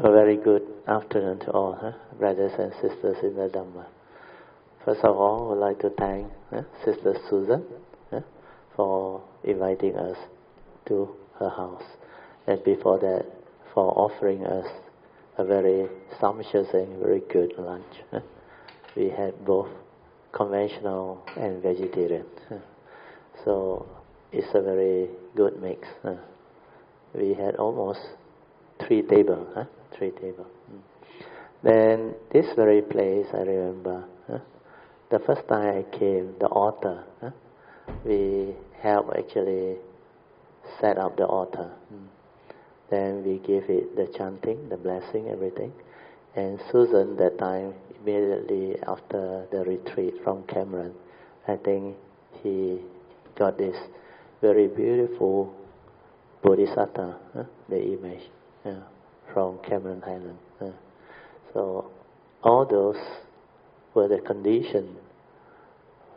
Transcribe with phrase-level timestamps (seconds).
[0.00, 1.90] A very good afternoon to all, huh?
[2.20, 3.84] brothers and sisters in the Dhamma.
[4.84, 7.64] First of all, I would like to thank huh, Sister Susan
[8.12, 8.20] huh,
[8.76, 10.16] for inviting us
[10.86, 11.08] to
[11.40, 11.82] her house,
[12.46, 13.26] and before that,
[13.74, 14.66] for offering us
[15.36, 15.88] a very
[16.20, 17.94] sumptuous and very good lunch.
[18.12, 18.20] Huh?
[18.94, 19.70] We had both
[20.30, 22.26] conventional and vegetarian,
[23.44, 23.84] so
[24.30, 25.88] it's a very good mix.
[27.14, 28.00] We had almost
[28.86, 29.66] three tables?
[29.96, 30.46] Three table.
[31.62, 34.38] Then this very place, I remember, huh?
[35.10, 37.30] the first time I came, the altar, huh?
[38.04, 39.76] we helped actually
[40.80, 41.70] set up the altar.
[41.92, 42.06] Mm.
[42.90, 45.72] Then we gave it the chanting, the blessing, everything.
[46.36, 50.94] And Susan, that time, immediately after the retreat from Cameron,
[51.48, 51.96] I think
[52.42, 52.78] he
[53.36, 53.76] got this
[54.40, 55.52] very beautiful
[56.42, 57.44] Bodhisattva, huh?
[57.68, 58.22] the image.
[58.64, 58.80] Yeah
[59.32, 60.38] from Cameron Highland.
[60.60, 60.70] Uh,
[61.52, 61.90] so
[62.42, 62.96] all those
[63.94, 64.96] were the condition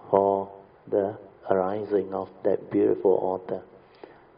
[0.10, 0.52] for
[0.90, 1.18] the
[1.50, 3.62] arising of that beautiful altar.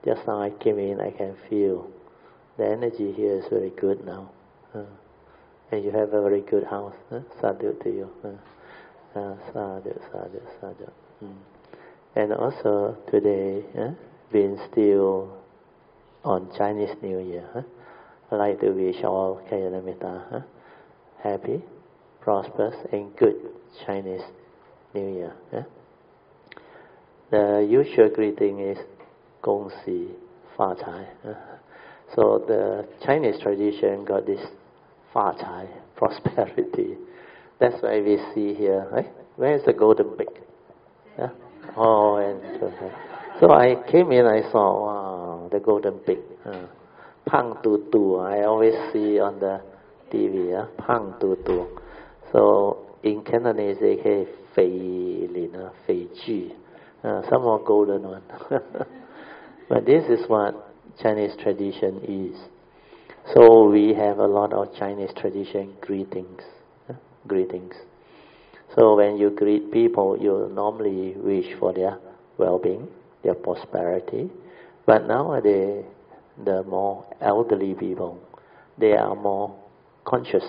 [0.06, 1.90] Just now I came in, I can feel
[2.58, 4.30] the energy here is very good now.
[5.72, 6.94] And you have a very good house.
[7.42, 8.10] Sadhu to you.
[9.16, 10.92] Uh, sadhu, sadhu, sadhu.
[11.24, 11.36] Mm.
[12.16, 13.64] And also today,
[14.32, 15.36] being still
[16.24, 17.50] on Chinese New Year.
[17.54, 17.62] Huh?
[18.34, 20.40] Like to wish all Kalyanamitta huh?
[21.22, 21.62] happy,
[22.20, 23.36] prosperous, and good
[23.86, 24.24] Chinese
[24.96, 25.34] New Year.
[25.52, 25.62] Huh?
[27.30, 28.80] The usual greeting is
[29.44, 30.08] Gong Xi
[30.58, 31.08] Fa Cai.
[31.24, 31.34] Huh?
[32.16, 34.42] So the Chinese tradition got this
[35.14, 36.98] Fa Cai, prosperity.
[37.60, 39.12] That's why we see here, right?
[39.36, 40.30] Where is the golden pig?
[41.20, 41.30] Yeah?
[41.78, 42.74] Oh, and
[43.40, 46.18] so I came in, I saw, wow, the golden pig.
[46.44, 46.66] Uh,
[47.26, 48.16] Pang Tu Tu.
[48.18, 49.62] I always see on the
[50.12, 50.54] TV?
[50.78, 51.68] Pang Tu Tu.
[52.32, 56.54] So in Cantonese they say Fei Lin, Fei Ji.
[57.04, 58.24] Uh, some more golden one.
[59.70, 62.40] but this is what Chinese tradition is.
[63.34, 66.42] So we have a lot of Chinese tradition greetings.
[66.90, 66.94] Uh,
[67.28, 67.74] greetings.
[68.76, 71.98] So when you greet people, you normally wish for their
[72.38, 72.88] well-being,
[73.24, 74.30] their prosperity.
[74.86, 75.86] But nowadays,
[76.44, 78.20] the more elderly people,
[78.78, 79.56] they are more
[80.06, 80.44] conscious.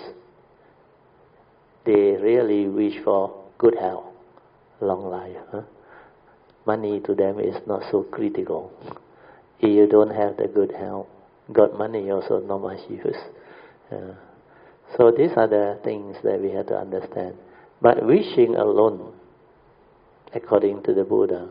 [1.85, 4.05] They really wish for good health,
[4.81, 5.37] long life.
[5.51, 5.61] Huh?
[6.65, 8.71] Money to them is not so critical.
[9.59, 11.07] If you don't have the good health,
[11.53, 13.15] got money also not much use.
[13.91, 14.15] Uh,
[14.97, 17.35] so these are the things that we have to understand.
[17.81, 19.13] But wishing alone,
[20.33, 21.49] according to the Buddha,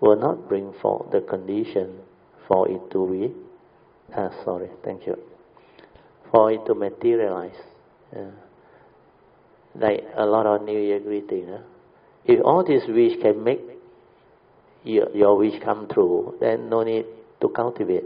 [0.00, 1.98] will not bring forth the condition
[2.46, 3.34] for it to be
[4.14, 5.16] Ah, sorry, thank you.
[6.30, 7.56] For it to materialize,
[8.14, 8.30] uh,
[9.74, 11.48] like a lot of New Year greeting.
[11.48, 11.62] Uh,
[12.24, 13.60] if all these wish can make
[14.84, 17.06] your, your wish come true, then no need
[17.40, 18.04] to cultivate,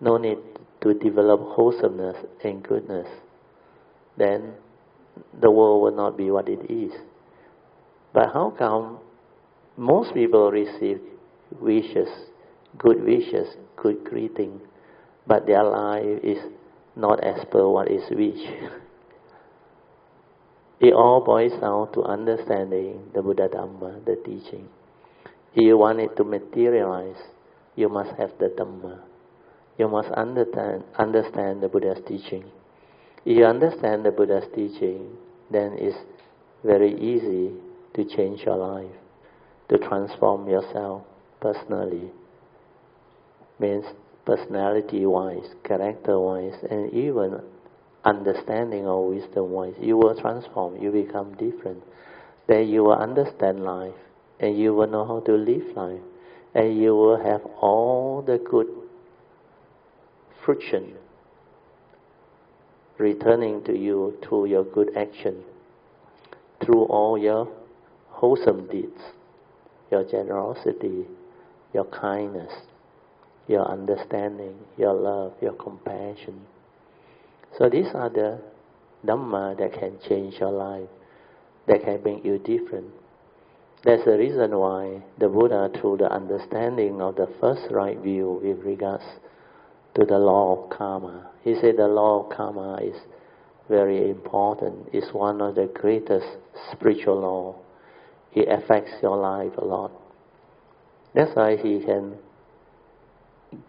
[0.00, 0.38] no need
[0.82, 3.08] to develop wholesomeness and goodness.
[4.16, 4.52] Then
[5.40, 6.92] the world will not be what it is.
[8.12, 8.98] But how come
[9.76, 11.00] most people receive
[11.60, 12.08] wishes,
[12.78, 14.60] good wishes, good greeting,
[15.26, 16.38] but their life is
[16.94, 18.40] not as per what is wish.
[20.80, 24.68] it all boils down to understanding the Buddha Dhamma, the teaching.
[25.54, 27.16] If you want it to materialize,
[27.76, 29.00] you must have the Dhamma.
[29.78, 32.44] You must understand, understand the Buddha's teaching.
[33.24, 35.16] If you understand the Buddha's teaching,
[35.50, 35.96] then it's
[36.64, 37.52] very easy
[37.94, 38.90] to change your life,
[39.68, 41.02] to transform yourself
[41.40, 42.10] personally.
[43.58, 43.84] Means
[44.26, 47.40] personality wise, character wise, and even
[48.04, 51.82] understanding or wisdom wise, you will transform, you become different.
[52.48, 53.94] Then you will understand life,
[54.40, 56.02] and you will know how to live life,
[56.54, 58.66] and you will have all the good
[60.44, 60.94] fruition
[62.98, 65.42] returning to you through your good action,
[66.64, 67.48] through all your
[68.08, 69.00] wholesome deeds,
[69.90, 71.04] your generosity,
[71.74, 72.52] your kindness,
[73.48, 76.40] your understanding, your love, your compassion.
[77.58, 78.40] So these are the
[79.06, 80.88] Dhamma that can change your life,
[81.66, 82.92] that can make you different.
[83.84, 88.58] That's the reason why the Buddha, through the understanding of the first right view with
[88.64, 89.04] regards
[89.94, 92.96] to the law of karma, he said the law of karma is
[93.68, 94.88] very important.
[94.92, 96.26] It's one of the greatest
[96.72, 97.56] spiritual law.
[98.34, 99.92] It affects your life a lot.
[101.14, 102.18] That's why he can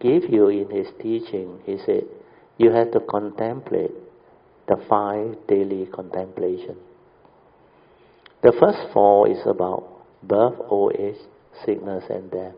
[0.00, 2.04] give you in his teaching, he said,
[2.58, 3.92] you have to contemplate
[4.66, 6.76] the five daily contemplation.
[8.42, 11.16] The first four is about birth, old age,
[11.64, 12.54] sickness, and death.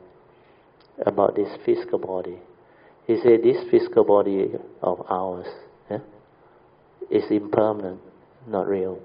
[1.07, 2.39] About this physical body.
[3.07, 4.53] He said this physical body
[4.83, 5.47] of ours
[5.91, 5.99] yeah,
[7.11, 8.01] is impermanent,
[8.47, 8.99] not real.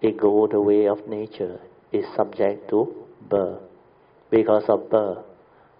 [0.00, 1.60] It goes the way of nature,
[1.92, 2.94] is subject to
[3.28, 3.60] birth.
[4.30, 5.24] Because of birth,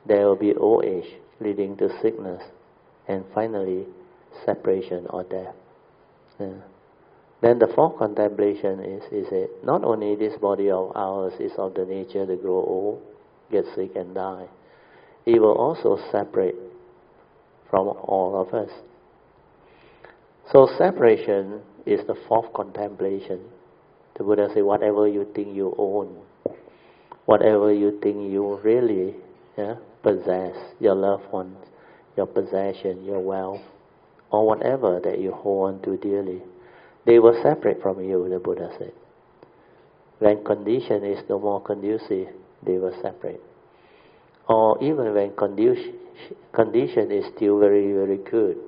[0.07, 2.43] there will be old age leading to sickness,
[3.09, 3.87] and finally
[4.45, 5.55] separation or death.
[6.39, 6.53] Yeah.
[7.41, 11.75] Then the fourth contemplation is, is it not only this body of ours is of
[11.75, 13.03] the nature to grow old,
[13.51, 14.47] get sick and die,
[15.25, 16.57] it will also separate
[17.71, 18.71] from all of us.
[20.53, 23.41] So separation is the fourth contemplation.
[24.19, 26.19] The Buddha said, whatever you think you own,
[27.25, 29.15] whatever you think you really
[29.57, 31.57] yeah, possess, your loved ones,
[32.17, 33.61] your possession, your wealth,
[34.31, 36.43] or whatever that you hold on to dearly,
[37.07, 38.93] they will separate from you, the Buddha said.
[40.19, 42.29] When condition is no more conducive,
[42.65, 43.41] they will separate.
[44.49, 45.95] Or even when condition,
[46.53, 48.59] condition is still very, very good,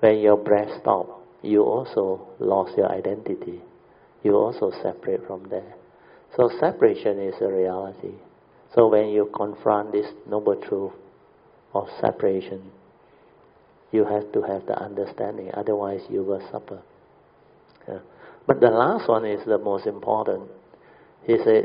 [0.00, 1.12] when your breath stops,
[1.42, 3.60] you also lost your identity.
[4.22, 5.74] You also separate from there.
[6.36, 8.14] So separation is a reality.
[8.74, 10.92] So when you confront this noble truth
[11.74, 12.70] of separation,
[13.92, 16.80] you have to have the understanding, otherwise you will suffer.
[17.88, 17.98] Yeah.
[18.46, 20.48] But the last one is the most important.
[21.26, 21.64] He said,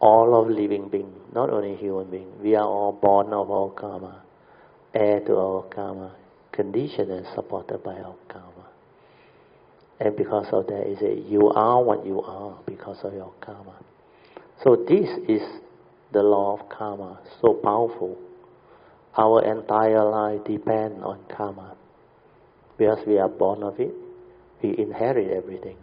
[0.00, 4.22] all of living beings, not only human beings, we are all born of our karma,
[4.94, 6.16] heir to our karma,
[6.52, 8.68] conditioned and supported by our karma.
[10.00, 13.74] And because of that, he said, you are what you are because of your karma.
[14.64, 15.42] So this is
[16.12, 18.16] the law of karma, so powerful.
[19.16, 21.76] Our entire life depends on karma.
[22.78, 23.92] Because we are born of it,
[24.62, 25.76] we inherit everything.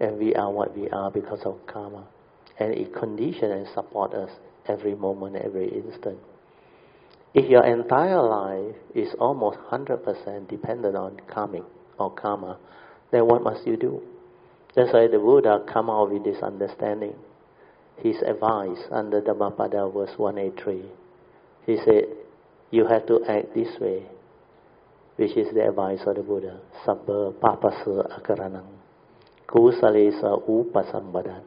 [0.00, 2.04] And we are what we are because of karma.
[2.58, 4.30] And it conditions and supports us
[4.66, 6.18] every moment, every instant.
[7.34, 11.64] If your entire life is almost 100% dependent on karmic
[11.98, 12.58] or karma,
[13.10, 14.02] then what must you do?
[14.74, 17.14] That's why the Buddha come out with this understanding.
[17.98, 20.82] His advice under Dhammapada verse 183.
[21.66, 22.04] He said,
[22.70, 24.02] you have to act this way,
[25.16, 26.58] which is the advice of the Buddha.
[26.84, 28.66] Sabba papasa akaranam.
[29.48, 31.42] Kusalesa upasambadan.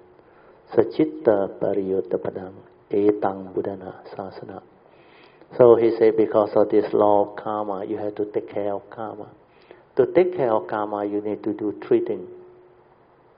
[0.74, 2.54] Sachitta pariyottapadam.
[2.90, 4.62] Etang buddhana sasana.
[5.58, 8.90] So he said, because of this law of karma, you have to take care of
[8.90, 9.30] karma.
[9.98, 12.30] To take care of karma, you need to do three things.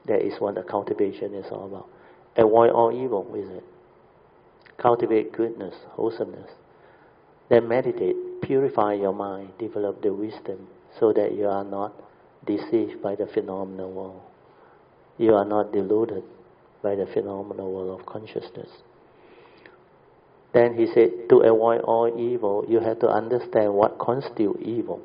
[0.06, 1.88] That is what the cultivation is all about.
[2.40, 3.64] Avoid all evil with it.
[4.78, 6.50] Cultivate goodness, wholesomeness.
[7.50, 11.94] Then meditate, purify your mind, develop the wisdom so that you are not
[12.46, 14.22] deceived by the phenomenal world.
[15.18, 16.24] You are not deluded
[16.82, 18.70] by the phenomenal world of consciousness.
[20.54, 25.02] Then he said, to avoid all evil, you have to understand what constitutes evil.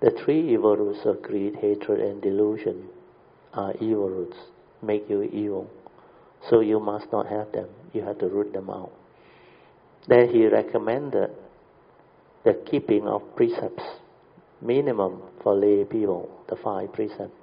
[0.00, 2.88] The three evil roots of greed, hatred, and delusion
[3.52, 4.38] are evil roots,
[4.80, 5.70] make you evil.
[6.48, 7.68] So you must not have them.
[7.92, 8.92] You have to root them out.
[10.06, 11.30] Then he recommended
[12.44, 13.82] the keeping of precepts,
[14.62, 17.36] minimum for lay people, the five precepts.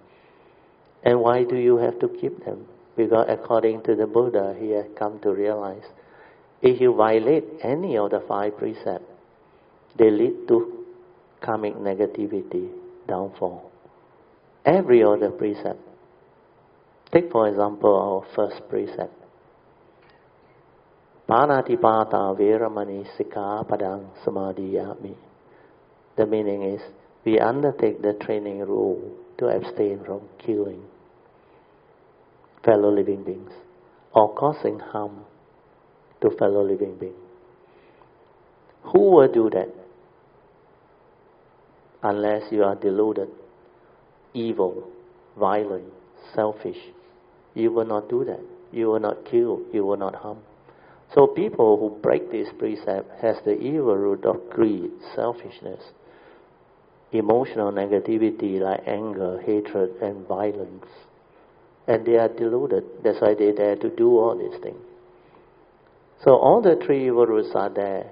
[1.04, 2.66] And why do you have to keep them?
[2.96, 5.84] Because according to the Buddha, he had come to realize
[6.62, 9.06] if you violate any of the five precepts,
[9.98, 10.86] they lead to
[11.42, 12.72] karmic negativity,
[13.08, 13.72] downfall.
[14.66, 15.80] Every other precept.
[17.16, 19.14] Take for example our first precept.
[21.30, 23.06] Panatipata Veramani
[23.70, 25.16] Padang Samadhiyami.
[26.18, 26.82] The meaning is
[27.24, 30.84] we undertake the training rule to abstain from killing
[32.66, 33.52] fellow living beings
[34.14, 35.22] or causing harm
[36.20, 37.16] to fellow living beings.
[38.92, 39.70] Who will do that?
[42.04, 43.30] Unless you are deluded,
[44.34, 44.90] evil,
[45.40, 45.94] violent,
[46.34, 46.78] selfish.
[47.56, 48.42] You will not do that.
[48.72, 49.62] You will not kill.
[49.74, 50.40] You will not harm.
[51.14, 55.82] So people who break this precept has the evil root of greed, selfishness,
[57.12, 60.86] emotional negativity like anger, hatred, and violence.
[61.88, 62.84] And they are deluded.
[63.04, 64.82] That's why they dare to do all these things.
[66.24, 68.10] So all the three evil roots are there.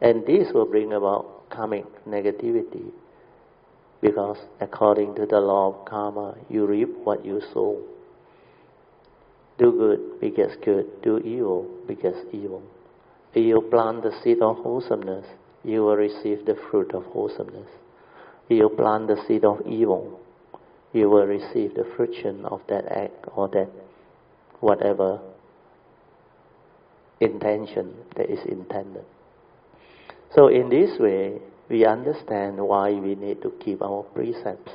[0.00, 2.90] And this will bring about karmic negativity.
[4.00, 7.82] Because according to the law of karma, you reap what you sow.
[9.60, 10.86] Do good begets good.
[11.02, 12.62] Do evil begets evil.
[13.34, 15.26] If you plant the seed of wholesomeness,
[15.62, 17.68] you will receive the fruit of wholesomeness.
[18.48, 20.18] If you plant the seed of evil,
[20.94, 23.68] you will receive the fruition of that act or that
[24.60, 25.20] whatever
[27.20, 29.04] intention that is intended.
[30.34, 31.38] So in this way,
[31.68, 34.72] we understand why we need to keep our precepts.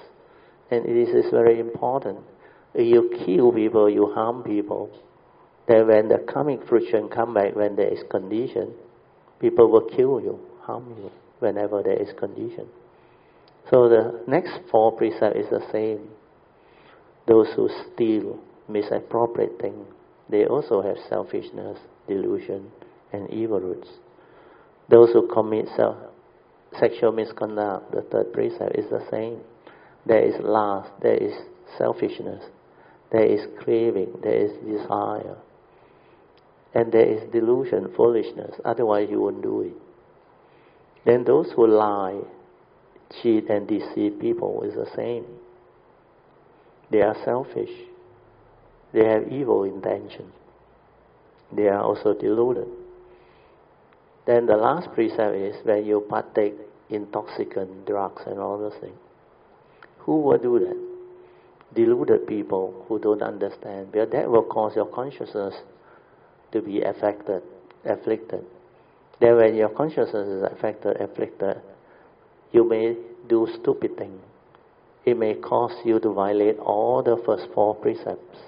[0.69, 2.19] And this is very important.
[2.77, 4.89] You kill people, you harm people,
[5.67, 8.73] then when the coming fruition come back, when there is condition,
[9.39, 12.67] people will kill you, harm you, whenever there is condition.
[13.71, 16.09] So the next four precepts is the same.
[17.27, 18.39] Those who steal,
[18.69, 19.87] misappropriate things,
[20.29, 22.71] they also have selfishness, delusion,
[23.11, 23.87] and evil roots.
[24.89, 25.97] Those who commit self,
[26.79, 29.39] sexual misconduct, the third precept is the same.
[30.05, 31.33] There is lust, there is
[31.77, 32.43] selfishness,
[33.11, 35.37] there is craving, there is desire,
[36.73, 38.55] and there is delusion, foolishness.
[38.65, 39.73] Otherwise, you won't do it.
[41.05, 42.19] Then those who lie,
[43.21, 45.25] cheat, and deceive people is the same.
[46.91, 47.69] They are selfish.
[48.93, 50.31] They have evil intention.
[51.51, 52.67] They are also deluded.
[54.25, 56.55] Then the last precept is when you partake
[56.89, 58.97] intoxicant drugs and all those things.
[59.99, 60.84] Who will do that?
[61.75, 63.91] Deluded people who don't understand.
[63.91, 65.53] Because that will cause your consciousness
[66.51, 67.43] to be affected,
[67.83, 68.45] afflicted.
[69.19, 71.61] Then when your consciousness is affected, afflicted,
[72.51, 72.95] you may
[73.27, 74.21] do stupid things.
[75.05, 78.39] It may cause you to violate all the first four precepts.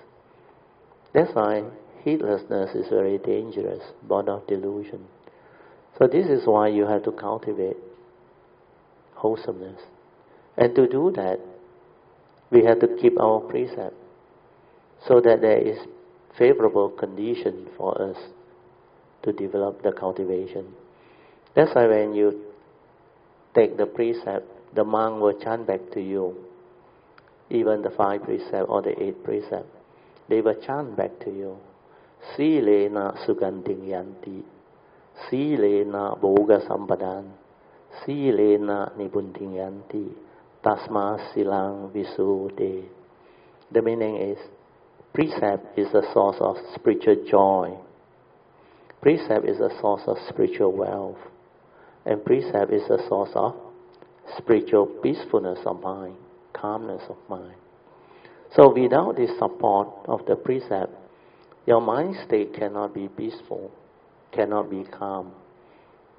[1.13, 1.63] That's why
[2.03, 5.05] heedlessness is very dangerous, born of delusion.
[5.99, 7.77] So this is why you have to cultivate
[9.15, 9.81] wholesomeness.
[10.57, 11.39] And to do that,
[12.51, 13.95] we have to keep our precept
[15.07, 15.77] so that there is
[16.37, 18.17] favorable condition for us
[19.23, 20.65] to develop the cultivation.
[21.55, 22.41] That's why when you
[23.55, 26.35] take the precept, the monk will chant back to you,
[27.49, 29.67] even the five precept or the eight precept.
[30.29, 31.57] They will chant back to you.
[32.35, 34.43] Silena suganding yanti.
[35.29, 37.31] Silena boga sampadan.
[38.05, 40.13] Silena nibunding yanti.
[40.67, 42.83] Tasma silang visude.
[43.71, 44.37] The meaning is
[45.13, 47.77] precept is a source of spiritual joy.
[49.01, 51.19] Precept is a source of spiritual wealth.
[52.05, 53.55] And precept is a source of
[54.37, 56.17] spiritual peacefulness of mind,
[56.51, 57.55] calmness of mind.
[58.53, 60.91] So without the support of the precept,
[61.65, 63.71] your mind state cannot be peaceful,
[64.33, 65.31] cannot be calm,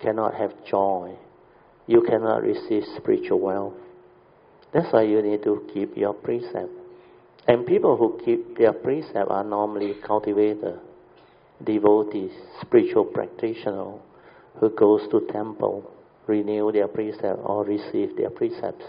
[0.00, 1.16] cannot have joy.
[1.86, 3.74] You cannot receive spiritual wealth.
[4.72, 6.70] That's why you need to keep your precept.
[7.46, 10.80] And people who keep their precept are normally cultivators,
[11.64, 14.00] devotees, spiritual practitioners
[14.60, 15.90] who goes to temple,
[16.26, 18.84] renew their precept or receive their precepts.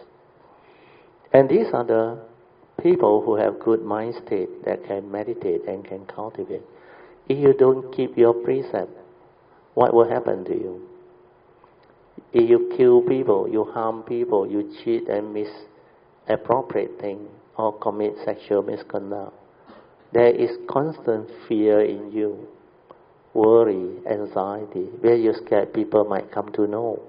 [1.31, 2.19] And these are the
[2.81, 6.63] people who have good mind state that can meditate and can cultivate.
[7.29, 8.91] If you don't keep your precept,
[9.75, 10.88] what will happen to you?
[12.31, 18.61] If you kill people, you harm people, you cheat and misappropriate things, or commit sexual
[18.61, 19.33] misconduct,
[20.13, 22.47] there is constant fear in you,
[23.33, 27.01] worry, anxiety, where you scared people might come to know.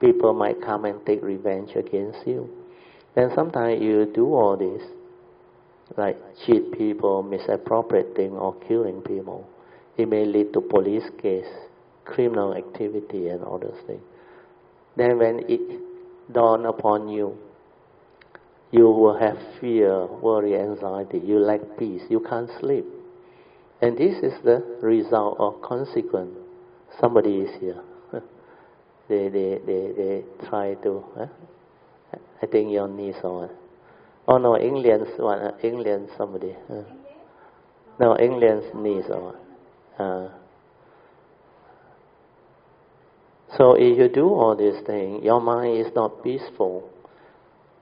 [0.00, 2.48] People might come and take revenge against you.
[3.14, 4.82] Then sometimes you do all this
[5.96, 9.46] like cheat people, misappropriating or killing people.
[9.96, 11.46] It may lead to police case,
[12.04, 14.02] criminal activity and all those things.
[14.96, 15.80] Then when it
[16.32, 17.36] dawn upon you,
[18.70, 22.86] you will have fear, worry, anxiety, you lack peace, you can't sleep.
[23.80, 26.36] And this is the result or consequence.
[27.00, 27.82] Somebody is here.
[29.08, 31.26] they, they, they, they try to, huh?
[32.42, 33.50] I think your niece or
[34.28, 35.40] Oh no, England's one.
[35.40, 36.54] Uh, England somebody.
[36.70, 36.82] Uh,
[37.98, 39.34] no, England's niece or
[39.98, 40.28] uh,
[43.56, 46.88] So if you do all these things, your mind is not peaceful.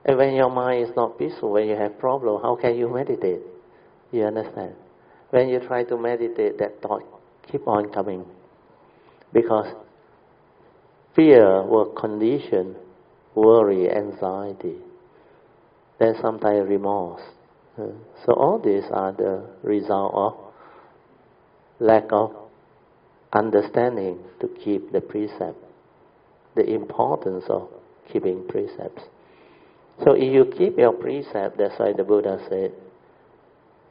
[0.04, 3.40] And when your mind is not peaceful, when you have problem, how can you meditate?
[4.10, 4.74] You understand?
[5.30, 7.02] When you try to meditate, that thought
[7.50, 8.24] keep on coming.
[9.32, 9.72] Because
[11.14, 12.74] fear will condition
[13.34, 14.76] worry, anxiety
[16.00, 17.20] then sometimes remorse.
[17.78, 17.88] Uh,
[18.24, 20.34] so all these are the result of
[21.78, 22.34] lack of
[23.32, 25.58] understanding to keep the precept,
[26.56, 27.68] the importance of
[28.12, 29.02] keeping precepts.
[30.04, 32.72] So if you keep your precept, that's why the Buddha said,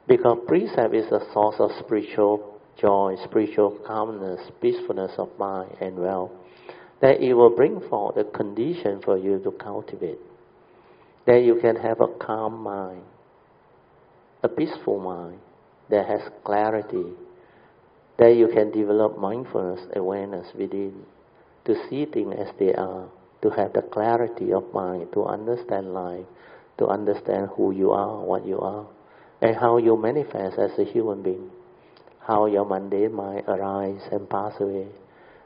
[0.08, 6.32] because precept is a source of spiritual joy, spiritual calmness, peacefulness of mind and wealth,
[7.02, 10.18] that it will bring forth the condition for you to cultivate.
[11.26, 13.04] then you can have a calm mind,
[14.42, 15.40] a peaceful mind
[15.90, 17.06] that has clarity.
[18.20, 21.06] Then you can develop mindfulness awareness within
[21.64, 23.08] to see things as they are,
[23.42, 26.26] to have the clarity of mind, to understand life,
[26.78, 28.86] to understand who you are, what you are,
[29.42, 31.50] and how you manifest as a human being,
[32.28, 34.88] how your mundane mind arises and pass away,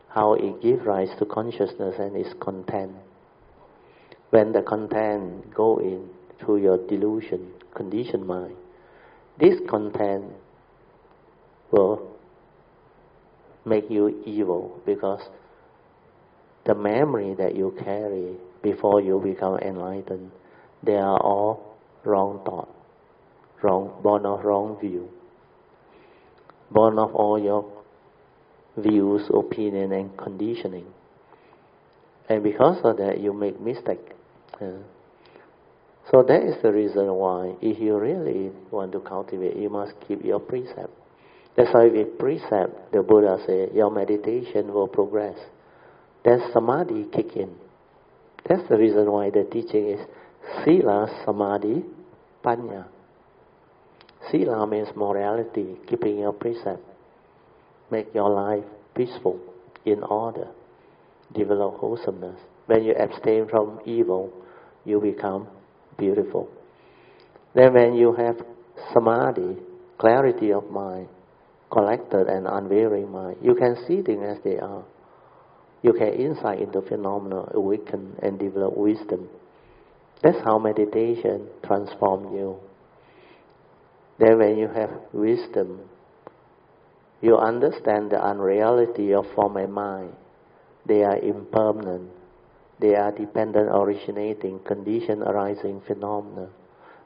[0.10, 2.94] how it gives rise to consciousness and its content.
[4.32, 8.56] When the content go in through your delusion, conditioned mind,
[9.40, 10.26] this content
[11.72, 12.13] will
[13.66, 15.22] make you evil because
[16.66, 20.32] the memory that you carry before you become enlightened,
[20.82, 22.70] they are all wrong thought,
[23.62, 25.10] wrong, born of wrong view,
[26.72, 27.66] born of all your
[28.78, 30.86] views, opinion, and conditioning.
[32.30, 34.14] And because of that, you make mistake.
[34.60, 40.24] so that is the reason why, if you really want to cultivate, you must keep
[40.24, 40.92] your precept.
[41.56, 45.38] That's why with precept, the Buddha said, your meditation will progress.
[46.26, 47.56] Then samadhi kick in.
[48.48, 50.00] That's the reason why the teaching is
[50.64, 51.84] sila, samadhi,
[52.44, 52.86] panya.
[54.32, 56.82] Sila means morality, keeping your precept.
[57.92, 58.64] Make your life
[58.96, 59.40] peaceful,
[59.86, 60.48] in order.
[61.34, 62.40] Develop wholesomeness.
[62.66, 64.32] When you abstain from evil,
[64.86, 65.48] you become
[65.98, 66.50] beautiful.
[67.54, 68.38] Then when you have
[68.94, 69.58] samadhi,
[69.98, 71.08] clarity of mind,
[71.74, 74.84] collected and unwavering mind, you can see things as they are.
[75.82, 79.28] You can insight into phenomena, awaken and develop wisdom.
[80.22, 82.60] That's how meditation transforms you.
[84.20, 85.90] Then when you have wisdom,
[87.22, 90.14] you understand the unreality of form and mind.
[90.86, 92.12] They are impermanent.
[92.80, 96.50] They are dependent, originating, condition arising phenomena,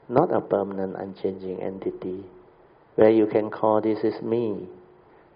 [0.08, 2.24] not a permanent, unchanging entity
[2.98, 4.66] where you can call this is me,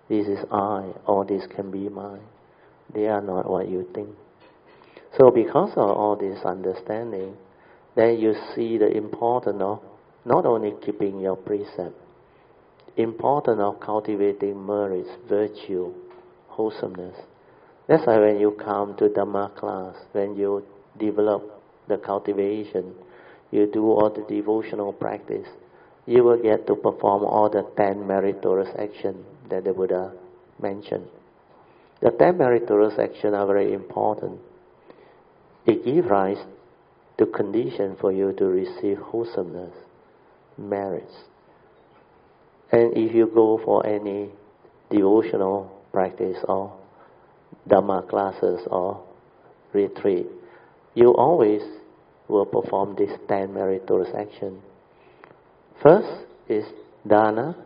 [0.08, 2.26] this is I, or this can be mine.
[2.92, 4.08] They are not what you think.
[5.16, 7.36] So because of all this understanding,
[7.94, 9.80] then you see the importance of
[10.24, 11.94] not only keeping your precept,
[12.96, 15.94] importance of cultivating merits, virtue,
[16.48, 17.16] wholesomeness.
[17.86, 20.66] That's why when you come to Dhamma class, when you
[20.98, 22.92] develop the cultivation,
[23.52, 25.46] you do all the devotional practice,
[26.06, 30.12] you will get to perform all the ten meritorious actions that the Buddha
[30.60, 31.06] mentioned.
[32.00, 34.40] The ten meritorious actions are very important.
[35.66, 36.44] It gives rise
[37.18, 39.74] to condition for you to receive wholesomeness,
[40.58, 41.14] merits.
[42.72, 44.30] And if you go for any
[44.90, 46.76] devotional practice or
[47.68, 49.04] Dhamma classes or
[49.72, 50.26] retreat,
[50.94, 51.62] you always
[52.26, 54.62] will perform this ten meritorious actions
[55.82, 56.64] First is
[57.06, 57.56] dana,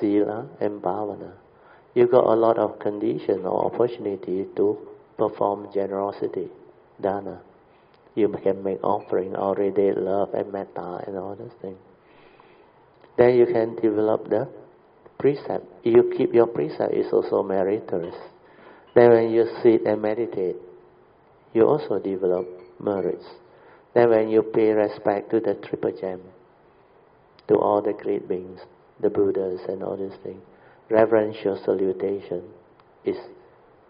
[0.00, 1.32] sila, and bhavana.
[1.94, 4.78] You got a lot of condition or opportunity to
[5.18, 6.48] perform generosity,
[7.00, 7.42] dana.
[8.14, 11.78] You can make offering, already love and metta and all those things.
[13.18, 14.48] Then you can develop the
[15.18, 15.66] precept.
[15.84, 18.16] You keep your precept is also meritorious.
[18.94, 20.56] Then when you sit and meditate,
[21.52, 22.46] you also develop
[22.80, 23.26] merits.
[23.94, 26.20] Then when you pay respect to the triple gem,
[27.48, 28.60] to all the great beings,
[29.00, 30.42] the Buddhas and all these things.
[30.90, 32.42] Reverential salutation
[33.04, 33.16] is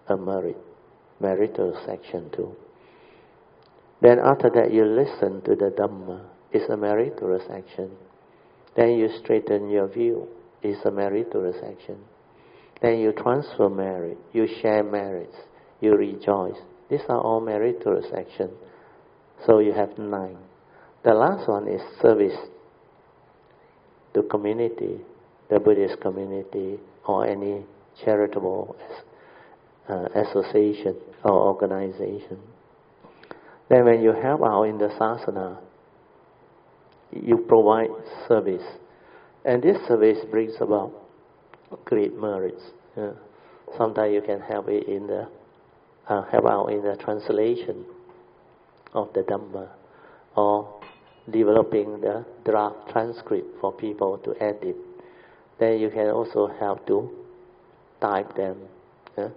[0.09, 0.57] a merit,
[1.21, 2.55] meritorious action too.
[4.01, 7.91] Then after that you listen to the Dhamma, it's a meritorious action.
[8.77, 10.29] Then you straighten your view,
[10.63, 11.99] it's a meritorious action.
[12.81, 15.37] Then you transfer merit, you share merits,
[15.81, 16.59] you rejoice.
[16.89, 18.51] These are all meritorious action.
[19.47, 20.39] So you have nine.
[21.05, 22.37] The last one is service
[24.19, 24.99] to community,
[25.49, 27.65] the Buddhist community, or any
[28.05, 28.77] charitable
[29.89, 32.39] uh, association or organization.
[33.69, 35.59] Then when you help out in the sasana,
[37.13, 37.89] you provide
[38.27, 38.65] service.
[39.45, 40.93] And this service brings about
[41.85, 42.63] great merits.
[42.97, 43.13] Yeah.
[43.77, 45.29] Sometimes you can help it in the
[46.09, 47.85] uh, help out in the translation
[48.95, 49.69] of the Dhamma,
[50.37, 50.78] or
[51.31, 54.77] developing the draft transcript for people to edit.
[55.59, 57.11] Then you can also help to
[58.01, 58.57] type them,
[59.17, 59.29] uh,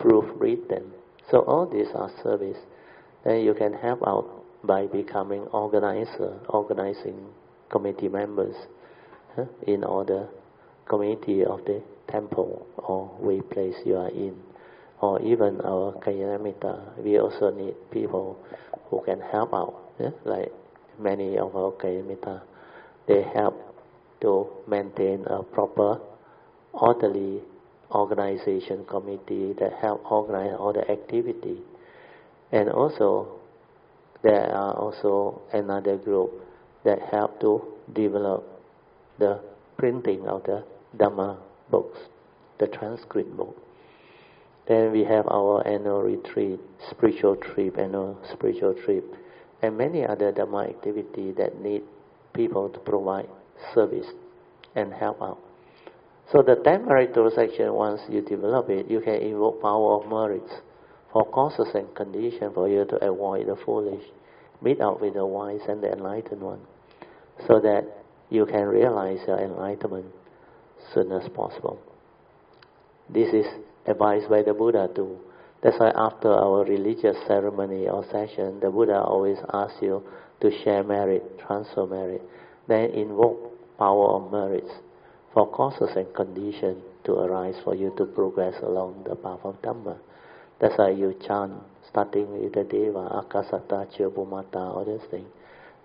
[0.00, 0.92] proofread them.
[1.30, 2.58] So all these are service.
[3.24, 7.26] Then you can help out by becoming organizer, organizing
[7.70, 8.56] committee members
[9.36, 10.28] uh, in the
[10.86, 14.34] committee of the temple or way place you are in.
[15.00, 18.36] Or even our Kalyanamitta, we also need people
[18.90, 20.10] who can help out, yeah?
[20.24, 20.50] like
[20.98, 22.42] many of our Kalyanamitta,
[23.06, 23.54] they help
[24.20, 26.00] to maintain a proper,
[26.72, 27.40] orderly
[27.92, 31.58] organization committee that help organize all the activity.
[32.52, 33.40] And also,
[34.22, 36.32] there are also another group
[36.84, 38.44] that help to develop
[39.18, 39.40] the
[39.76, 40.64] printing of the
[40.96, 41.38] Dhamma
[41.70, 41.98] books,
[42.58, 43.56] the transcript book.
[44.66, 49.04] Then we have our annual retreat, spiritual trip, annual spiritual trip,
[49.62, 51.82] and many other Dhamma activity that need
[52.32, 53.28] people to provide
[53.74, 54.06] service
[54.74, 55.38] and help out.
[56.30, 60.52] So the ten meritorious action, once you develop it, you can invoke power of merits
[61.12, 64.04] for causes and conditions for you to avoid the foolish,
[64.60, 66.60] meet up with the wise and the enlightened one,
[67.46, 67.84] so that
[68.28, 70.06] you can realize your enlightenment
[70.92, 71.80] soon as possible.
[73.08, 73.46] This is
[73.86, 75.18] advised by the Buddha too.
[75.62, 80.02] That's why after our religious ceremony or session, the Buddha always asks you
[80.40, 82.22] to share merit, transfer merit,
[82.68, 84.70] then invoke power of merits
[85.34, 89.96] for causes and conditions to arise for you to progress along the path of Dhamma.
[90.60, 91.54] That's why you chant,
[91.88, 95.28] starting with the Deva, Akasata, Chirpumata, all these things.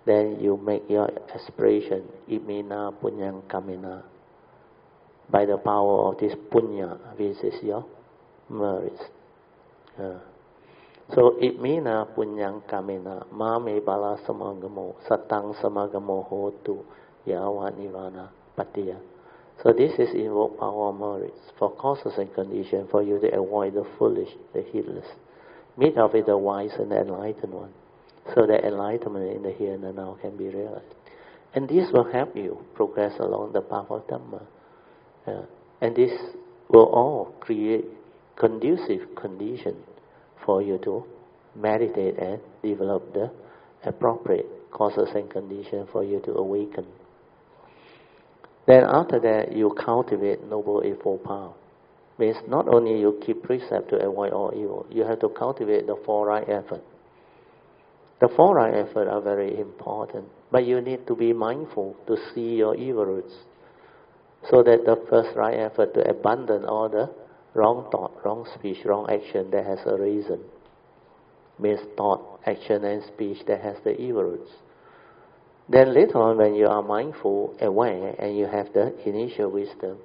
[0.06, 4.02] Then you make your aspiration, Imina Punyang Kamina.
[5.30, 7.86] By the power of this Punya, which is your
[8.50, 9.00] merits.
[9.96, 16.84] So Imina Punyang Kamina, Mame Bala Samagamo, Satang Samagamo Hotu,
[17.26, 18.98] Yawa Nirvana Patiya.
[19.62, 23.86] So this is invoke power merits for causes and conditions for you to avoid the
[23.98, 25.06] foolish, the heedless.
[25.76, 27.72] Meet up with the wise and the enlightened one.
[28.34, 30.94] So that enlightenment in the here and the now can be realized.
[31.54, 34.42] And this will help you progress along the path of Dhamma.
[35.26, 35.42] Uh,
[35.80, 36.12] and this
[36.68, 37.84] will all create
[38.36, 39.76] conducive condition
[40.44, 41.04] for you to
[41.56, 43.30] meditate and develop the
[43.84, 46.86] appropriate causes and conditions for you to awaken.
[48.66, 51.52] Then after that, you cultivate noble eightfold path.
[52.18, 55.96] Means not only you keep precept to avoid all evil, you have to cultivate the
[56.06, 56.82] four right effort.
[58.20, 62.54] The four right effort are very important, but you need to be mindful to see
[62.54, 63.34] your evil roots.
[64.50, 67.10] So that the first right effort to abandon all the
[67.54, 70.40] wrong thought, wrong speech, wrong action that has a reason.
[71.58, 74.50] Means thought, action and speech that has the evil roots.
[75.68, 79.98] Then later on, when you are mindful, aware, and you have the initial wisdom,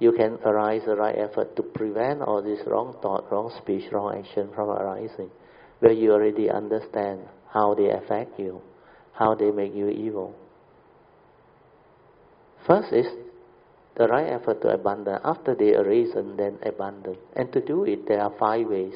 [0.00, 4.18] you can arise the right effort to prevent all this wrong thought, wrong speech, wrong
[4.18, 5.30] action from arising,
[5.80, 7.20] where you already understand
[7.52, 8.60] how they affect you,
[9.12, 10.34] how they make you evil.
[12.66, 13.06] First is
[13.98, 15.18] the right effort to abandon.
[15.24, 17.16] After they arisen, then abandon.
[17.34, 18.94] And to do it, there are five ways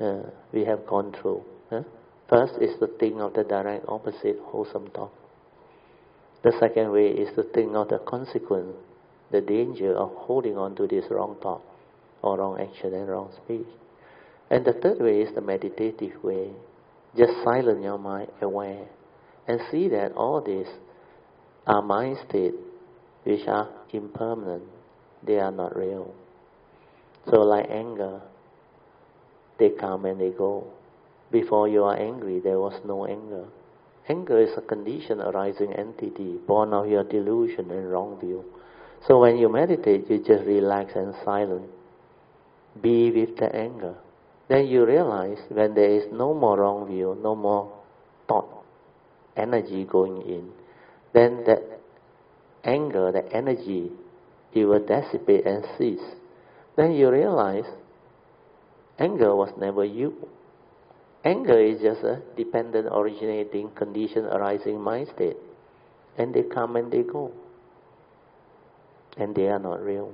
[0.00, 1.42] uh, we have gone through.
[2.28, 5.12] First is to think of the direct opposite wholesome thought.
[6.42, 8.74] The second way is to think of the consequence,
[9.30, 11.62] the danger of holding on to this wrong thought
[12.22, 13.66] or wrong action and wrong speech.
[14.50, 16.50] And the third way is the meditative way.
[17.16, 18.86] Just silence your mind aware
[19.48, 20.68] and see that all these
[21.66, 22.56] are mind states
[23.24, 24.62] which are impermanent.
[25.22, 26.14] They are not real.
[27.30, 28.20] So like anger,
[29.58, 30.64] they come and they go.
[31.32, 33.46] Before you are angry, there was no anger.
[34.08, 38.44] Anger is a condition arising entity, born of your delusion and wrong view.
[39.06, 41.68] So when you meditate, you just relax and silent.
[42.80, 43.94] Be with the anger.
[44.48, 47.72] Then you realize when there is no more wrong view, no more
[48.28, 48.64] thought,
[49.36, 50.50] energy going in,
[51.12, 51.75] then that
[52.66, 53.90] anger, the energy,
[54.52, 56.14] it will dissipate and cease.
[56.76, 57.64] Then you realize
[58.98, 60.28] anger was never you.
[61.24, 65.36] Anger is just a dependent originating condition arising mind state.
[66.18, 67.32] And they come and they go.
[69.16, 70.12] And they are not real.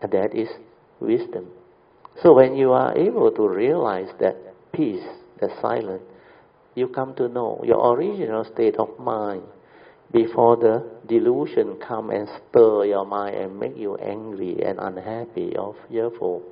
[0.00, 0.48] And that is
[1.00, 1.48] wisdom.
[2.22, 4.36] So when you are able to realize that
[4.72, 5.04] peace,
[5.40, 6.02] that silence,
[6.74, 9.42] you come to know your original state of mind
[10.12, 15.74] before the delusion come and stir your mind and make you angry and unhappy or
[15.88, 16.42] fearful.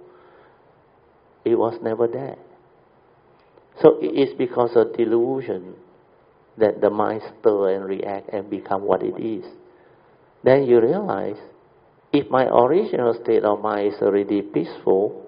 [1.45, 2.37] It was never there.
[3.83, 5.75] So it is because of delusion
[6.59, 9.45] that the mind stir and react and become what it is.
[10.43, 11.37] Then you realize,
[12.13, 15.27] if my original state of mind is already peaceful,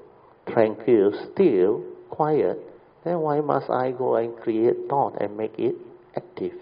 [0.51, 2.59] tranquil, still, quiet,
[3.05, 5.75] then why must I go and create thought and make it
[6.17, 6.53] active?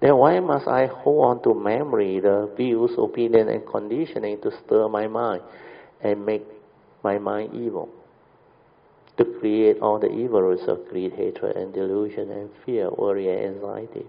[0.00, 4.88] Then why must I hold on to memory, the views, opinion, and conditioning to stir
[4.88, 5.42] my mind
[6.00, 6.46] and make
[7.02, 7.88] my mind evil?
[9.20, 14.06] to create all the evil of greed, hatred, and delusion, and fear, worry, and anxiety.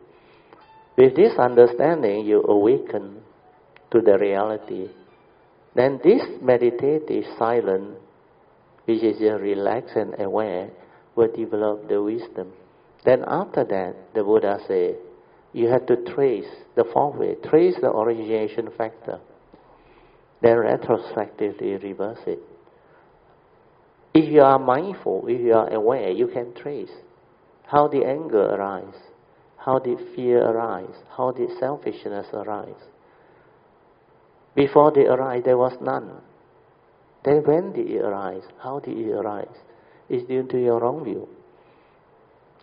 [0.98, 3.22] With this understanding, you awaken
[3.92, 4.88] to the reality.
[5.76, 7.98] Then this meditative silence,
[8.86, 10.70] which is relaxed and aware,
[11.16, 12.54] will develop the wisdom.
[13.04, 14.96] Then after that, the Buddha say,
[15.54, 16.84] you have to trace the
[17.18, 19.20] way, trace the origination factor.
[20.42, 22.40] Then retrospectively reverse it.
[24.14, 26.92] If you are mindful, if you are aware, you can trace
[27.72, 29.00] how the anger arise,
[29.58, 32.82] how did fear arise, how did selfishness arise.
[34.56, 36.12] Before they arise, there was none.
[37.24, 38.44] Then when did it arise?
[38.62, 39.56] How did it arise?
[40.10, 41.30] It's due to your wrong view.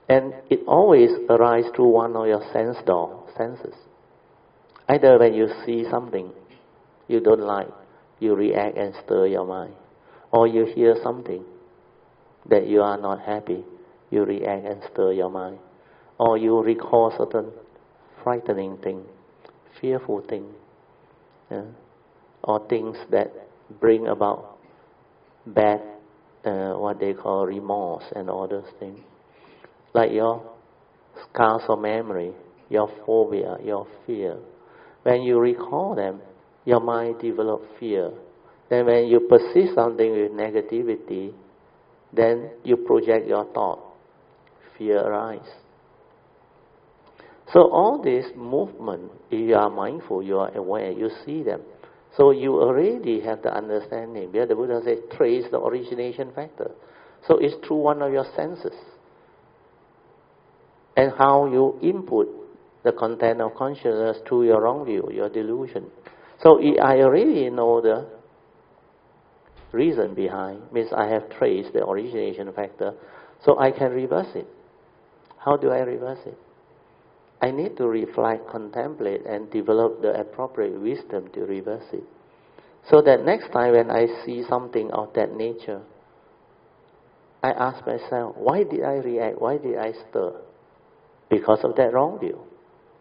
[0.08, 3.74] And it always arises through one of your sense door, senses.
[4.88, 6.32] Either when you see something
[7.08, 7.68] you don't like,
[8.20, 9.74] you react and stir your mind.
[10.30, 11.44] Or you hear something
[12.48, 13.64] that you are not happy,
[14.10, 15.58] you react and stir your mind.
[16.18, 17.52] Or you recall certain
[18.22, 19.04] frightening thing,
[19.80, 20.46] fearful thing,
[21.50, 21.64] yeah?
[22.42, 23.30] or things that
[23.80, 24.58] bring about
[25.46, 25.80] bad,
[26.44, 29.00] uh, what they call remorse and all those things.
[29.94, 30.42] Like your
[31.22, 32.32] scars of memory,
[32.68, 34.36] your phobia, your fear.
[35.02, 36.20] When you recall them,
[36.64, 38.10] your mind develops fear.
[38.68, 41.32] Then when you perceive something with negativity,
[42.12, 43.80] then you project your thought.
[44.76, 45.52] Fear arises.
[47.52, 51.62] So all this movement, if you are mindful, you are aware, you see them.
[52.16, 54.32] So you already have the understanding.
[54.32, 56.70] Where the Buddha says, trace the origination factor.
[57.26, 58.74] So it's through one of your senses.
[60.98, 62.26] And how you input
[62.82, 65.86] the content of consciousness to your wrong view, your delusion.
[66.42, 68.08] So I already know the
[69.70, 72.94] reason behind, means I have traced the origination factor,
[73.44, 74.48] so I can reverse it.
[75.38, 76.36] How do I reverse it?
[77.40, 82.02] I need to reflect, contemplate, and develop the appropriate wisdom to reverse it.
[82.90, 85.82] So that next time when I see something of that nature,
[87.40, 89.40] I ask myself, why did I react?
[89.40, 90.40] Why did I stir?
[91.30, 92.38] Because of that wrong view.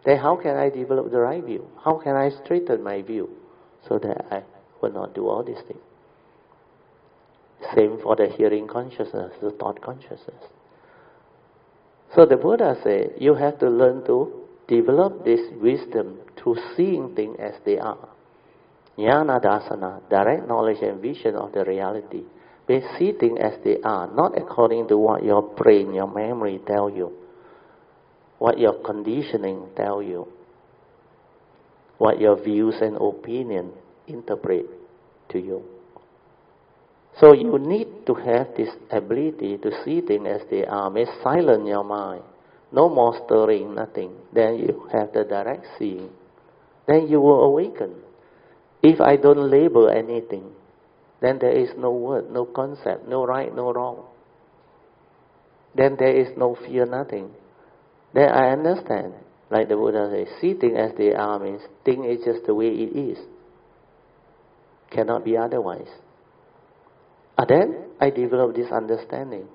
[0.05, 1.67] Then how can I develop the right view?
[1.83, 3.29] How can I straighten my view
[3.87, 4.43] so that I
[4.81, 5.81] will not do all these things?
[7.75, 10.43] Same for the hearing consciousness, the thought consciousness.
[12.15, 14.31] So the Buddha said, you have to learn to
[14.67, 18.09] develop this wisdom through seeing things as they are.
[18.97, 22.23] Jnana dasana, direct knowledge and vision of the reality.
[22.67, 26.89] They see things as they are, not according to what your brain, your memory tell
[26.89, 27.11] you,
[28.39, 30.27] what your conditioning tell you,
[31.97, 33.71] what your views and opinion
[34.07, 34.65] interpret
[35.29, 35.63] to you.
[37.19, 40.89] So you need to have this ability to see things as they are.
[40.89, 42.23] May silence your mind.
[42.71, 44.11] No more stirring, nothing.
[44.33, 46.09] Then you have the direct seeing.
[46.87, 47.95] Then you will awaken.
[48.83, 50.51] If I don't label anything,
[51.19, 54.05] then there is no word, no concept, no right, no wrong.
[55.75, 57.31] Then there is no fear, nothing.
[58.17, 59.13] Then I understand.
[59.51, 62.69] Like the Buddha says, see things as they are means thing is just the way
[62.69, 63.19] it is.
[64.89, 65.87] Cannot be otherwise.
[67.37, 69.45] And then I develop this understanding.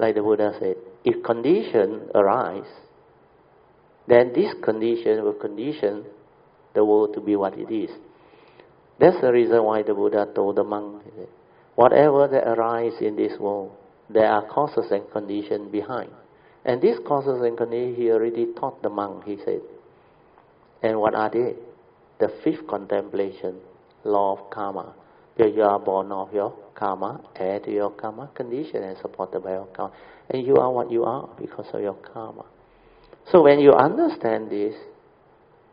[0.00, 2.66] Like the Buddha said, if condition arise,
[4.08, 6.04] then this condition will condition
[6.74, 7.90] the world to be what it is.
[8.98, 11.04] That's the reason why the Buddha told the monk,
[11.76, 13.70] whatever that arises in this world,
[14.10, 16.10] there are causes and conditions behind.
[16.64, 19.60] And these causes and he already taught the monk, he said.
[20.82, 21.54] And what are they?
[22.20, 23.56] The fifth contemplation,
[24.04, 24.94] law of karma.
[25.36, 29.66] You are born of your karma, heir to your karma, condition and supported by your
[29.66, 29.92] karma.
[30.30, 32.44] And you are what you are because of your karma.
[33.30, 34.74] So when you understand this,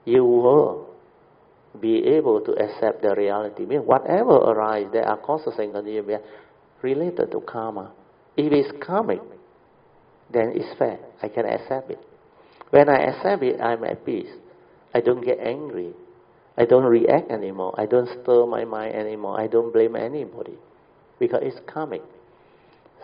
[0.06, 0.90] you will
[1.80, 3.66] be able to accept the reality.
[3.66, 6.22] Mean whatever arises, there are causes and conditions
[6.82, 7.92] related to karma.
[8.36, 9.22] If it's karmic,
[10.32, 11.00] then it's fair.
[11.22, 12.00] I can accept it.
[12.70, 14.30] When I accept it, I'm at peace.
[14.94, 15.94] I don't get angry.
[16.58, 17.74] I don't react anymore.
[17.78, 19.40] I don't stir my mind anymore.
[19.40, 20.58] I don't blame anybody
[21.20, 22.02] because it's karmic.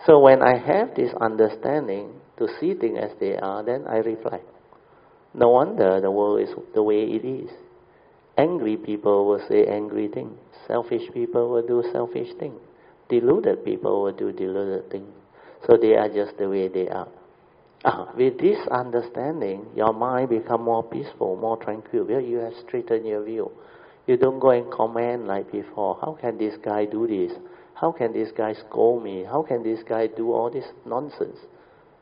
[0.06, 4.46] So when I have this understanding to see things as they are, then I reflect.
[5.34, 7.50] No wonder the world is the way it is.
[8.36, 10.38] Angry people will say angry things.
[10.66, 12.60] Selfish people will do selfish things.
[13.08, 15.12] Deluded people will do deluded things.
[15.66, 17.08] So they are just the way they are.
[17.84, 22.04] Ah, with this understanding, your mind become more peaceful, more tranquil.
[22.04, 23.52] Well, you have straightened your view.
[24.06, 25.98] You don't go and comment like before.
[26.00, 27.38] How can this guy do this?
[27.74, 29.22] How can this guy scold me?
[29.22, 31.38] How can this guy do all this nonsense?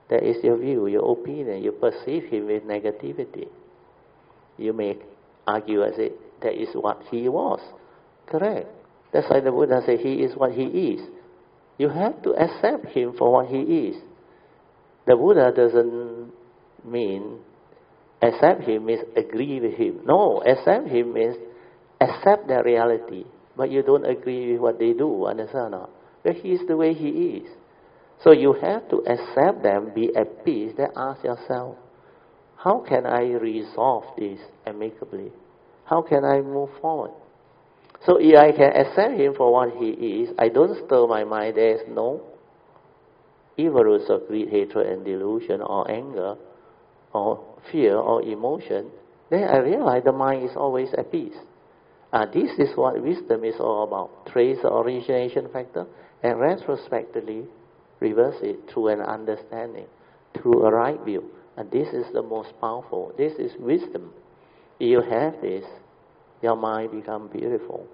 [0.09, 1.63] That is your view, your opinion.
[1.63, 3.49] You perceive him with negativity.
[4.57, 4.97] You may
[5.47, 6.13] argue and say,
[6.43, 7.61] that is what he was.
[8.27, 8.69] Correct.
[9.13, 11.09] That's why the Buddha said he is what he is.
[11.77, 13.97] You have to accept him for what he is.
[15.07, 16.33] The Buddha doesn't
[16.85, 17.39] mean
[18.23, 20.01] accept him means agree with him.
[20.05, 21.37] No, accept him means
[22.01, 23.25] accept their reality,
[23.57, 25.91] but you don't agree with what they do, understand or not?
[26.23, 27.49] But he is the way he is.
[28.25, 31.77] So you have to accept them, be at peace, then ask yourself,
[32.57, 35.31] how can I resolve this amicably?
[35.85, 37.13] How can I move forward?
[38.05, 41.57] So if I can accept him for what he is, I don't stir my mind,
[41.57, 42.23] there is no
[43.57, 46.37] evil roots of greed, hatred, and delusion, or anger,
[47.13, 48.91] or fear, or emotion,
[49.31, 51.37] then I realize the mind is always at peace.
[52.13, 54.27] Uh, this is what wisdom is all about.
[54.33, 55.87] Trace the origination factor
[56.23, 57.45] and retrospectively
[58.01, 59.87] reverse it through an understanding,
[60.35, 61.25] through a right view.
[61.57, 63.13] And this is the most powerful.
[63.17, 64.13] This is wisdom.
[64.79, 65.65] If you have this,
[66.43, 67.87] your mind becomes beautiful.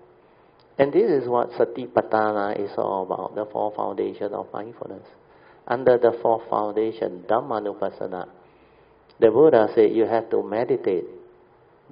[0.78, 5.06] And this is what Satipatthana is all about, the four foundations of mindfulness.
[5.66, 8.28] Under the fourth foundation, Dhammanupassana,
[9.20, 11.04] the Buddha said you have to meditate,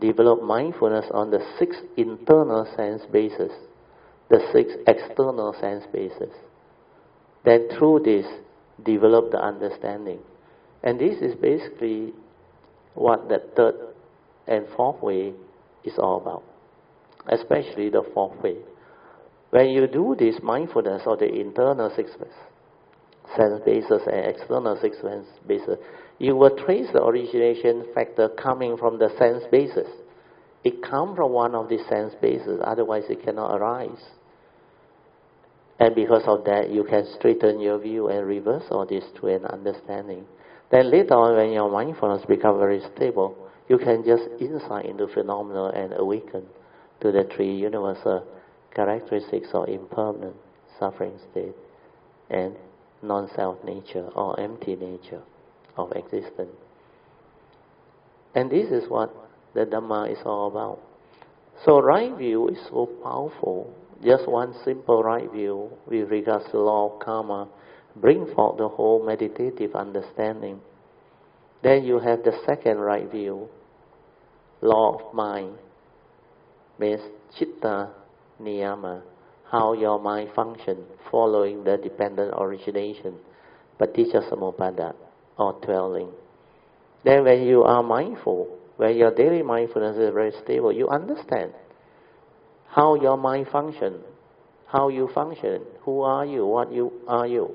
[0.00, 3.52] develop mindfulness on the six internal sense bases,
[4.28, 6.32] the six external sense bases.
[7.44, 8.26] Then through this,
[8.84, 10.18] develop the understanding.
[10.82, 12.12] And this is basically
[12.94, 13.74] what the third
[14.46, 15.32] and fourth way
[15.84, 16.42] is all about,
[17.28, 18.56] especially the fourth way.
[19.50, 22.10] When you do this mindfulness of the internal six
[23.36, 25.78] sense bases and external sense bases,
[26.18, 29.88] you will trace the origination factor coming from the sense bases.
[30.64, 34.04] It comes from one of these sense bases, otherwise it cannot arise.
[35.78, 39.46] And because of that, you can straighten your view and reverse all this to an
[39.46, 40.26] understanding.
[40.70, 43.34] Then later on, when your mindfulness becomes very stable,
[43.68, 46.44] you can just insight into phenomena and awaken
[47.00, 48.26] to the three universal
[48.74, 50.36] characteristics of impermanent
[50.78, 51.54] suffering state
[52.28, 52.54] and
[53.02, 55.22] non-self nature or empty nature
[55.76, 56.56] of existence.
[58.34, 59.14] And this is what
[59.54, 60.78] the Dhamma is all about.
[61.64, 63.74] So right view is so powerful.
[64.04, 67.48] Just one simple right view with regards to law of karma
[67.96, 70.60] bring forth the whole meditative understanding.
[71.62, 73.48] Then you have the second right view,
[74.62, 75.56] law of mind,
[76.78, 77.00] means
[77.38, 77.90] chitta
[78.40, 79.02] niyama,
[79.50, 83.14] how your mind function following the dependent origination,
[83.80, 84.94] paticca
[85.38, 86.10] or dwelling.
[87.04, 91.52] Then when you are mindful, when your daily mindfulness is very stable, you understand
[92.68, 94.00] how your mind function,
[94.66, 97.50] how you function, who are you, what you are you,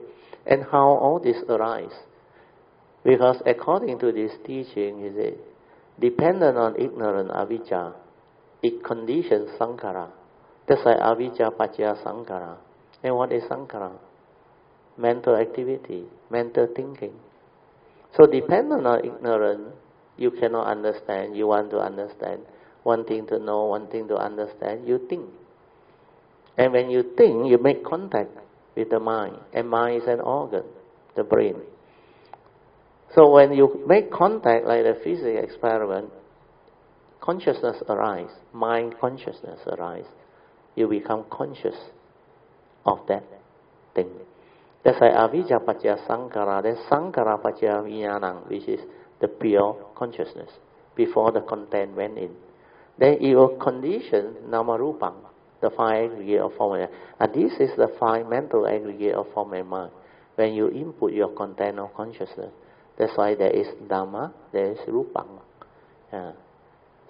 [0.45, 1.93] and how all this arise.
[3.03, 5.39] Because according to this teaching, is it
[5.99, 7.93] dependent on ignorant avijja,
[8.61, 10.09] it conditions sankhara.
[10.67, 12.57] That's why avijja paccaya sankhara.
[13.03, 13.91] And what is sankhara?
[14.97, 17.13] Mental activity, mental thinking.
[18.17, 19.75] So dependent on ignorance,
[20.17, 22.41] you cannot understand, you want to understand.
[22.83, 25.25] Wanting to know, wanting to understand, you think.
[26.57, 28.31] And when you think, you make contact
[28.75, 29.37] with the mind.
[29.53, 30.63] And mind is an organ,
[31.15, 31.55] the brain.
[33.13, 36.11] So when you make contact like the physics experiment,
[37.21, 40.05] consciousness arise, mind consciousness arise.
[40.75, 41.75] You become conscious
[42.85, 43.23] of that
[43.93, 44.09] thing.
[44.83, 48.81] That's why avijja paccaya sankhara, then sankhara paccaya vijnanam, which is
[49.19, 50.51] the pure consciousness,
[50.95, 52.29] before the content went in.
[52.99, 55.15] Then it will condition namarupam,
[55.61, 56.87] the five aggregate of form
[57.19, 59.91] and this is the five mental aggregate of form and mind.
[60.35, 62.51] When you input your content of consciousness,
[62.99, 65.39] that's why there is dhamma, there is rupam.
[66.13, 66.33] Yeah.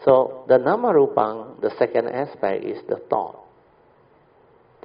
[0.06, 3.45] So the namarupam, the second aspect is the thought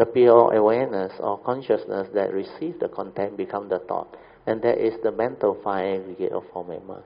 [0.00, 4.16] the pure awareness or consciousness that receives the content become the thought.
[4.46, 7.02] And that is the mental five aggregate of form and mind.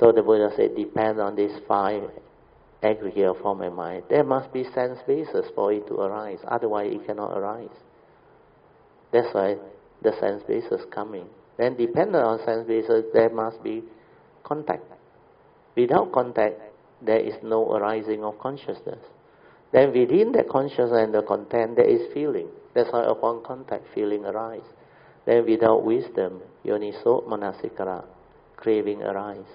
[0.00, 2.02] So the Buddha said, depend on these five
[2.82, 4.02] aggregate of form and mind.
[4.10, 6.40] There must be sense basis for it to arise.
[6.48, 7.76] Otherwise it cannot arise.
[9.12, 9.58] That's why
[10.02, 11.26] the sense basis coming.
[11.58, 13.84] Then dependent on sense basis, there must be
[14.42, 14.82] contact.
[15.76, 16.60] Without contact,
[17.00, 18.98] there is no arising of consciousness.
[19.72, 22.48] Then within the consciousness and the content, there is feeling.
[22.74, 24.66] That's why upon contact, feeling arise.
[25.24, 28.04] Then without wisdom, yoniso manasikara,
[28.56, 29.50] craving arise.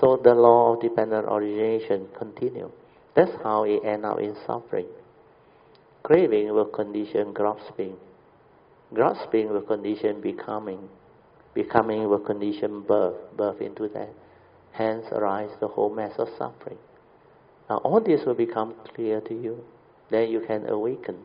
[0.00, 2.70] So the law of dependent origination continue.
[3.14, 4.86] That's how it end up in suffering.
[6.02, 7.96] Craving will condition grasping.
[8.92, 10.88] Grasping will condition becoming.
[11.54, 14.10] Becoming will condition birth, birth into that.
[14.72, 16.78] Hence arise the whole mass of suffering.
[17.72, 19.64] Uh, all this will become clear to you.
[20.10, 21.16] Then you can awaken.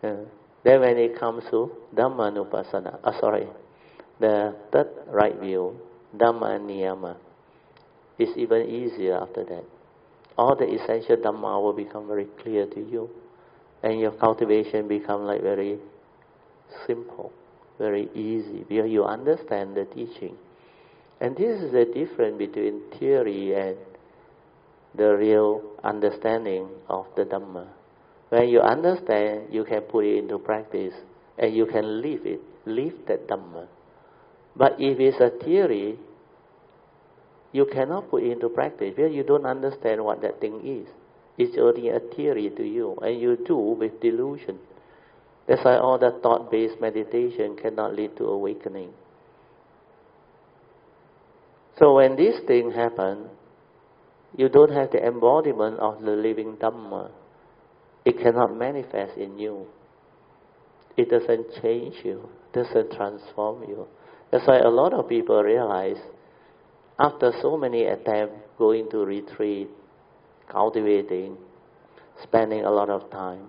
[0.00, 0.14] Uh,
[0.62, 3.48] then when it comes to Dhammanupassana, uh, sorry,
[4.20, 5.76] the third right view,
[6.16, 7.16] Dhamma Niyama,
[8.16, 9.64] is even easier after that.
[10.38, 13.10] All the essential Dhamma will become very clear to you.
[13.82, 15.78] And your cultivation become like very
[16.86, 17.32] simple,
[17.76, 20.36] very easy, because you understand the teaching.
[21.20, 23.76] And this is the difference between theory and
[24.94, 27.66] the real understanding of the Dhamma.
[28.30, 30.94] When you understand, you can put it into practice
[31.38, 33.66] and you can live it, live that Dhamma.
[34.56, 35.98] But if it's a theory,
[37.52, 40.88] you cannot put it into practice because you don't understand what that thing is.
[41.38, 44.58] It's only a theory to you, and you do with delusion.
[45.46, 48.90] That's why all the thought-based meditation cannot lead to awakening.
[51.78, 53.30] So when this thing happen,
[54.36, 57.10] you don't have the embodiment of the living Dhamma.
[58.04, 59.66] It cannot manifest in you.
[60.96, 63.86] It doesn't change you, doesn't transform you.
[64.30, 65.98] That's why a lot of people realize
[66.98, 69.68] after so many attempts going to retreat,
[70.50, 71.36] cultivating,
[72.22, 73.48] spending a lot of time,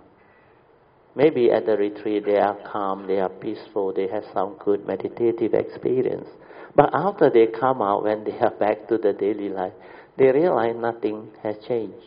[1.16, 5.54] maybe at the retreat they are calm, they are peaceful, they have some good meditative
[5.54, 6.28] experience.
[6.76, 9.74] But after they come out, when they are back to the daily life,
[10.22, 12.06] they realize nothing has changed.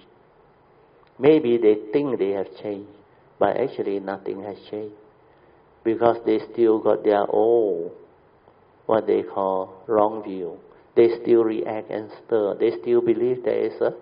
[1.18, 2.88] Maybe they think they have changed,
[3.40, 4.94] but actually nothing has changed.
[5.82, 7.90] Because they still got their old,
[8.86, 10.58] what they call wrong view.
[10.94, 12.54] They still react and stir.
[12.54, 13.94] They still believe there is a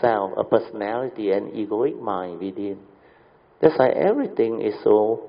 [0.00, 2.80] self, a personality, an egoic mind within.
[3.62, 5.28] That's why everything is so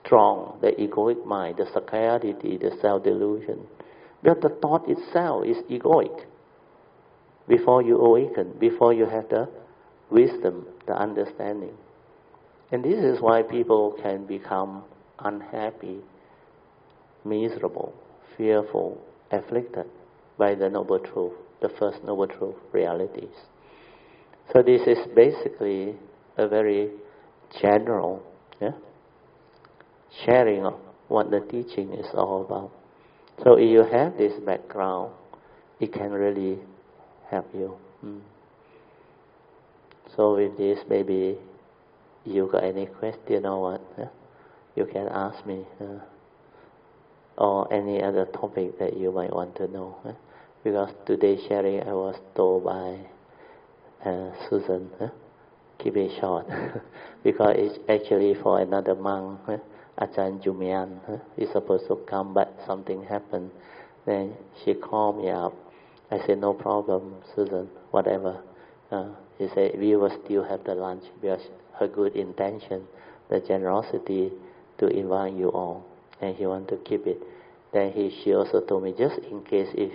[0.00, 3.60] strong, the egoic mind, the psychiatry, the self-delusion.
[4.24, 6.24] But the thought itself is egoic.
[7.48, 9.48] Before you awaken, before you have the
[10.10, 11.76] wisdom, the understanding.
[12.72, 14.84] And this is why people can become
[15.18, 15.98] unhappy,
[17.24, 17.92] miserable,
[18.36, 19.86] fearful, afflicted
[20.38, 23.34] by the noble truth, the first noble truth realities.
[24.52, 25.94] So this is basically
[26.36, 26.90] a very
[27.60, 28.22] general
[28.60, 28.72] yeah,
[30.24, 30.74] sharing of
[31.08, 32.70] what the teaching is all about.
[33.42, 35.12] So if you have this background,
[35.80, 36.58] it can really
[37.30, 37.76] help you.
[38.04, 38.20] Mm.
[40.16, 41.36] So with this, maybe
[42.24, 44.12] you got any question or what?
[44.76, 45.64] You can ask me.
[47.36, 49.96] Or any other topic that you might want to know.
[50.62, 52.98] Because today sharing I was told by
[54.08, 54.90] uh, Susan,
[55.78, 56.46] keep it short.
[57.24, 59.40] because it's actually for another monk.
[59.98, 63.50] Ajahn Jumian is supposed to come, but something happened.
[64.06, 65.54] Then she called me up.
[66.14, 68.40] I said, no problem, Susan, whatever.
[68.90, 71.42] Uh, he said, we will still have the lunch because
[71.80, 72.84] her good intention,
[73.30, 74.30] the generosity
[74.78, 75.84] to invite you all,
[76.20, 77.20] and he want to keep it.
[77.72, 79.92] Then he, she also told me, just in case if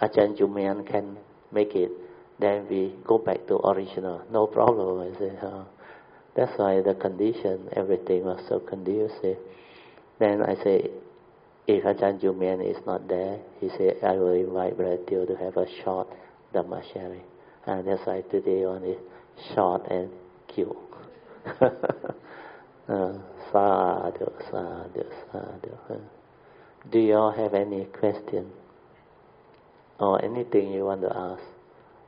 [0.00, 1.16] Ajahn Jumian can
[1.50, 1.90] make it,
[2.38, 4.22] then we go back to original.
[4.30, 5.12] No problem.
[5.12, 5.64] I said, uh,
[6.36, 9.38] that's why the condition, everything was so conducive.
[10.20, 10.90] Then I say,
[11.68, 15.58] if Ajahn Jumian is not there, he said, I will invite Brother Teoh to have
[15.58, 16.08] a short
[16.54, 17.22] Dhamma sharing.
[17.66, 18.96] And that's why today only
[19.54, 20.08] short and
[20.48, 20.74] cute.
[21.60, 23.12] uh,
[23.52, 26.00] sadhu, sadhu, sadhu.
[26.90, 28.50] Do you all have any question?
[30.00, 31.42] Or anything you want to ask?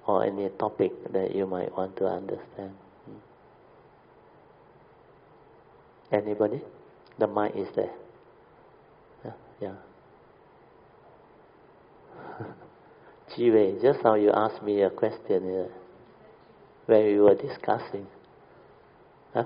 [0.07, 2.73] Or any topic that you might want to understand?
[6.11, 6.63] Anybody?
[7.19, 8.00] The mic is there.
[9.61, 9.75] Yeah.
[13.37, 15.69] Jiwei, just now you asked me a question uh,
[16.87, 18.07] when we were discussing
[19.35, 19.45] huh?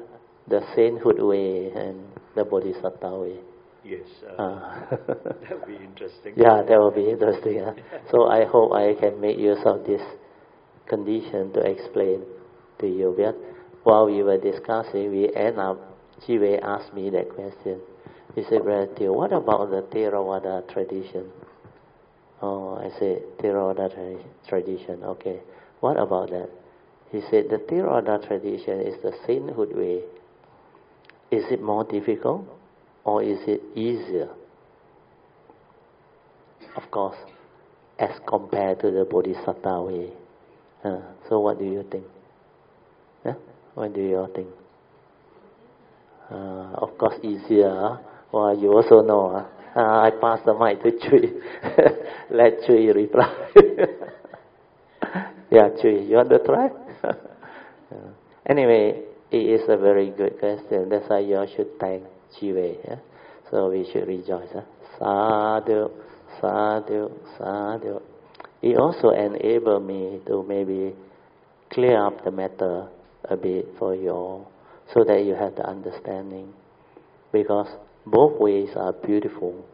[0.48, 2.04] the sainthood way and
[2.34, 3.36] the bodhisattva way.
[3.84, 4.06] Yes,
[4.38, 4.90] uh, uh.
[4.90, 6.34] that would be interesting.
[6.36, 7.64] Yeah, that would be interesting.
[7.64, 7.72] Huh?
[8.10, 10.02] so I hope I can make use of this
[10.86, 12.22] condition to explain
[12.78, 13.14] to you.
[13.16, 13.36] But
[13.82, 15.78] while we were discussing, we end up
[16.26, 17.80] Jiwei asked me that question.
[18.34, 21.30] He said, Brother what about the Theravada tradition?
[22.42, 24.18] Oh, I said, Theravada
[24.48, 25.40] tradition, okay.
[25.80, 26.50] What about that?
[27.12, 30.02] He said, the Theravada tradition is the sainthood way.
[31.30, 32.46] Is it more difficult
[33.04, 34.28] or is it easier?
[36.76, 37.16] Of course,
[37.98, 40.10] as compared to the Bodhisattva way.
[40.82, 42.04] Uh, so what do you think?
[43.22, 43.34] Huh?
[43.74, 44.48] What do you all think?
[46.30, 48.00] Uh, of course, easier.
[48.34, 49.46] Well, you also know.
[49.76, 51.34] Uh, I pass the mic to Chui.
[52.30, 53.32] Let Chui reply.
[55.52, 56.68] Yeah, Chui, you want to try?
[58.50, 60.88] Anyway, it is a very good question.
[60.88, 62.02] That's why you all should thank
[62.36, 62.76] Jiwei.
[62.84, 62.96] Yeah?
[63.50, 64.48] So we should rejoice.
[64.52, 64.62] Huh?
[64.98, 65.90] Sadhu,
[66.40, 68.00] sadhu, sadhu.
[68.62, 70.92] It also enabled me to maybe
[71.72, 72.88] clear up the matter
[73.30, 74.50] a bit for you all
[74.92, 76.52] so that you have the understanding.
[77.32, 77.68] Because
[78.06, 79.64] both ways are beautiful.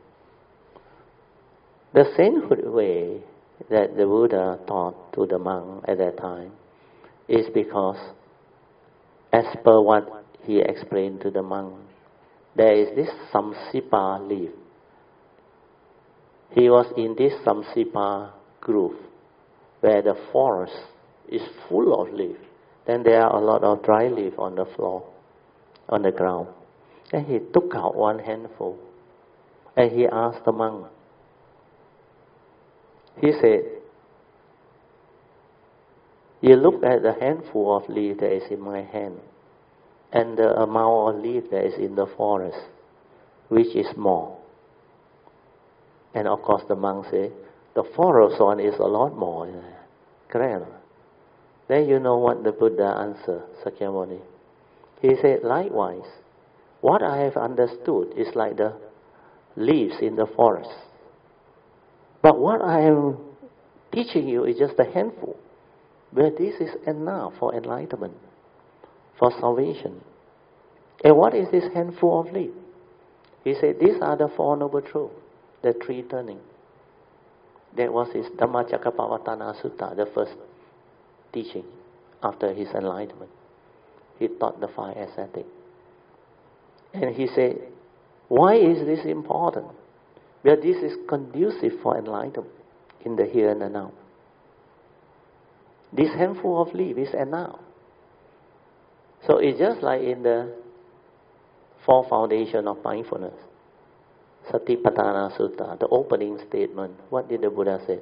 [1.93, 3.21] The sainthood way
[3.69, 6.53] that the Buddha taught to the monk at that time
[7.29, 7.99] is because,
[9.33, 11.75] as per what he explained to the monk,
[12.57, 14.51] there is this Simsapa leaf.
[16.53, 18.97] He was in this Simsapa grove
[19.81, 20.75] where the forest
[21.29, 22.39] is full of leaves.
[22.87, 25.09] Then there are a lot of dry leaf on the floor,
[25.89, 26.49] on the ground.
[27.13, 28.79] And he took out one handful
[29.77, 30.87] and he asked the monk,
[33.21, 33.65] he said,
[36.41, 39.19] You look at the handful of leaf that is in my hand
[40.13, 42.59] and the amount of leaf that is in the forest,
[43.49, 44.39] which is more?
[46.15, 47.33] And of course, the monk said,
[47.75, 49.53] The forest one is a lot more.
[50.29, 50.65] Correct?
[51.69, 54.21] Then you know what the Buddha answered, Sakyamuni.
[55.01, 56.07] He said, Likewise,
[56.81, 58.75] what I have understood is like the
[59.57, 60.71] leaves in the forest.
[62.23, 63.19] But what I am
[63.93, 65.37] teaching you is just a handful.
[66.13, 68.15] But this is enough for enlightenment,
[69.19, 70.01] for salvation.
[71.05, 72.57] And what is this handful of leaves?
[73.45, 75.15] He said, These are the Four Noble Truths,
[75.63, 76.41] the three turning.
[77.77, 80.35] That was his Dhammacakkappavattana Sutta, the first
[81.33, 81.65] teaching
[82.23, 83.31] after his enlightenment.
[84.19, 85.49] He taught the five ascetics.
[86.93, 87.57] And he said,
[88.29, 89.67] Why is this important?
[90.43, 92.55] Because this is conducive for enlightenment
[93.05, 93.93] in the here and the now.
[95.93, 97.61] This handful of leaves is now.
[99.27, 100.55] So it's just like in the
[101.85, 103.35] four foundation of mindfulness.
[104.51, 106.95] Satipatthana Sutta, the opening statement.
[107.11, 107.99] What did the Buddha say?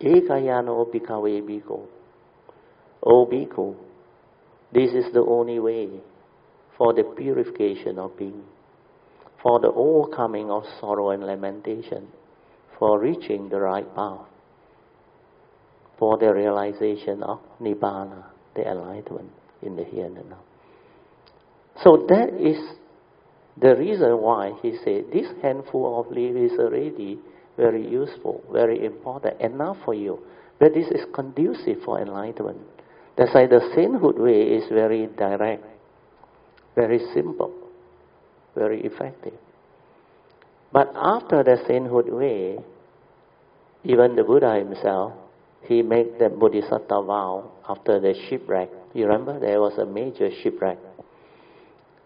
[0.00, 1.86] Ekayano bhikkhave bhikkhu.
[3.02, 3.74] O bhikkhu,
[4.72, 5.88] this is the only way
[6.78, 8.42] for the purification of being
[9.42, 12.08] for the overcoming of sorrow and lamentation,
[12.78, 14.26] for reaching the right path,
[15.98, 18.24] for the realization of Nibbana,
[18.54, 19.30] the enlightenment
[19.62, 20.40] in the here and now.
[21.82, 22.58] So that is
[23.60, 27.18] the reason why he said this handful of leaves is already
[27.56, 30.20] very useful, very important, enough for you.
[30.60, 32.58] But this is conducive for enlightenment.
[33.16, 35.64] That's why the sainthood way is very direct,
[36.82, 37.52] very simple
[38.58, 39.34] very effective.
[40.72, 42.58] But after the sainthood way,
[43.84, 45.12] even the Buddha himself,
[45.62, 48.68] he made the Bodhisattva vow after the shipwreck.
[48.94, 50.78] You remember there was a major shipwreck.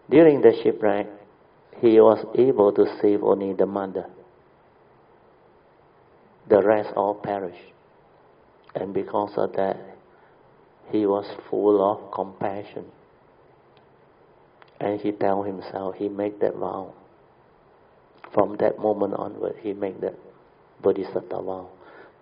[0.09, 1.07] During the shipwreck,
[1.79, 4.05] he was able to save only the mother.
[6.49, 7.73] The rest all perished.
[8.75, 9.77] And because of that,
[10.91, 12.85] he was full of compassion.
[14.83, 16.93] And he tell himself, he make that vow.
[18.33, 20.15] From that moment onward, he make that
[20.81, 21.69] bodhisattva vow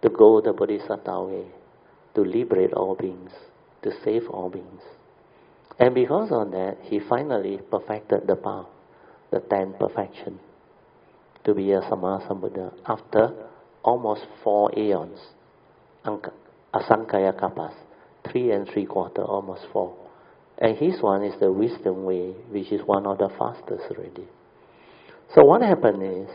[0.04, 1.46] to go the bodhisattva way,
[2.14, 3.32] to liberate all beings,
[3.82, 4.82] to save all beings.
[5.80, 8.68] And because of that, he finally perfected the path,
[9.32, 10.40] the ten perfection,
[11.44, 13.34] to be a Sammasambuddha after
[13.84, 15.20] almost four aeons,
[16.06, 17.74] asankhaya kalpas,
[18.30, 20.01] three and three quarter, almost four.
[20.62, 24.28] And his one is the wisdom way, which is one of the fastest already.
[25.34, 26.30] So what happened is,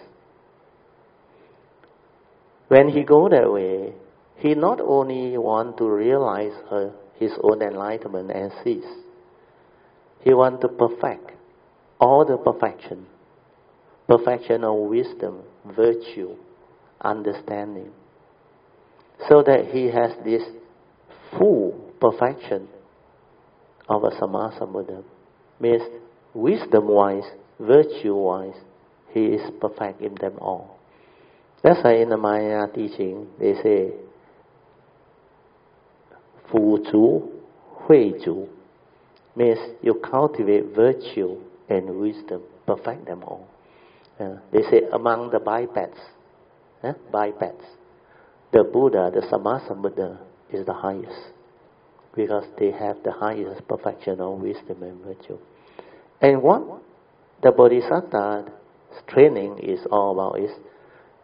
[2.66, 3.94] when he go that way,
[4.38, 6.52] he not only want to realize
[7.20, 8.84] his own enlightenment and cease,
[10.22, 11.30] he want to perfect
[12.00, 13.06] all the perfection,
[14.08, 15.42] perfection of wisdom,
[15.76, 16.34] virtue,
[17.00, 17.92] understanding,
[19.28, 20.42] so that he has this
[21.38, 22.66] full perfection
[23.88, 25.02] of a Sammasambuddha.
[25.60, 25.82] Means
[26.34, 27.24] wisdom-wise,
[27.58, 28.54] virtue-wise,
[29.12, 30.78] he is perfect in them all.
[31.62, 33.92] That's why in the Maya teaching, they say,
[36.50, 37.30] Fu Zhu,
[37.86, 38.48] Hui Zhu,
[39.34, 43.48] means you cultivate virtue and wisdom, perfect them all.
[44.18, 45.98] Uh, they say among the bipeds,
[47.12, 47.64] bipeds,
[48.52, 50.18] the Buddha, the Sammasambuddha,
[50.52, 51.32] is the highest
[52.16, 55.38] because they have the highest perfection of wisdom and virtue.
[56.20, 56.82] And what
[57.42, 58.50] the Bodhisattva
[59.06, 60.50] training is all about is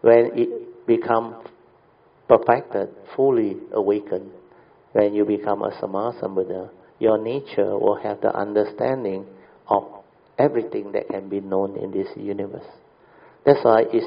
[0.02, 1.36] when it becomes
[2.28, 4.30] perfected, fully awakened,
[4.92, 9.26] when you become a Sammasambuddha, your nature will have the understanding
[9.68, 9.84] of
[10.38, 12.66] everything that can be known in this universe.
[13.44, 14.06] That's why it's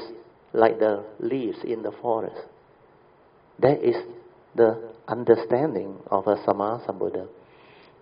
[0.52, 2.40] like the leaves in the forest.
[3.58, 3.96] That is
[4.54, 7.28] the understanding of a Sammasambuddha.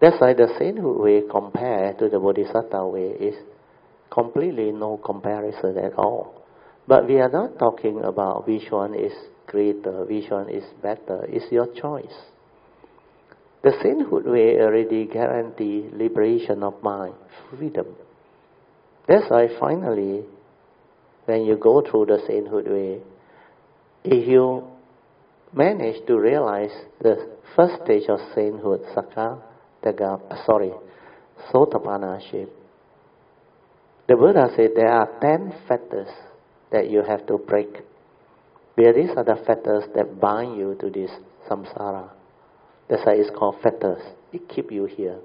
[0.00, 3.34] That's why the sainthood way compared to the Bodhisattva way is
[4.10, 6.42] completely no comparison at all.
[6.86, 9.12] But we are not talking about which one is
[9.46, 11.24] greater, which one is better.
[11.28, 12.14] It's your choice.
[13.62, 17.14] The sainthood way already guarantee liberation of mind,
[17.48, 17.86] freedom.
[19.08, 20.24] That's why finally,
[21.24, 23.00] when you go through the sainthood way,
[24.04, 24.64] if you
[25.56, 29.40] manage to realize the first stage of sainthood, Sakha,
[29.82, 30.72] the sorry,
[31.52, 32.20] Sotapanna
[34.06, 36.08] the Buddha said there are ten fetters
[36.70, 37.68] that you have to break.
[38.74, 41.10] Where these are the fetters that bind you to this
[41.48, 42.10] samsara.
[42.88, 44.02] That's why it's called fetters.
[44.32, 45.18] It keep you here.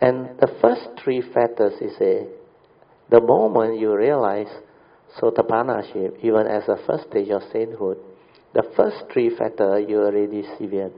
[0.00, 2.26] And the first three fetters is a,
[3.10, 4.48] the moment you realize
[5.20, 7.98] sotapanaship, even as a first stage of sainthood,
[8.54, 10.92] the first three fetters you already severed.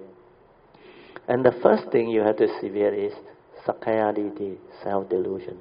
[1.29, 3.13] And the first thing you have to sever is
[3.67, 5.59] sakkayaditthi, self-delusion.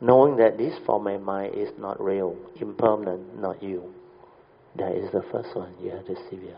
[0.00, 3.92] Knowing that this form of mind is not real, impermanent, not you.
[4.76, 6.56] That is the first one you have to sever.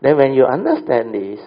[0.00, 1.40] Then when you understand this,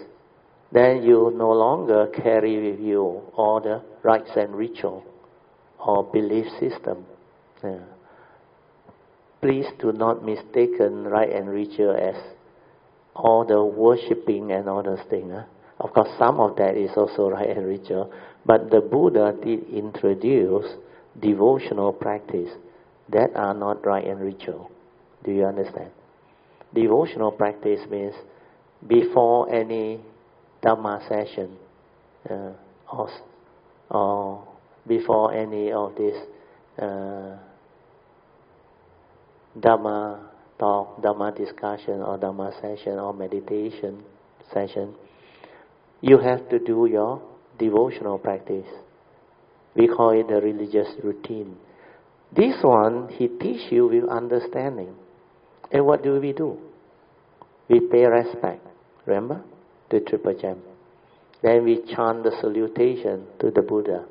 [0.72, 5.04] then you no longer carry with you all the rites and ritual
[5.80, 7.06] or belief system.
[7.64, 7.80] Yeah.
[9.46, 12.16] Please do not mistaken rite and ritual as
[13.16, 15.32] all the worshipping and all those things.
[15.32, 15.44] Huh?
[15.82, 18.12] Of course, some of that is also right and ritual,
[18.44, 20.66] but the Buddha did introduce
[21.22, 22.50] devotional practice
[23.10, 24.72] that are not right and ritual.
[25.24, 25.92] Do you understand?
[26.74, 28.16] Devotional practice means
[28.88, 30.00] before any
[30.64, 31.56] Dhamma session,
[32.28, 32.50] uh,
[32.92, 33.10] or,
[33.92, 34.48] or
[34.88, 36.18] before any of this
[36.82, 37.38] uh,
[39.60, 40.20] Dhamma
[40.60, 44.04] talk, Dhamma discussion, or Dhamma session, or meditation
[44.54, 44.94] session,
[46.02, 47.22] you have to do your
[47.58, 48.68] devotional practice.
[49.76, 51.58] We call it the religious routine.
[52.36, 54.96] This one, he teach you with understanding.
[55.72, 56.58] And what do we do?
[57.70, 58.66] We pay respect.
[59.06, 59.42] Remember?
[59.90, 60.62] The triple gem.
[61.42, 64.06] Then we chant the salutation to the Buddha,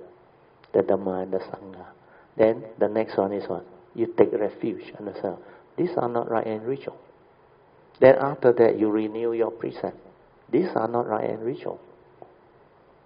[0.73, 1.87] the Dhamma and the Sangha.
[2.37, 3.67] Then the next one is what?
[3.95, 5.37] You take refuge on the.
[5.77, 6.97] These are not right and ritual.
[8.01, 9.97] Then after that you renew your precept.
[10.51, 11.81] These are not right and ritual.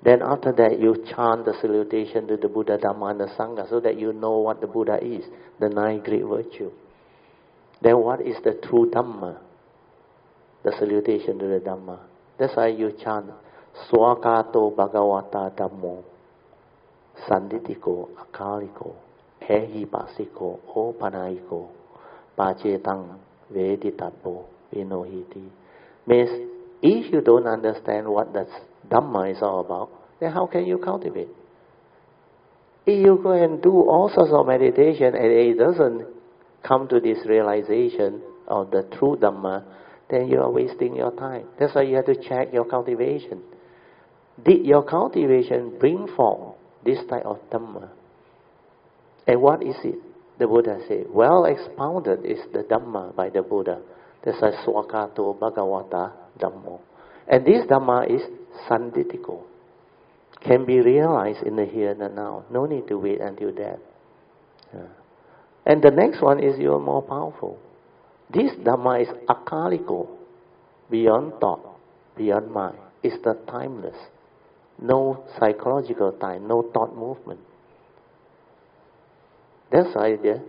[0.03, 3.80] Then after that you chant the salutation to the Buddha, Dhamma and the Sangha so
[3.80, 5.24] that you know what the Buddha is,
[5.61, 6.72] the nine great virtues.
[7.82, 9.39] Then what is the true Dhamma?
[10.62, 11.99] The salutation to the Dhamma.
[12.39, 13.26] That's why you chant
[13.91, 16.05] Swakato Bhagavata Dhammo
[17.28, 18.95] Sanditiko Akaliko
[19.49, 21.68] Ehipasiko Opanaiko
[22.36, 23.18] Pacetang
[23.53, 25.49] Veditapo Vinohiti.
[26.07, 26.30] Means
[26.82, 28.46] if you don't understand what the
[28.88, 29.90] Dhamma is all about,
[30.20, 31.28] then how can you cultivate?
[32.86, 36.07] If you go and do all sorts of meditation and it doesn't
[36.62, 39.64] come to this realization of the true Dhamma,
[40.11, 41.46] then you are wasting your time.
[41.59, 43.42] That's why you have to check your cultivation.
[44.42, 47.90] Did your cultivation bring forth this type of Dhamma?
[49.28, 49.96] And what is it?
[50.38, 53.80] The Buddha said, well expounded is the Dhamma by the Buddha.
[54.24, 56.80] That's why Swakato Bhagavata Dhammo.
[57.28, 58.22] And this Dhamma is
[58.68, 59.42] Sanditiko.
[60.40, 62.44] Can be realized in the here and the now.
[62.50, 63.80] No need to wait until death.
[64.72, 64.86] Yeah.
[65.66, 67.58] And the next one is even more powerful.
[68.32, 70.08] This Dhamma is akaliko,
[70.90, 71.78] beyond thought,
[72.16, 72.78] beyond mind.
[73.02, 73.96] It's the timeless.
[74.80, 77.40] No psychological time, no thought movement.
[79.70, 80.42] That's why the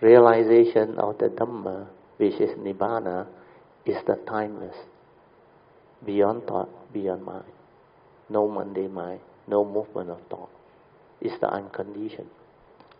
[0.00, 1.86] realization of the Dhamma,
[2.18, 3.26] which is Nibbana,
[3.86, 4.76] is the timeless,
[6.04, 7.44] beyond thought, beyond mind.
[8.28, 10.50] No mundane mind, no movement of thought.
[11.20, 12.28] It's the unconditioned.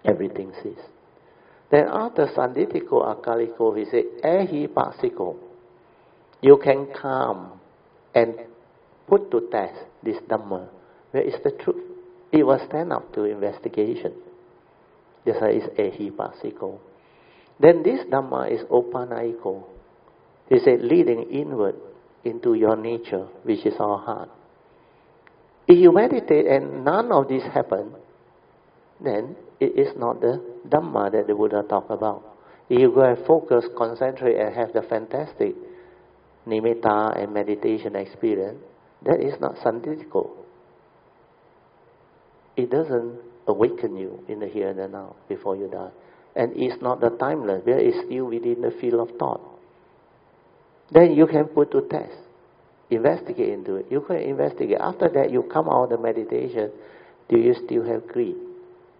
[0.04, 0.84] Everything ceases.
[1.70, 5.36] Then after Sanditiko Akaliko, he said, Ehi Pasiko.
[6.42, 7.60] You can come
[8.14, 8.34] and
[9.06, 10.68] put to test this Dhamma.
[11.10, 11.84] Where is the truth?
[12.32, 14.14] It will stand up to investigation.
[15.24, 16.78] This is Ehi Pasiko.
[17.58, 19.64] Then this Dhamma is Opanaiko.
[20.48, 21.76] He said, leading inward
[22.24, 24.30] into your nature, which is our heart.
[25.68, 27.94] If you meditate and none of this happen,
[29.02, 32.24] then it is not the Dhamma that the Buddha talked about.
[32.68, 35.54] If you go and focus, concentrate, and have the fantastic
[36.46, 38.58] nimitta and meditation experience,
[39.02, 40.30] that is not sanditico.
[42.56, 43.18] It doesn't
[43.50, 45.90] awaken you in the here and the now before you die.
[46.36, 49.40] And it's not the timeless, where it's still within the field of thought.
[50.92, 52.16] Then you can put to test,
[52.90, 53.86] investigate into it.
[53.90, 54.78] You can investigate.
[54.80, 56.70] After that, you come out of the meditation.
[57.28, 58.36] Do you still have greed?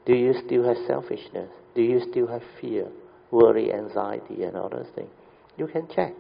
[0.07, 1.51] Do you still have selfishness?
[1.75, 2.89] Do you still have fear,
[3.31, 5.11] worry, anxiety, and all those things?
[5.57, 6.15] You can check.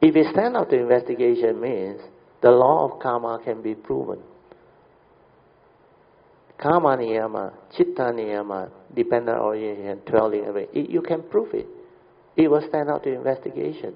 [0.00, 2.00] If it stand up to investigation means
[2.40, 4.20] the law of karma can be proven.
[6.58, 10.66] Karma niyama, chitta niyama, dependent origination, dwelling away.
[10.72, 11.66] You can prove it.
[12.36, 13.94] It will stand out to investigation.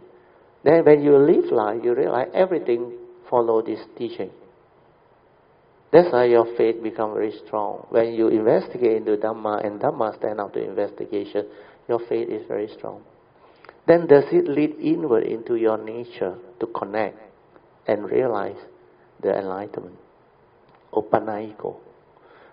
[0.64, 2.92] Then when you live life, you realize everything
[3.28, 4.30] follow this teaching.
[5.92, 7.86] That's why your faith become very strong.
[7.90, 11.46] When you investigate into Dhamma and Dhamma stand out to investigation,
[11.88, 13.02] your faith is very strong.
[13.86, 17.18] Then does it lead inward into your nature to connect
[17.86, 18.56] and realize
[19.20, 19.96] the enlightenment?
[20.92, 21.76] Opanaiko.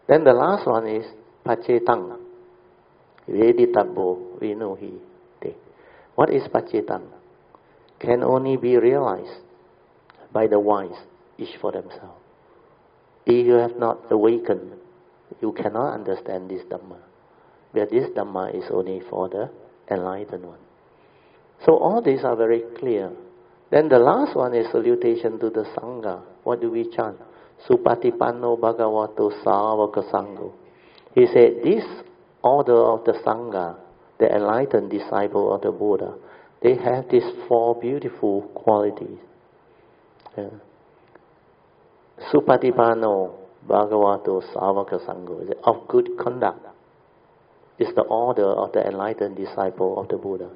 [0.10, 1.06] Then the last one is
[1.46, 2.18] Pacetang.
[3.30, 4.98] Veditabo Vinuhi.
[6.16, 7.06] What is Pacetang?
[8.00, 9.40] Can only be realized
[10.34, 10.98] by the wise,
[11.38, 12.20] each for themselves.
[13.26, 14.74] If you have not awakened,
[15.42, 16.98] you cannot understand this Dhamma.
[17.72, 19.52] But this Dhamma is only for the
[19.94, 20.60] enlightened one.
[21.66, 23.12] So all these are very clear.
[23.70, 26.24] Then the last one is salutation to the Sangha.
[26.44, 27.18] What do we chant?
[27.68, 30.54] Supatipanno Bhagavato Savaka Sangho.
[31.16, 31.84] He said, this
[32.44, 33.76] order of the Sangha,
[34.20, 36.16] the enlightened disciple of the Buddha,
[36.62, 39.20] they have these four beautiful qualities.
[40.38, 40.50] Yeah.
[42.32, 43.34] Supatipanno
[43.68, 46.66] Bhagavato Savaka Sangho, of good conduct,
[47.78, 50.50] is the order of the enlightened disciple of the Buddha.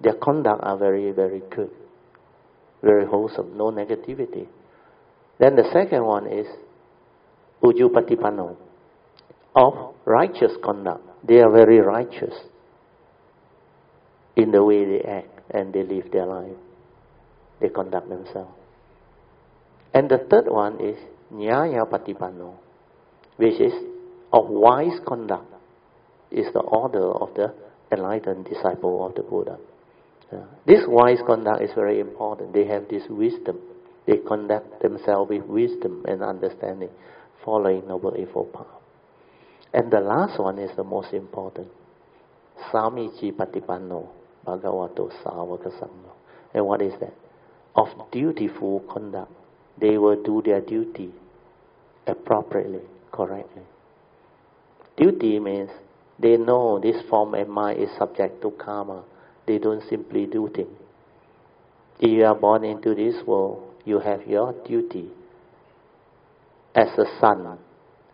[0.00, 1.70] Their conduct are very, very good,
[2.82, 4.46] very wholesome, no negativity.
[5.38, 6.46] Then the second one is
[7.62, 8.56] Ujupatipanno,
[9.56, 11.02] of righteous conduct.
[11.26, 12.34] They are very righteous
[14.36, 16.56] in the way they act and they live their life.
[17.60, 18.52] They conduct themselves.
[19.94, 20.98] And the third one is
[21.32, 22.54] Nyaya Patipanno,
[23.36, 23.72] which is
[24.32, 25.46] of wise conduct,
[26.30, 27.54] is the order of the
[27.92, 29.56] enlightened disciple of the Buddha.
[30.32, 32.52] Uh, this wise conduct is very important.
[32.52, 33.58] They have this wisdom.
[34.06, 36.90] They conduct themselves with wisdom and understanding,
[37.44, 38.66] following Noble Eightfold Path.
[39.72, 41.68] And the last one is the most important.
[42.70, 44.08] Samichi Patipanno
[44.46, 46.12] Bhagavato Savaka Sangho.
[46.52, 47.14] And what is that?
[47.74, 49.32] Of dutiful conduct.
[49.80, 51.10] They will do their duty
[52.06, 53.62] appropriately, correctly.
[54.96, 55.70] Duty means
[56.18, 59.02] they know this form and mind is subject to karma
[59.46, 60.76] they don't simply do things.
[62.00, 65.08] If you are born into this world, you have your duty
[66.74, 67.58] as a son,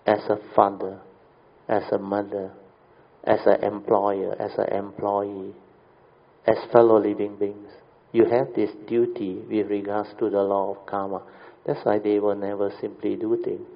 [0.06, 0.98] as a father,
[1.68, 2.50] as a mother,
[3.24, 5.54] as an employer, as an employee,
[6.46, 7.70] as fellow living beings.
[8.12, 11.22] You have this duty with regards to the law of karma.
[11.66, 13.66] That's why they will never simply do things.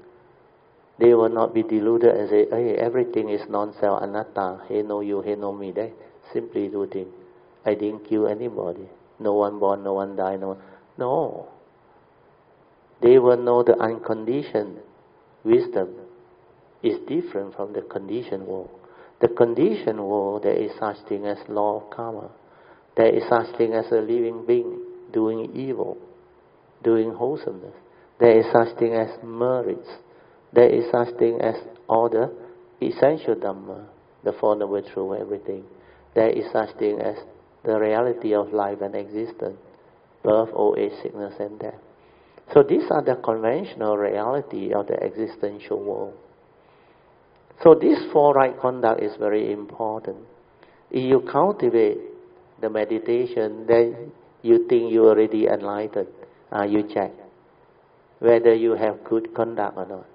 [0.99, 5.23] They will not be deluded and say, hey, everything is non-self, anatta, hey no you,
[5.23, 5.73] hey no me.
[5.73, 5.93] They
[6.33, 7.13] simply do things.
[7.67, 8.89] I didn't kill anybody.
[9.19, 10.59] No one born, no one died, no one.
[10.99, 11.49] No.
[13.03, 14.79] They will know the unconditioned
[15.45, 15.95] wisdom
[16.83, 18.71] is different from the conditioned world.
[19.21, 22.31] The conditioned world, there is such thing as law of karma.
[22.97, 24.81] There is such thing as a living being
[25.13, 25.97] doing evil,
[26.83, 27.75] doing wholesomeness.
[28.21, 29.89] There is such thing as merits.
[30.53, 31.57] There is such thing as
[31.89, 32.33] all the
[32.85, 33.87] essential dhamma,
[34.23, 35.65] the Four Noble Truths, everything.
[36.15, 37.17] There is such thing as
[37.65, 39.59] the reality of life and existence,
[40.23, 41.81] birth, old age, sickness, and death.
[42.53, 46.15] So these are the conventional reality of the existential world.
[47.63, 50.19] So this four right conduct is very important.
[50.91, 51.99] If you cultivate
[52.61, 56.09] the meditation, then you think you already enlightened.
[56.53, 57.11] Uh, you check
[58.19, 60.07] whether you have good conduct or not.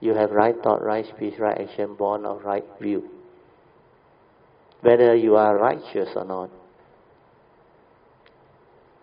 [0.00, 3.08] You have right thought, right speech, right action, born of right view.
[4.82, 6.50] Whether you are righteous or not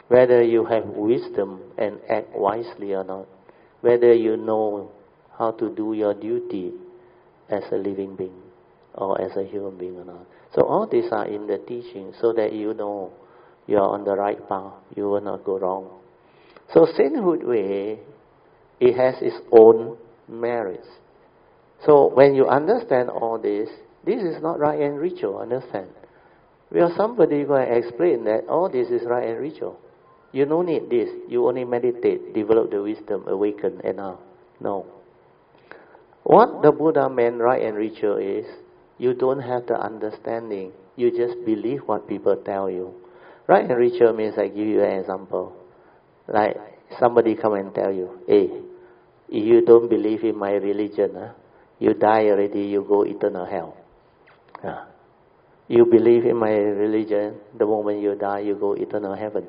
[0.08, 3.28] whether you have wisdom and act wisely or not,
[3.82, 4.92] whether you know
[5.38, 6.72] how to do your duty
[7.50, 8.42] as a living being
[8.96, 10.26] or as a human being or not.
[10.56, 13.12] So all these are in the teaching so that you know
[13.68, 16.00] you are on the right path, you will not go wrong.
[16.74, 18.00] So sainthood way,
[18.80, 19.98] it has its own
[20.28, 20.88] merits.
[21.86, 23.70] So when you understand all this,
[24.06, 25.90] this is not right and ritual, understand?
[26.72, 29.80] Well, somebody will explain that all this is right and ritual.
[30.38, 31.10] You don't need this.
[31.28, 34.20] You only meditate, develop the wisdom, awaken, and now.
[34.60, 34.86] No.
[36.22, 38.46] What the Buddha meant right and ritual is,
[39.00, 40.74] you don't have the understanding.
[40.96, 42.94] You just believe what people tell you.
[43.48, 45.58] Right and ritual means I give you an example.
[46.28, 46.56] Like
[47.00, 48.52] somebody come and tell you, hey,
[49.30, 51.34] if you don't believe in my religion, huh,
[51.80, 53.76] you die already, you go eternal hell.
[54.64, 54.86] Uh,
[55.68, 59.48] you believe in my religion, the moment you die, you go eternal heaven.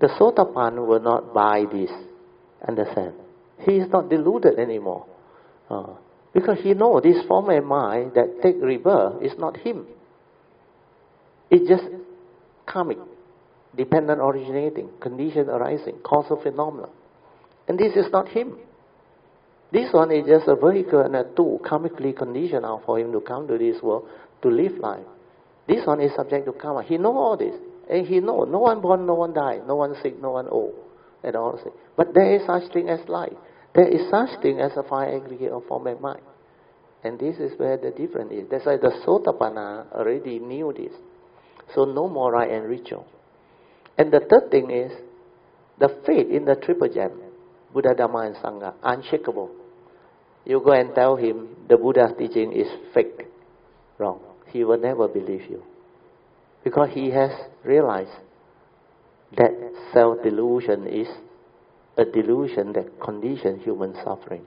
[0.00, 1.90] The Sotapan will not buy this.
[2.66, 3.14] Understand?
[3.60, 5.06] He is not deluded anymore.
[5.68, 5.94] Uh,
[6.32, 9.86] because he knows this form of mind that take rebirth is not him.
[11.50, 11.84] It's just
[12.66, 12.98] karmic,
[13.76, 16.88] dependent originating, condition arising, causal phenomena.
[17.66, 18.56] And this is not him.
[19.72, 23.48] This one is just a vehicle and a tool, karmically conditioned for him to come
[23.48, 24.08] to this world
[24.42, 25.04] to live life.
[25.66, 26.82] This one is subject to karma.
[26.82, 27.54] He know all this.
[27.88, 30.74] And he know no one born, no one die, no one sick, no one old,
[31.24, 31.72] and all this.
[31.96, 33.32] But there is such thing as life.
[33.74, 36.20] There is such thing as a fire aggregate of form and mind.
[37.02, 38.48] And this is where the difference is.
[38.50, 40.92] That's why the Sotapanna already knew this.
[41.74, 43.06] So no more rite and ritual.
[43.96, 44.92] And the third thing is
[45.78, 47.12] the faith in the triple gem,
[47.72, 49.50] Buddha, Dhamma, and Sangha, unshakable.
[50.44, 53.26] You go and tell him the Buddha's teaching is fake,
[53.98, 54.20] wrong.
[54.46, 55.62] He will never believe you.
[56.68, 57.30] Because he has
[57.64, 58.12] realized
[59.38, 59.52] that
[59.94, 61.08] self delusion is
[61.96, 64.44] a delusion that conditions human suffering.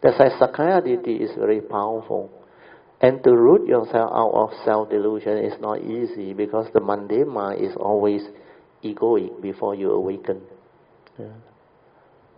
[0.00, 2.30] That's why Sakkaya Ditthi is very powerful.
[3.00, 7.60] And to root yourself out of self delusion is not easy because the mundane mind
[7.60, 8.22] is always
[8.84, 10.42] egoic before you awaken.
[11.18, 11.26] Yeah.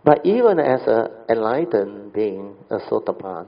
[0.03, 3.45] But even as an enlightened being, a sotapan,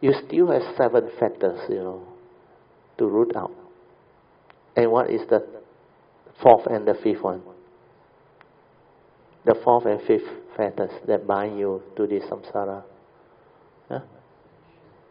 [0.00, 2.08] you still have seven factors, you know,
[2.96, 3.63] to root out.
[4.76, 5.46] And what is the
[6.42, 7.42] fourth and the fifth one?
[9.44, 12.82] The fourth and fifth factors that bind you to this samsara.
[13.88, 14.00] Huh?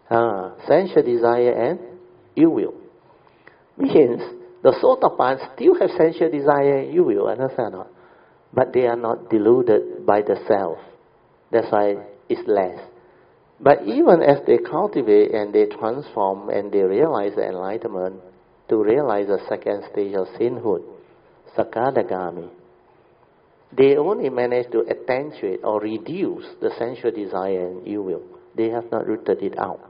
[0.09, 1.79] Ah, sensual desire and
[2.35, 2.73] ill will.
[3.77, 4.21] Means
[4.61, 7.87] the sotapan still have sensual desire and ill will, understand not?
[8.53, 10.77] but they are not deluded by the self.
[11.51, 11.95] That's why
[12.29, 12.79] it's less.
[13.59, 18.21] But even as they cultivate and they transform and they realize the enlightenment
[18.69, 20.83] to realize the second stage of sainthood,
[21.57, 22.49] Sakadagami,
[23.75, 28.23] they only manage to attenuate or reduce the sensual desire and ill will.
[28.55, 29.81] They have not rooted it out.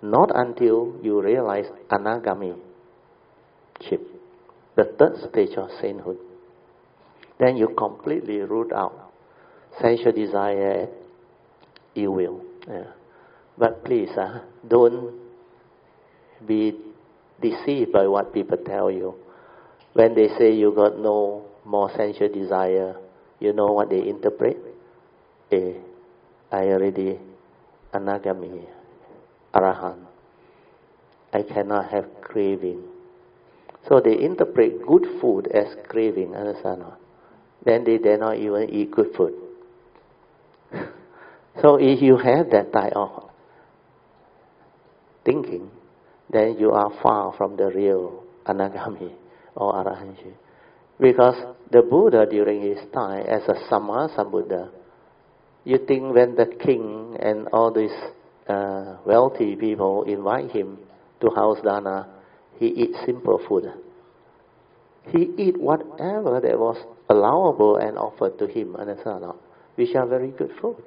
[0.00, 2.56] Not until you realize anagami
[3.80, 4.00] chip,
[4.76, 6.18] the third stage of sainthood
[7.38, 9.04] then you completely root out
[9.80, 10.88] sensual desire,
[11.94, 12.40] ill will.
[12.68, 12.92] Yeah.
[13.56, 15.14] But please, uh, don't
[16.46, 16.74] be
[17.40, 19.14] deceived by what people tell you.
[19.92, 22.96] When they say you got no more sensual desire,
[23.40, 24.58] you know what they interpret?
[25.52, 25.74] I
[26.52, 27.18] already
[27.92, 28.66] anagami,
[29.52, 30.06] arahant.
[31.32, 32.82] I cannot have craving.
[33.88, 36.84] So they interpret good food as craving, understand?
[37.64, 39.34] then they dare not even eat good food.
[41.62, 43.30] so if you have that type of
[45.24, 45.70] thinking,
[46.34, 49.12] then you are far from the real anagami
[49.54, 50.34] or arahantship.
[51.00, 51.36] Because
[51.70, 54.70] the Buddha during his time as a Sama Sambuddha,
[55.64, 57.94] you think when the king and all these
[58.48, 60.78] uh, wealthy people invite him
[61.20, 62.08] to house dana,
[62.58, 63.72] he eats simple food.
[65.10, 66.78] He eat whatever that was
[67.08, 69.36] allowable and offered to him, understand or not?
[69.76, 70.82] Which are very good food.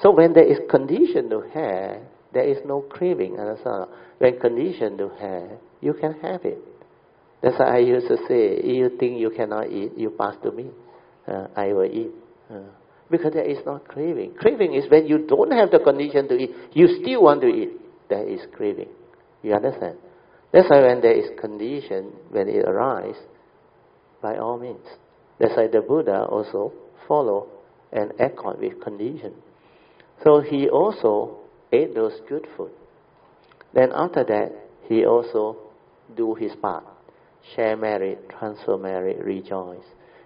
[0.00, 2.02] So when there is condition to have,
[2.32, 3.86] there is no craving, understand?
[4.18, 6.58] When condition to have, you can have it.
[7.42, 10.52] That's why I used to say, if you think you cannot eat, you pass to
[10.52, 10.70] me.
[11.26, 12.10] Uh, I will eat.
[12.50, 12.60] Uh,
[13.10, 14.34] because there is no craving.
[14.34, 17.70] Craving is when you don't have the condition to eat, you still want to eat.
[18.08, 18.88] There is craving.
[19.42, 19.98] You understand?
[20.52, 23.22] That's why when there is condition, when it arises,
[24.22, 24.86] by all means.
[25.38, 26.72] That's why the Buddha also
[27.08, 27.48] follow
[27.92, 29.34] and accord with condition.
[30.24, 31.41] So he also
[31.72, 32.70] ate those good food.
[33.74, 34.52] Then after that,
[34.88, 35.56] he also
[36.16, 36.84] do his part.
[37.54, 39.84] Share merit, transfer merit, rejoice.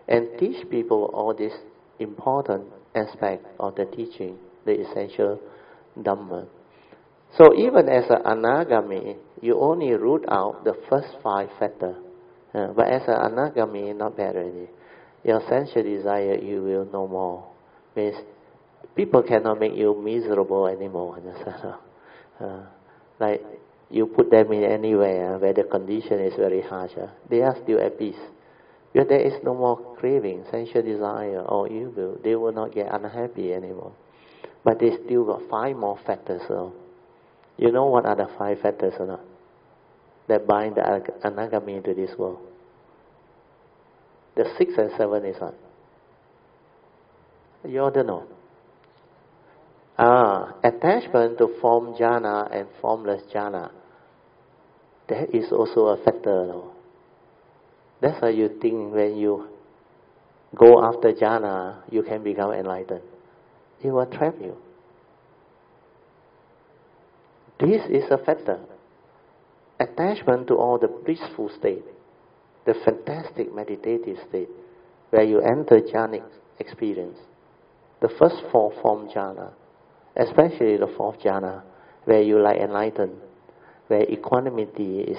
[0.09, 1.53] And teach people all this
[1.99, 5.41] important aspect of the teaching, the essential
[5.99, 6.47] Dhamma.
[7.39, 11.97] So even as an anagami, you only root out the first five factors.
[12.55, 14.69] Uh, but as an anagami, not bad already
[15.27, 17.45] your sensual desire you will no more.
[17.97, 18.17] Means
[18.95, 21.19] people cannot make you miserable anymore.
[22.39, 22.61] Uh,
[23.19, 23.43] like
[23.89, 27.81] you put them in anywhere where the condition is very harsh, uh, they are still
[27.81, 28.21] at peace
[28.97, 33.53] If there is no more craving, sensual desire, or evil, they will not get unhappy
[33.53, 33.93] anymore.
[34.65, 36.41] But they still got five more factors.
[36.49, 36.73] So
[37.59, 39.21] you know what are the five factors or not?
[40.29, 40.81] That bind the
[41.25, 42.39] anagami to this world.
[44.35, 45.55] The six and seven is what?
[47.69, 48.27] You all don't know.
[49.99, 53.71] Ah, attachment to form jhana and formless jhana.
[55.09, 56.47] That is also a factor.
[56.47, 56.73] No?
[58.03, 59.49] That's why you think when you
[60.55, 63.03] go after jhana, you can become enlightened.
[63.83, 64.57] It will trap you.
[67.59, 68.61] This is a factor.
[69.81, 71.85] Attachment to all the blissful state,
[72.67, 74.49] the fantastic meditative state,
[75.11, 76.25] where you enter jhanic
[76.59, 77.19] experience.
[78.03, 79.53] The first four form jhana,
[80.17, 81.63] especially the fourth jhana,
[82.05, 83.17] where you like enlightened,
[83.89, 85.19] where equanimity is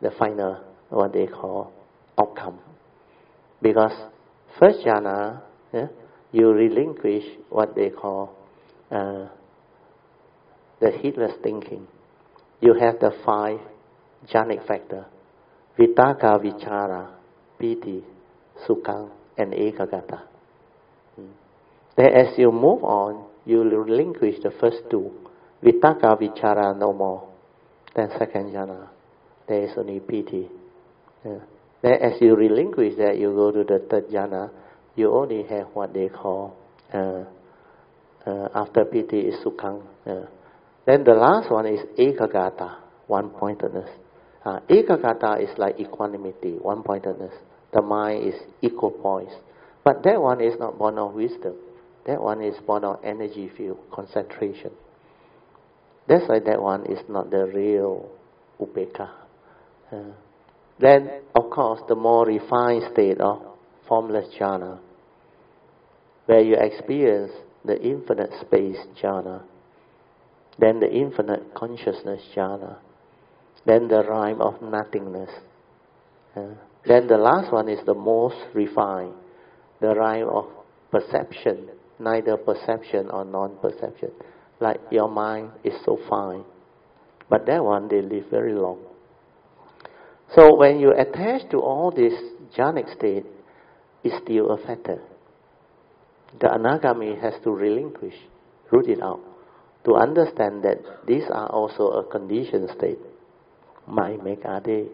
[0.00, 1.72] the final, what they call
[2.18, 2.58] outcome.
[3.60, 3.92] Because
[4.58, 5.86] first jhana, yeah,
[6.32, 8.36] you relinquish what they call
[8.90, 9.26] uh,
[10.80, 11.86] the heedless thinking.
[12.60, 13.60] You have the five
[14.32, 15.06] jhanic factor,
[15.78, 17.10] vitaka, vichara,
[17.58, 18.02] piti,
[18.66, 20.22] sukha, and ekagata.
[21.16, 21.26] Hmm.
[21.96, 25.12] Then as you move on, you relinquish the first two,
[25.62, 27.28] vitaka, vichara, no more.
[27.94, 28.88] Then second jhana,
[29.46, 30.48] there is only piti.
[31.24, 31.38] Yeah.
[31.82, 34.50] Then as you relinquish that, you go to the third jhana,
[34.96, 36.56] you only have what they call
[36.92, 37.24] uh,
[38.26, 39.82] uh, after piti is sukhang.
[40.06, 40.26] Uh,
[40.86, 42.76] then the last one is ekagata,
[43.06, 43.90] one pointedness.
[44.44, 47.32] Uh, ekagata is like equanimity, one pointedness.
[47.72, 49.36] The mind is equal poised.
[49.82, 51.54] But that one is not born of wisdom.
[52.06, 54.70] That one is born of energy field, concentration.
[56.06, 58.10] That's why that one is not the real
[58.60, 59.08] upekkha.
[59.90, 59.96] Uh,
[60.78, 63.42] then, of course, the more refined state of
[63.88, 64.78] formless jhana,
[66.26, 67.32] where you experience
[67.64, 69.42] the infinite space jhana,
[70.58, 72.76] then the infinite consciousness jhana,
[73.66, 75.30] then the realm of nothingness.
[76.36, 76.54] Uh,
[76.86, 79.14] then the last one is the most refined,
[79.80, 80.46] the realm of
[80.90, 84.10] perception, neither perception or non-perception.
[84.60, 86.44] Like your mind is so fine,
[87.28, 88.78] but that one they live very long.
[90.34, 92.12] So when you attach to all this
[92.56, 93.24] jhanic state,
[94.02, 95.00] it's still a factor.
[96.40, 98.14] The anagami has to relinquish,
[98.70, 99.20] root it out,
[99.84, 102.98] to understand that these are also a conditioned state.
[103.86, 104.86] My make are they?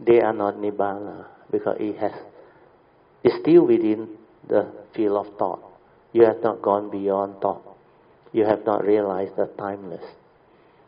[0.00, 2.12] They are not nibbana because it has
[3.24, 4.17] it's still within
[4.48, 5.60] the field of thought.
[6.12, 7.62] You have not gone beyond thought.
[8.32, 10.04] You have not realized the timeless.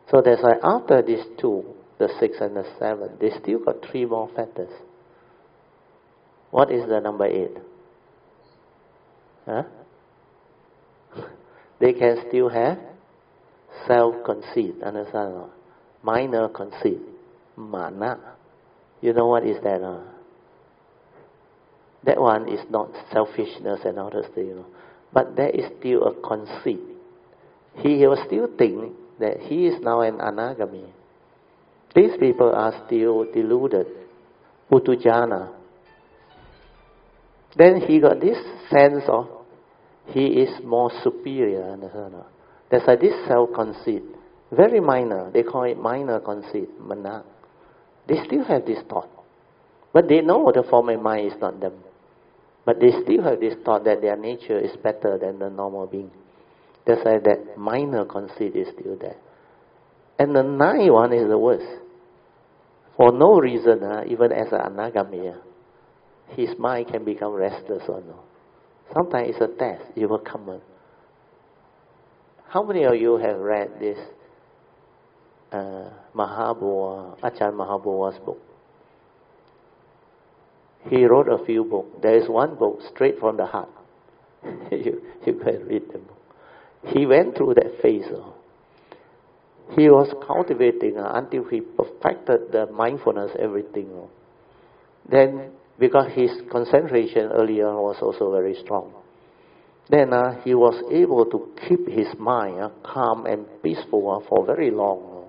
[0.09, 1.63] So that's why after these two,
[1.97, 4.71] the six and the seven, they still got three more factors.
[6.49, 7.57] What is the number eight?
[9.45, 9.63] Huh?
[11.79, 12.77] They can still have
[13.87, 15.33] self-conceit, understand?
[15.33, 15.49] No?
[16.03, 16.99] Minor conceit,
[17.55, 18.35] mana.
[19.01, 19.81] You know what is that?
[22.03, 24.65] That one is not selfishness and all you know.
[25.13, 26.79] But there is still a conceit.
[27.77, 30.89] He will still think that he is now an anagami.
[31.93, 33.87] These people are still deluded.
[34.71, 35.53] Puthujjana.
[37.57, 38.37] Then he got this
[38.69, 39.27] sense of
[40.07, 41.77] he is more superior.
[42.71, 44.03] That's why this self-conceit,
[44.51, 47.23] very minor, they call it minor conceit, mana.
[48.07, 49.09] They still have this thought.
[49.93, 51.73] But they know the form of mind is not them.
[52.65, 56.11] But they still have this thought that their nature is better than the normal being.
[56.85, 59.17] That's why that minor conceit is still there.
[60.19, 61.65] And the ninth one is the worst.
[62.97, 65.35] For no reason, uh, even as an anagami,
[66.35, 68.19] his mind can become restless or no.
[68.93, 70.61] Sometimes it's a test, it will come on.
[72.49, 73.97] How many of you have read this
[75.51, 78.39] uh, Ajahn Maha Bua's book?
[80.89, 81.89] He wrote a few books.
[82.01, 83.69] There is one book straight from the heart.
[84.71, 86.17] you, you can read the book.
[86.87, 88.05] He went through that phase.
[88.11, 88.33] Oh.
[89.75, 93.89] He was cultivating uh, until he perfected the mindfulness, everything.
[93.93, 94.09] Oh.
[95.09, 98.93] Then because his concentration earlier was also very strong.
[99.89, 104.45] Then uh, he was able to keep his mind uh, calm and peaceful uh, for
[104.45, 105.27] very long.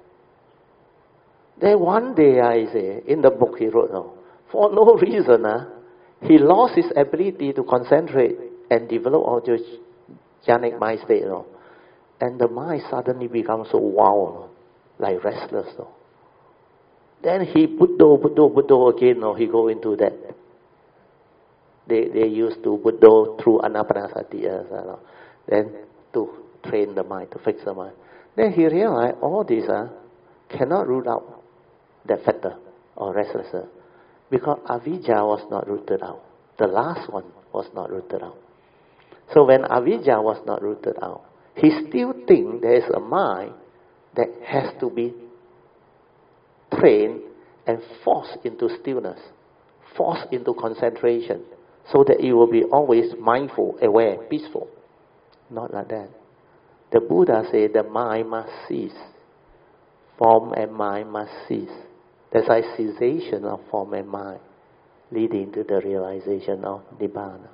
[1.61, 4.03] Then one day, I say, in the book he wrote, uh,
[4.53, 5.65] for no reason, uh,
[6.21, 8.37] he lost his ability to concentrate
[8.71, 9.45] and develop
[10.47, 11.23] jhanic mind state.
[11.23, 11.47] You know.
[12.21, 14.51] And the mind suddenly becomes so wild,
[14.99, 15.67] like restless.
[15.73, 15.89] You know.
[17.25, 20.13] Then he Buddha, Buddha, Buddha again, no, he go into that.
[21.89, 24.97] They, they used to Buddha through Anapanasati, uh,
[25.49, 25.73] then
[26.13, 26.31] to
[26.69, 27.95] train the mind, to fix the mind.
[28.37, 29.89] Then he realized all these uh,
[30.49, 31.43] cannot root out
[32.07, 32.57] that factor
[32.97, 33.67] or restlessness
[34.33, 36.23] because avijja was not rooted out.
[36.59, 38.39] The last one was not rooted out.
[39.35, 41.23] So when avijja was not rooted out,
[41.55, 43.53] he still thinks there is a mind
[44.17, 45.13] that has to be
[46.81, 47.21] trained
[47.67, 49.21] and forced into stillness,
[49.99, 51.43] forced into concentration,
[51.93, 54.67] so that it will be always mindful, aware, peaceful.
[55.51, 56.09] Not like that.
[56.91, 58.97] The Buddha said the mind must cease.
[60.19, 61.69] Form and mind must cease.
[62.33, 64.41] There's a cessation of form and mind,
[65.11, 67.49] leading to the realization of Nibbana.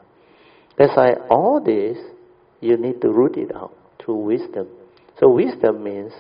[0.79, 1.99] That's why all this,
[2.61, 4.69] you need to root it out through wisdom.
[5.19, 6.13] So wisdom means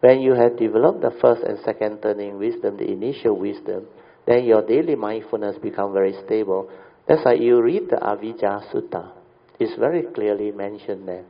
[0.00, 3.86] when you have developed the first and second turning wisdom, the initial wisdom,
[4.26, 6.68] then your daily mindfulness become very stable.
[7.06, 9.12] That's why you read the Avijja Sutta.
[9.60, 11.24] It's very clearly mentioned there.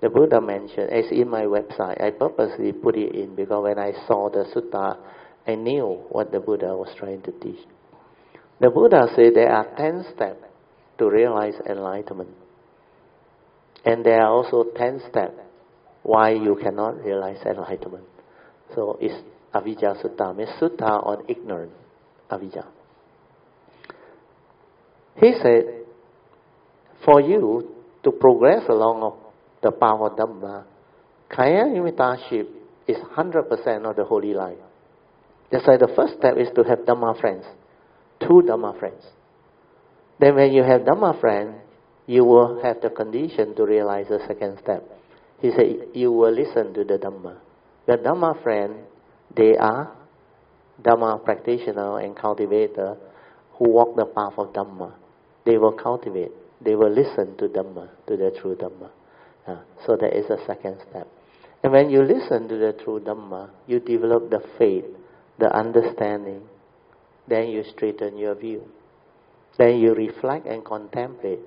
[0.00, 3.92] The Buddha mentioned, as in my website, I purposely put it in because when I
[4.08, 4.96] saw the sutta,
[5.46, 7.58] I knew what the Buddha was trying to teach.
[8.60, 10.44] The Buddha said there are ten steps
[10.98, 12.30] to realize enlightenment.
[13.84, 15.34] And there are also ten steps
[16.02, 18.04] why you cannot realize enlightenment.
[18.74, 19.14] So it's
[19.52, 21.72] Avijja Sutta, means Sutta on ignorance,
[22.30, 22.66] Avijja.
[25.16, 25.84] He said,
[27.04, 27.68] for you
[28.04, 29.18] to progress along
[29.62, 30.64] the path of Dhamma,
[31.30, 32.46] Kalyanamitta
[32.86, 34.56] is 100% of the holy life.
[35.52, 37.44] That's why the first step is to have Dhamma friends,
[38.20, 39.04] two Dhamma friends.
[40.18, 41.56] Then when you have Dhamma friends,
[42.06, 44.82] you will have the condition to realize the second step.
[45.40, 47.36] He said, you will listen to the Dhamma.
[47.86, 48.76] The Dhamma friend,
[49.36, 49.92] they are
[50.82, 52.96] Dhamma practitioner and cultivator
[53.58, 54.94] who walk the path of Dhamma.
[55.44, 56.32] They will cultivate.
[56.64, 58.90] They will listen to Dhamma, to the true Dhamma.
[59.84, 61.08] So that is the second step.
[61.62, 64.84] And when you listen to the true Dhamma, you develop the faith,
[65.42, 66.40] the understanding.
[67.26, 68.62] Then you straighten your view.
[69.58, 71.40] Then you reflect and contemplate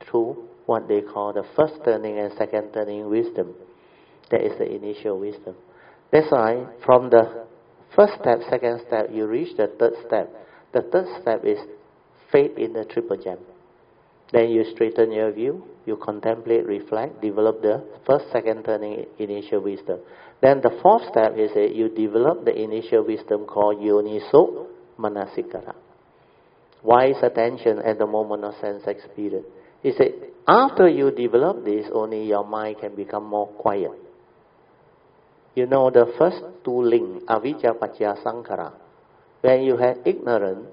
[0.00, 3.54] through what they call the first turning and second turning wisdom.
[4.30, 5.54] That is the initial wisdom.
[6.10, 7.44] That's why from the
[7.94, 10.32] first step, second step, you reach the third step.
[10.72, 11.58] The third step is
[12.32, 13.38] faith in the triple gem.
[14.32, 19.98] Then you straighten your view, you contemplate, reflect, develop the first, second turning initial wisdom.
[20.40, 24.66] Then the fourth step is that you develop the initial wisdom called yoniso
[24.98, 25.74] manasikara.
[26.82, 29.46] Wise attention at the moment of sense experience.
[29.82, 30.12] He said,
[30.48, 33.92] after you develop this, only your mind can become more quiet.
[35.54, 38.72] You know the first two links, avijja paccaya sankhara.
[39.42, 40.66] When you have ignorance,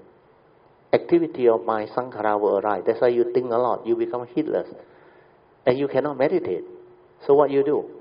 [0.94, 2.84] activity of mind, sankhara will arise.
[2.86, 3.86] That's why you think a lot.
[3.86, 4.68] You become heedless.
[5.66, 6.64] And you cannot meditate.
[7.26, 7.97] So what you do?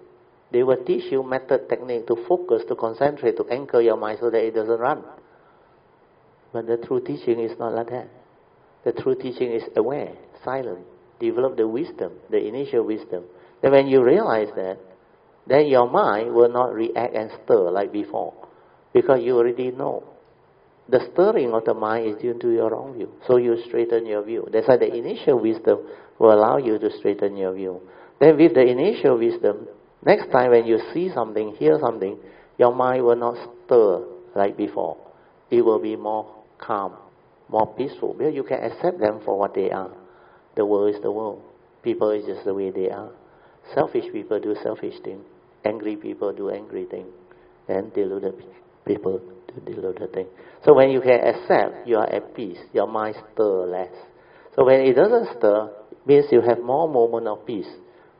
[0.53, 4.30] They will teach you method technique to focus, to concentrate, to anchor your mind so
[4.30, 5.03] that it doesn't run.
[6.53, 8.09] But the true teaching is not like that.
[8.84, 10.12] The true teaching is aware,
[10.44, 10.86] silent,
[11.18, 13.24] develop the wisdom, the initial wisdom.
[13.60, 14.78] Then when you realize that,
[15.47, 18.35] then your mind will not react and stir like before.
[18.93, 20.05] Because you already know.
[20.89, 23.10] The stirring of the mind is due to your wrong view.
[23.27, 24.48] So you straighten your view.
[24.52, 25.81] That's why the initial wisdom
[26.18, 27.81] will allow you to straighten your view.
[28.20, 29.66] Then with the initial wisdom,
[30.07, 32.19] next time when you see something, hear something,
[32.59, 34.05] your mind will not stir
[34.35, 34.97] like before.
[35.51, 36.95] It will be more calm,
[37.49, 38.15] more peaceful.
[38.15, 39.91] Because you can accept them for what they are.
[40.55, 41.43] The world is the world.
[41.83, 43.11] People is just the way they are.
[43.74, 45.24] Selfish people do selfish things.
[45.65, 47.12] Angry people do angry things.
[47.69, 48.35] And deluded
[48.87, 50.28] people do deluded things.
[50.65, 52.59] So when you can accept, you are at peace.
[52.73, 53.93] Your mind stir less.
[54.55, 55.70] So when it doesn't stir,
[56.07, 57.69] means you have more moment of peace,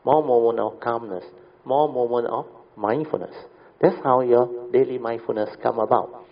[0.05, 1.23] more moment of calmness,
[1.67, 2.45] more moment of
[2.75, 3.35] mindfulness.
[3.81, 6.25] That's how your daily mindfulness come about.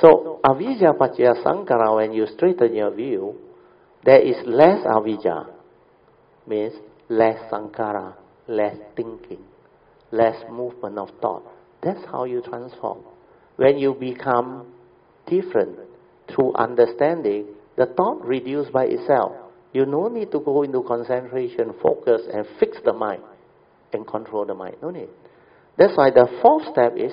[0.00, 3.36] So avijja-paccaya-sankhara, when you straighten your view,
[4.04, 5.46] there is less avijja,
[6.46, 6.74] means
[7.08, 8.14] less sankhara,
[8.48, 9.44] less thinking,
[10.10, 11.44] less movement of thought.
[11.82, 13.04] That's how you transform.
[13.56, 14.66] When you become
[15.26, 15.78] different
[16.34, 17.46] through understanding,
[17.76, 19.32] the thought reduces by itself.
[19.72, 23.22] You no need to go into concentration, focus, and fix the mind
[23.92, 24.76] and control the mind.
[24.82, 25.08] No need.
[25.78, 27.12] That's why the fourth step is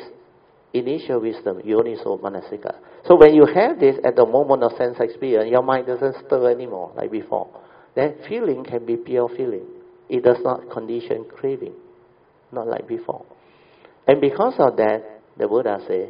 [0.73, 2.76] initial wisdom, yoniso manasika.
[3.07, 6.51] So when you have this at the moment of sense experience, your mind doesn't stir
[6.51, 7.49] anymore like before.
[7.95, 9.65] Then feeling can be pure feeling.
[10.10, 11.73] It does not condition craving,
[12.51, 13.26] not like before.
[14.07, 16.10] And because of that, the Buddha said,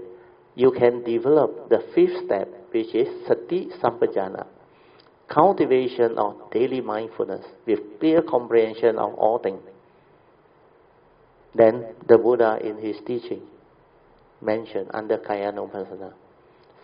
[0.55, 4.45] you can develop the fifth step, which is sati sampajana,
[5.27, 9.61] cultivation of daily mindfulness with clear comprehension of all things.
[11.59, 13.41] Then the Buddha in his teaching
[14.41, 16.13] mentioned under Kaya Kayanupassana.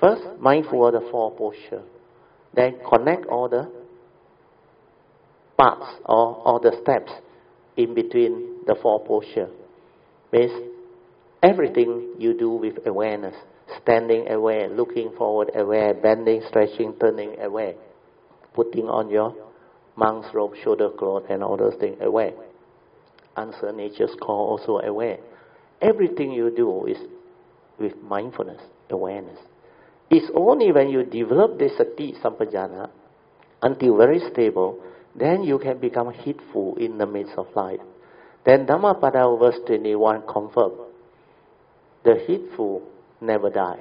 [0.02, 1.81] First, mindful of the four posture.
[2.53, 3.72] Then connect all the
[5.57, 7.10] parts or all the steps
[7.77, 9.47] in between the four posture.
[10.34, 10.52] Means
[11.41, 13.35] everything you do with awareness.
[13.81, 17.76] Standing aware, looking forward aware, bending, stretching, turning aware,
[18.53, 19.34] putting on your
[19.95, 22.34] monk's robe, shoulder cloth, and all those things aware.
[23.38, 25.18] Answer nature's call also aware.
[25.82, 26.98] Everything you do is
[27.80, 29.40] with mindfulness, awareness.
[30.10, 32.90] It's only when you develop this sati sampajana
[33.62, 34.82] until very stable,
[35.16, 37.82] then you can become heedful in the midst of life.
[38.45, 40.74] Then Dhammapada verse 21 confirm
[42.03, 42.84] the heedful
[43.20, 43.80] never die.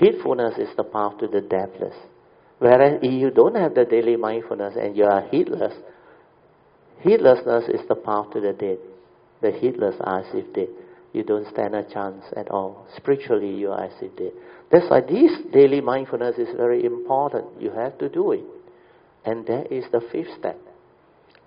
[0.00, 1.94] Heedfulness is the path to the deathless.
[2.58, 5.74] Whereas if you don't have the daily mindfulness and you are heedless,
[7.00, 8.78] heedlessness is the path to the dead.
[9.40, 10.68] The heedless are as if dead.
[11.12, 12.86] You don't stand a chance at all.
[12.96, 14.32] Spiritually, you are as if dead.
[14.70, 17.60] That's why this daily mindfulness is very important.
[17.60, 18.44] You have to do it.
[19.24, 20.58] And that is the fifth step.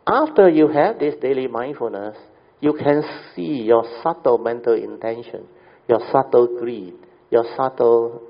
[0.07, 2.15] After you have this daily mindfulness,
[2.61, 3.03] you can
[3.35, 5.45] see your subtle mental intention,
[5.87, 6.93] your subtle greed,
[7.29, 8.21] your subtle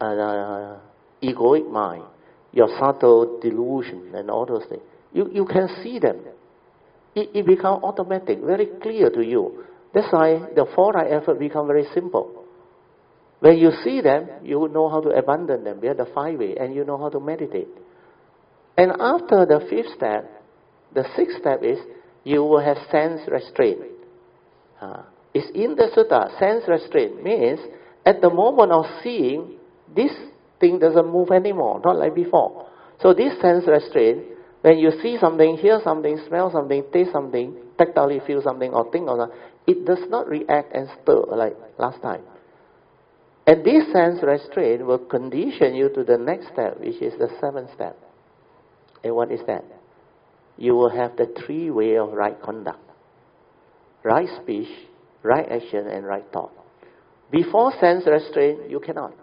[0.00, 0.78] uh,
[1.22, 2.04] egoic mind,
[2.52, 4.82] your subtle delusion, and all those things.
[5.12, 6.20] You, you can see them.
[7.14, 9.64] It, it becomes automatic, very clear to you.
[9.92, 12.44] That's why the four right effort become very simple.
[13.40, 15.80] When you see them, you know how to abandon them.
[15.80, 17.68] We have the five way, and you know how to meditate.
[18.78, 20.42] And after the fifth step,
[20.94, 21.78] the sixth step is
[22.24, 23.80] you will have sense restraint.
[24.80, 25.02] Uh,
[25.34, 26.38] it's in the sutta.
[26.38, 27.60] Sense restraint means
[28.06, 29.58] at the moment of seeing,
[29.94, 30.12] this
[30.60, 32.68] thing doesn't move anymore, not like before.
[33.00, 34.24] So this sense restraint,
[34.62, 39.08] when you see something, hear something, smell something, taste something, tactily feel something or think
[39.08, 42.22] of something, it does not react and stir like last time.
[43.46, 47.70] And this sense restraint will condition you to the next step, which is the seventh
[47.74, 47.98] step.
[49.02, 49.64] And what is that?
[50.56, 52.78] You will have the three way of right conduct.
[54.04, 54.68] Right speech,
[55.24, 56.52] right action, and right thought.
[57.32, 59.14] Before sense restraint, you cannot.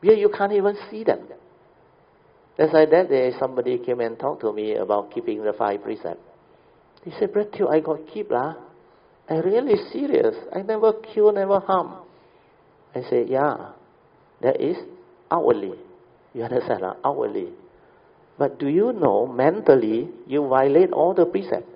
[0.00, 1.20] Here you can't even see them.
[2.58, 6.20] That's why that day somebody came and talked to me about keeping the five precepts.
[7.04, 8.56] He said, Brett, I got keep lah.
[9.30, 10.34] I really serious.
[10.52, 12.02] I never kill, never harm.
[12.96, 13.70] I said, yeah,
[14.42, 14.76] that is
[15.30, 15.78] outwardly.
[16.34, 16.82] You understand?
[16.82, 16.96] Lah?
[17.04, 17.48] Outwardly.
[18.36, 21.70] But do you know mentally you violate all the precepts?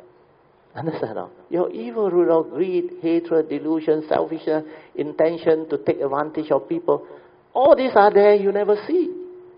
[0.75, 1.15] Understand?
[1.15, 1.29] Lah?
[1.49, 4.65] Your evil root of greed, hatred, delusion, selfishness,
[4.97, 7.07] intention to take advantage of people,
[7.55, 9.15] all these are there you never see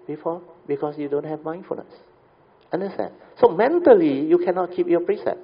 [0.06, 1.92] before because you don't have mindfulness.
[2.72, 3.12] Understand?
[3.40, 5.40] So mentally you cannot keep your precept.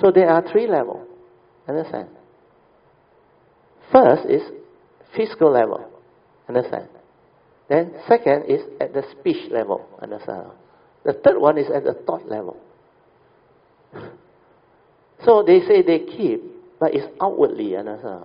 [0.00, 1.06] So there are three levels.
[1.68, 2.08] Understand?
[3.92, 4.42] First is
[5.16, 5.88] physical level.
[6.48, 6.88] Understand?
[7.68, 9.86] Then second is at the speech level.
[10.00, 10.48] Understand?
[11.04, 12.56] The third one is at the thought level.
[15.24, 16.42] So they say they keep,
[16.80, 17.76] but it's outwardly.
[17.76, 18.24] Understand?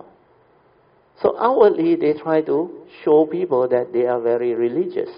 [1.22, 5.10] So outwardly they try to show people that they are very religious.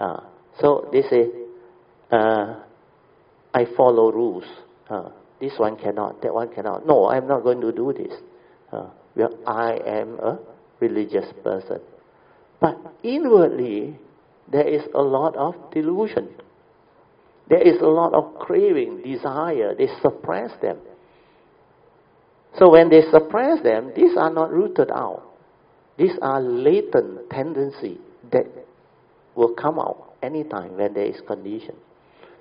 [0.00, 0.20] Uh,
[0.60, 1.28] so they say,
[2.10, 2.60] uh,
[3.52, 4.44] I follow rules.
[4.88, 5.10] Uh,
[5.40, 6.86] this one cannot, that one cannot.
[6.86, 8.12] No, I'm not going to do this.
[8.72, 10.38] Uh, well, I am a
[10.80, 11.80] religious person.
[12.60, 13.98] But inwardly,
[14.50, 16.28] there is a lot of delusion.
[17.48, 19.74] There is a lot of craving, desire.
[19.74, 20.78] They suppress them.
[22.58, 25.22] So when they suppress them, these are not rooted out.
[25.96, 27.98] These are latent tendency
[28.32, 28.46] that
[29.34, 31.74] will come out anytime when there is condition.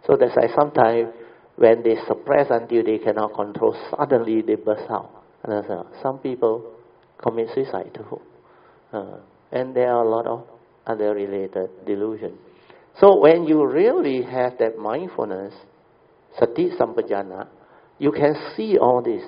[0.05, 1.09] So that's why sometimes
[1.55, 5.11] when they suppress until they cannot control, suddenly they burst out.
[5.43, 6.73] And some people
[7.21, 8.21] commit suicide too.
[8.91, 9.17] Uh,
[9.51, 10.45] and there are a lot of
[10.87, 12.37] other related delusion.
[12.99, 15.53] So when you really have that mindfulness,
[16.37, 17.47] sati sampajana,
[17.97, 19.23] you can see all this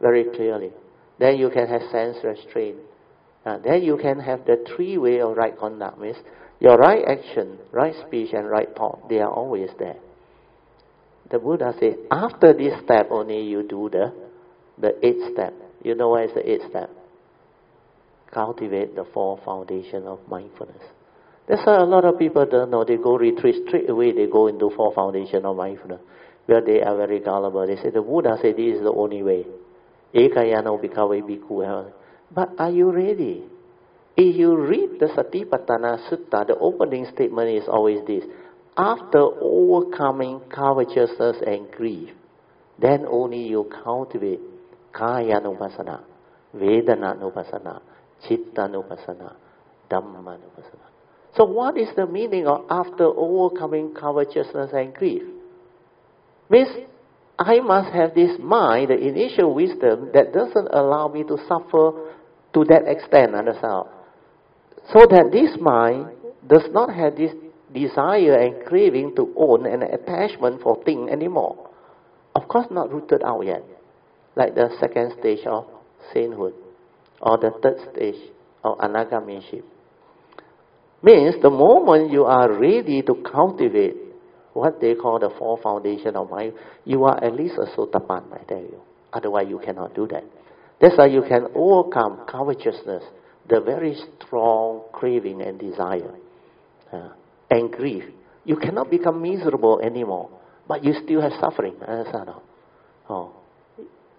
[0.00, 0.70] very clearly.
[1.18, 2.76] Then you can have sense restraint.
[3.44, 5.98] Uh, then you can have the three way of right conduct.
[5.98, 6.16] Means
[6.60, 9.08] your right action, right speech, and right thought.
[9.08, 9.96] They are always there.
[11.30, 14.12] The Buddha said, after this step only you do the
[14.78, 15.54] the eighth step.
[15.82, 16.90] You know what is the eighth step?
[18.32, 20.82] Cultivate the four foundation of mindfulness.
[21.48, 22.84] That's why a lot of people don't know.
[22.84, 24.12] They go retreat straight away.
[24.12, 26.00] They go into four foundation of mindfulness,
[26.46, 27.66] where they are very gullible.
[27.66, 29.46] They say the Buddha said this is the only way.
[32.34, 33.44] But are you ready?
[34.16, 38.24] If you read the Satipatthana Sutta, the opening statement is always this.
[38.76, 42.10] After overcoming covetousness and grief,
[42.80, 44.40] then only you cultivate
[44.94, 46.00] Kayanupassana,
[46.54, 47.80] Vedananupassana,
[48.26, 49.34] Chittanupassana,
[49.90, 50.86] Dhammanupassana.
[51.36, 55.22] So what is the meaning of after overcoming covetousness and grief?
[56.48, 56.68] Means
[57.38, 62.12] I must have this mind, the initial wisdom that doesn't allow me to suffer
[62.54, 63.88] to that extent, understand?
[64.92, 66.10] So that this mind
[66.46, 67.32] does not have this
[67.74, 71.70] desire and craving to own an attachment for thing anymore.
[72.34, 73.64] Of course, not rooted out yet,
[74.36, 75.66] like the second stage of
[76.12, 76.54] sainthood
[77.20, 78.30] or the third stage
[78.62, 79.62] of anagamiship.
[81.02, 83.96] Means the moment you are ready to cultivate
[84.52, 86.54] what they call the four foundation of mind,
[86.84, 88.80] you are at least a sotapan, I tell you.
[89.12, 90.24] Otherwise, you cannot do that.
[90.80, 93.04] That's why you can overcome covetousness,
[93.48, 96.14] the very strong craving and desire,
[96.92, 97.10] uh,
[97.50, 98.04] and grief.
[98.44, 100.30] You cannot become miserable anymore,
[100.68, 101.74] but you still have suffering.
[101.86, 102.30] Understand?
[103.08, 103.32] Oh.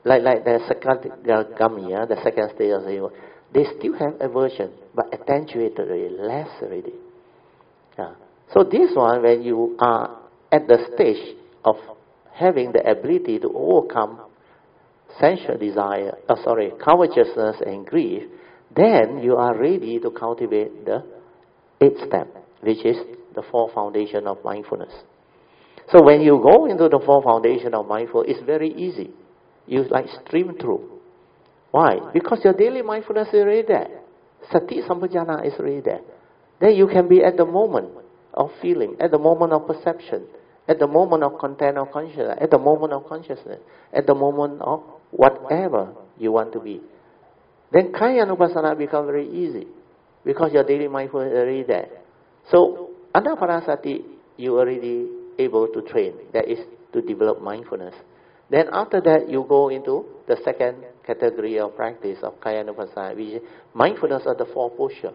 [0.04, 3.12] Like, like the second, the gummy, yeah, the second stage of the
[3.54, 6.94] they still have aversion, but attenuated already, less already.
[7.98, 8.14] Yeah.
[8.54, 10.18] So this one, when you are
[10.52, 11.76] at the stage of
[12.34, 14.22] having the ability to overcome
[15.20, 18.24] sensual desire, uh, sorry, covetousness and grief,
[18.78, 21.04] then you are ready to cultivate the
[21.82, 22.28] eighth step,
[22.62, 22.98] which is
[23.36, 24.94] the four foundation of mindfulness.
[25.92, 29.12] So when you go into the four foundation of mindfulness, it's very easy.
[29.66, 31.00] You like stream through.
[31.72, 31.98] Why?
[32.14, 34.02] Because your daily mindfulness is already there.
[34.52, 36.02] Sati sampajana is already there.
[36.60, 37.90] Then you can be at the moment
[38.34, 40.28] of feeling, at the moment of perception,
[40.68, 43.60] at the moment of content of consciousness, at the moment of consciousness,
[43.94, 46.82] at the moment of whatever you want to be.
[47.72, 49.68] Then Kaya Anupassana becomes very easy
[50.24, 51.90] because your daily mindfulness is already there.
[52.50, 54.04] So, Anapanasati,
[54.38, 55.08] you already
[55.38, 56.14] able to train.
[56.34, 56.60] That is
[56.94, 57.96] to develop mindfulness.
[58.50, 63.28] Then after that, you go into the second category of practice of Kaya Anupassana, which
[63.28, 63.42] is
[63.74, 65.14] mindfulness of the four posture.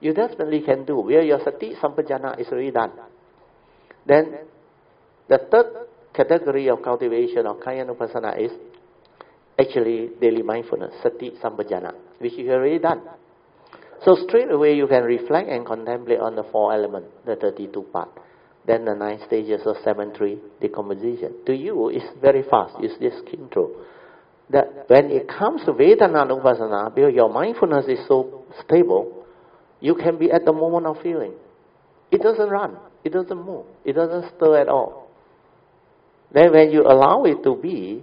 [0.00, 2.92] You definitely can do where your sati sampajana is already done.
[4.06, 4.38] Then
[5.28, 8.52] the third category of cultivation of Kaya Anupassana is
[9.58, 13.02] actually daily mindfulness, sati sampajana, which you have already done.
[14.04, 18.10] So straight away you can reflect and contemplate on the four elements, the 32 part.
[18.66, 21.34] Then the nine stages of cemetery decomposition.
[21.46, 22.74] To you, it's very fast.
[22.80, 23.74] It's just skim through.
[24.50, 29.24] That when it comes to Vedana Upasana, because your mindfulness is so stable,
[29.80, 31.32] you can be at the moment of feeling.
[32.10, 32.76] It doesn't run.
[33.04, 33.66] It doesn't move.
[33.84, 35.08] It doesn't stir at all.
[36.32, 38.02] Then when you allow it to be,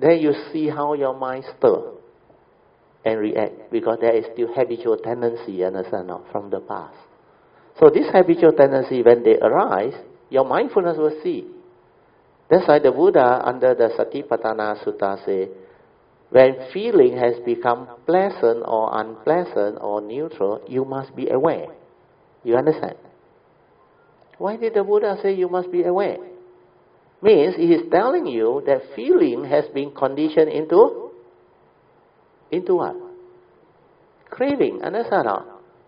[0.00, 1.92] then you see how your mind stir
[3.04, 6.96] and react because there is still habitual tendency, understand from the past.
[7.78, 9.94] So this habitual tendency, when they arise,
[10.30, 11.46] your mindfulness will see.
[12.50, 15.48] That's why the Buddha under the Satipatthana Sutta say,
[16.30, 21.66] when feeling has become pleasant or unpleasant or neutral, you must be aware.
[22.44, 22.96] You understand?
[24.38, 26.18] Why did the Buddha say you must be aware?
[27.22, 31.10] Means he is telling you that feeling has been conditioned into
[32.50, 32.96] into what?
[34.30, 34.80] Craving.
[34.82, 35.44] Or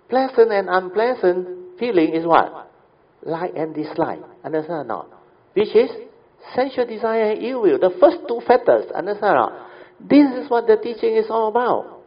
[0.08, 2.70] Pleasant and unpleasant feeling is what?
[3.22, 4.20] Like and dislike.
[4.44, 5.06] Understand or
[5.54, 5.90] Which is
[6.54, 7.78] sensual desire and ill will.
[7.78, 8.84] The first two factors.
[8.94, 9.66] Or
[10.00, 12.00] This is what the teaching is all about.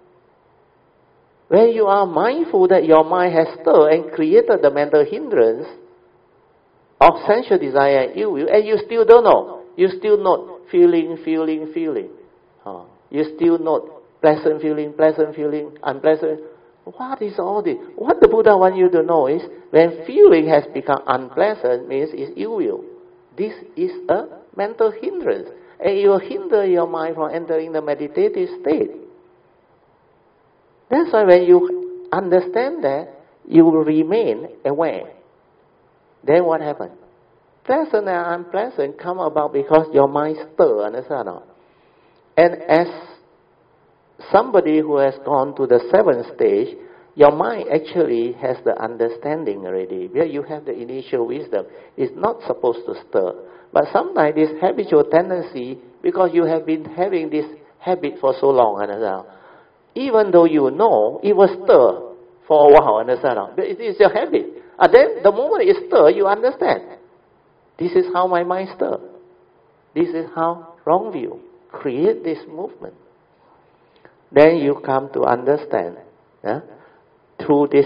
[1.48, 5.68] When you are mindful that your mind has stirred and created the mental hindrance,
[7.02, 9.64] of sensual desire and ill will, and you still don't know.
[9.76, 12.10] You still not feeling, feeling, feeling.
[12.66, 12.88] Oh.
[13.10, 13.82] You still not
[14.22, 16.42] pleasant feeling, pleasant feeling, unpleasant.
[16.86, 17.78] What is all this?
[17.96, 19.42] What the Buddha wants you to know is
[19.72, 22.86] when feeling has become unpleasant means it's ill will.
[23.38, 25.50] This is a mental hindrance.
[25.80, 28.92] And it will hinder your mind from entering the meditative state.
[30.90, 33.10] That's why when you understand that,
[33.48, 35.12] you will remain aware.
[36.26, 36.94] Then what happened?
[37.66, 41.44] Pleasant and unpleasant come about because your mind stir, understand or
[42.38, 42.88] And as
[44.32, 46.78] somebody who has gone to the seventh stage,
[47.16, 50.08] your mind actually has the understanding already.
[50.08, 51.66] Where you have the initial wisdom,
[51.96, 53.34] it's not supposed to stir.
[53.72, 57.46] But sometimes this habitual tendency, because you have been having this
[57.80, 59.26] habit for so long, understand?
[59.96, 62.16] Even though you know, it will stir
[62.48, 63.58] for a while, understand?
[63.58, 64.65] It is your habit.
[64.78, 66.82] And then the moment it stir, you understand.
[67.78, 69.00] This is how my mind stir.
[69.94, 71.40] This is how wrong view
[71.72, 72.94] create this movement.
[74.32, 75.98] then you come to understand
[76.44, 76.60] yeah,
[77.40, 77.86] through this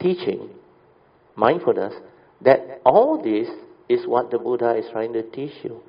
[0.00, 0.50] teaching,
[1.36, 1.94] mindfulness,
[2.42, 3.48] that all this
[3.88, 5.80] is what the Buddha is trying to teach you.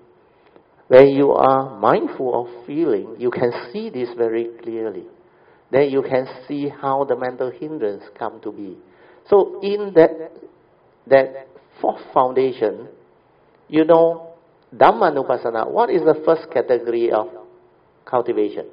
[0.87, 5.03] When you are mindful of feeling, you can see this very clearly.
[5.71, 8.77] Then you can see how the mental hindrance come to be.
[9.29, 10.31] So in that
[11.07, 11.47] that
[11.81, 12.87] fourth foundation,
[13.67, 14.33] you know,
[14.75, 17.27] Dhammanupassana, what is the first category of
[18.05, 18.65] cultivation?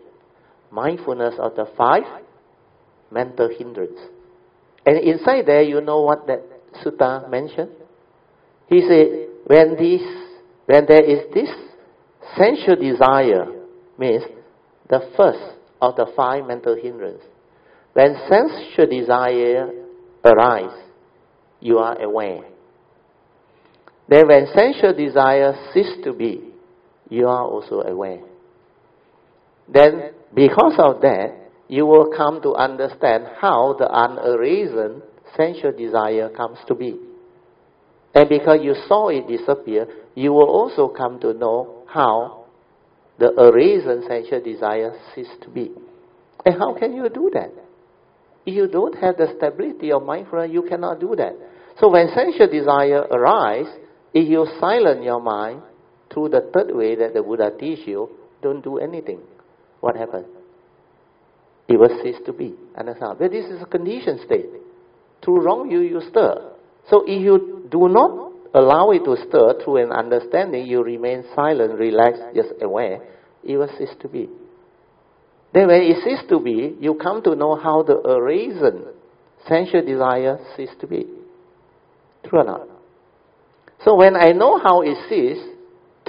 [0.70, 2.05] Mindfulness of the five
[3.11, 3.99] mental hindrance.
[4.85, 6.43] And inside there, you know what that
[6.85, 7.70] sutta mentioned?
[8.69, 10.03] He said, when this,
[10.66, 11.49] when there is this
[12.37, 13.47] sensual desire,
[13.99, 14.24] means
[14.89, 17.23] the first of the five mental hindrance.
[17.93, 19.86] When sensual desire
[20.24, 20.76] arise,
[21.60, 22.43] you are aware.
[24.09, 26.52] Then when sensual desire cease to be,
[27.09, 28.20] you are also aware.
[29.72, 31.34] Then because of that,
[31.68, 35.02] you will come to understand how the unarisen
[35.36, 36.97] sensual desire comes to be.
[38.14, 42.47] And because you saw it disappear, you will also come to know how
[43.18, 45.72] the arisen sensual desire cease to be.
[46.44, 47.51] And how can you do that?
[48.47, 51.35] If you don't have the stability of mindfulness, you cannot do that.
[51.81, 53.74] So when sensual desire arises,
[54.14, 55.62] if you silence your mind
[56.12, 58.09] through the third way that the Buddha teach you,
[58.40, 59.20] don't do anything.
[59.81, 60.27] What happens?
[61.68, 62.55] it will cease to be.
[62.77, 63.18] Understand?
[63.18, 64.47] But this is a conditioned state.
[65.24, 66.52] Through wrong view, you stir.
[66.90, 71.78] So if you do not allow it to stir through an understanding, you remain silent,
[71.78, 73.01] relaxed, just aware,
[73.43, 74.28] it will cease to be.
[75.52, 78.85] Then when it ceases to be, you come to know how the arisen
[79.48, 81.06] sensual desire ceases to be.
[82.24, 82.68] True or not?
[83.85, 85.43] So when I know how it ceases,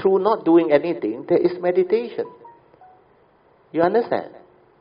[0.02, 2.26] through not doing anything, there is meditation.
[3.72, 4.32] You understand?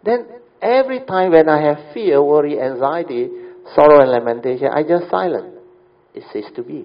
[0.04, 0.26] Then
[0.60, 3.28] Every time when I have fear, worry, anxiety,
[3.74, 5.54] sorrow, and lamentation, I just silent.
[6.14, 6.84] It ceases to be.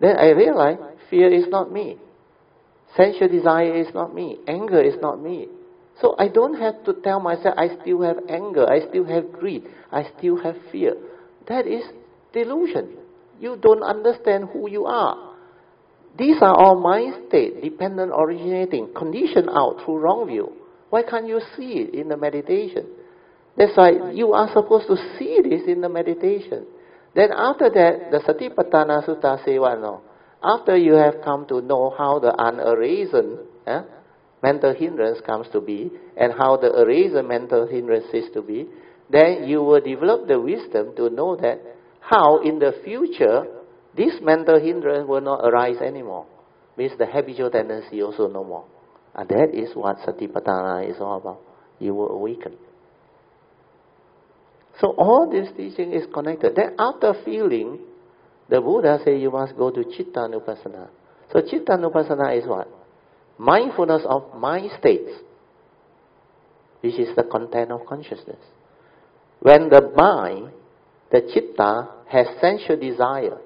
[0.00, 0.78] Then I realize
[1.08, 1.98] fear is not me.
[2.96, 4.38] Sensual desire is not me.
[4.48, 5.48] Anger is not me.
[6.00, 9.64] So I don't have to tell myself I still have anger, I still have greed,
[9.90, 10.94] I still have fear.
[11.48, 11.84] That is
[12.32, 12.96] delusion.
[13.40, 15.34] You don't understand who you are.
[16.18, 20.52] These are all mind state, dependent originating, conditioned out through wrong view.
[20.90, 22.86] Why can't you see it in the meditation?
[23.56, 26.66] That's why you are supposed to see this in the meditation.
[27.14, 30.02] Then after that, the Satipatthana Sutta say what no?
[30.42, 33.82] After you have come to know how the unarisen eh,
[34.42, 38.66] mental hindrance comes to be, and how the arisen mental hindrance is to be,
[39.10, 41.60] then you will develop the wisdom to know that
[42.00, 43.46] how in the future
[43.96, 46.26] this mental hindrance will not arise anymore.
[46.76, 48.64] Means the habitual tendency also no more.
[49.14, 51.40] And that is what Satipatthana is all about.
[51.78, 52.56] You will awaken.
[54.80, 56.56] So all this teaching is connected.
[56.56, 57.80] Then after feeling,
[58.48, 60.88] the Buddha said you must go to Chittanupassana.
[61.30, 62.68] So Chittanupassana is what?
[63.42, 65.10] Mindfulness of mind states,
[66.80, 68.38] which is the content of consciousness.
[69.40, 70.52] When the mind,
[71.10, 73.38] the Chitta, has sensual desire,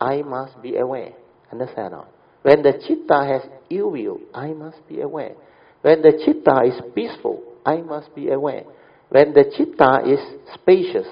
[0.00, 1.12] I must be aware.
[1.52, 2.08] Understand now?
[2.42, 5.34] When the Chitta has ill will, I must be aware.
[5.82, 8.64] When the Chitta is peaceful, I must be aware.
[9.08, 10.20] When the chitta is
[10.54, 11.06] spacious,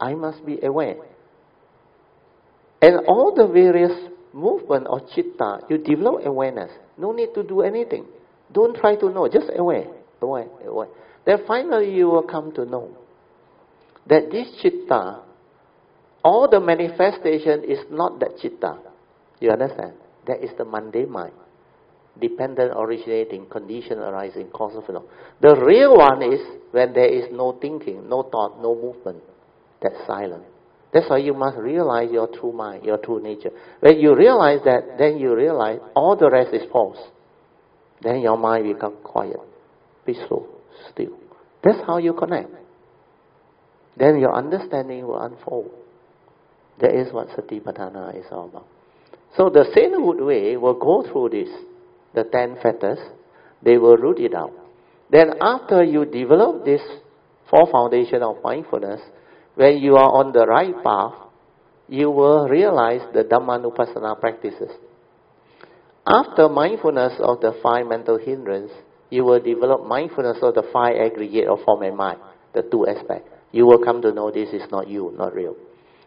[0.00, 0.96] I must be aware.
[2.80, 3.92] And all the various
[4.32, 6.70] movement of chitta, you develop awareness.
[7.00, 8.06] No need to do anything.
[8.52, 9.86] Don't try to know, just aware,
[10.20, 10.88] aware, aware.
[11.24, 12.96] Then finally you will come to know
[14.06, 15.20] that this chitta,
[16.22, 18.78] all the manifestation is not that chitta.
[19.40, 19.94] You understand?
[20.26, 21.32] That is the mundane mind
[22.20, 25.14] dependent originating, condition arising, cause causal phenomenon.
[25.40, 26.40] The real one is
[26.70, 29.22] when there is no thinking, no thought, no movement.
[29.82, 30.44] That's silent.
[30.92, 33.50] That's why you must realize your true mind, your true nature.
[33.80, 36.98] When you realize that, then you realize all the rest is false.
[38.02, 39.40] Then your mind becomes quiet,
[40.04, 40.48] peaceful,
[40.90, 41.16] still.
[41.62, 42.50] That's how you connect.
[43.96, 45.70] Then your understanding will unfold.
[46.80, 48.66] That is what Satipatthana is all about.
[49.36, 51.48] So the Sainthood way will go through this
[52.14, 52.98] the ten fetters,
[53.62, 54.52] they will root it out.
[55.10, 56.80] Then after you develop this
[57.48, 59.00] four foundation of mindfulness,
[59.54, 61.14] when you are on the right path,
[61.88, 64.70] you will realize the Dhammanupassana practices.
[66.06, 68.70] After mindfulness of the five mental hindrance,
[69.10, 72.20] you will develop mindfulness of the five aggregate of form and mind,
[72.54, 73.28] the two aspects.
[73.52, 75.56] You will come to know this is not you, not real.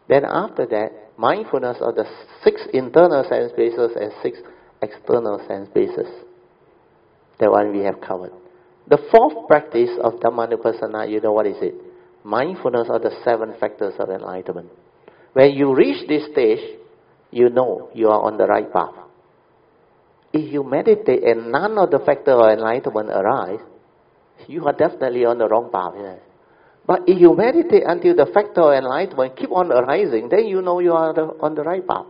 [0.07, 2.06] Then after that, mindfulness of the
[2.44, 4.40] six internal sense bases and six
[4.82, 6.07] external sense bases.
[7.40, 8.32] That one we have covered.
[8.88, 11.76] The fourth practice of Dhammanupassana, you know what is it?
[12.24, 14.70] Mindfulness are the seven factors of enlightenment.
[15.34, 16.80] When you reach this stage,
[17.32, 18.94] you know you are on the right path.
[20.32, 23.60] If you meditate and none of the factors of enlightenment arise,
[24.48, 25.94] you are definitely on the wrong path.
[25.98, 26.16] Yeah.
[26.86, 30.80] But if you meditate until the factor of enlightenment keep on arising, then you know
[30.80, 32.06] you are the, on the right path.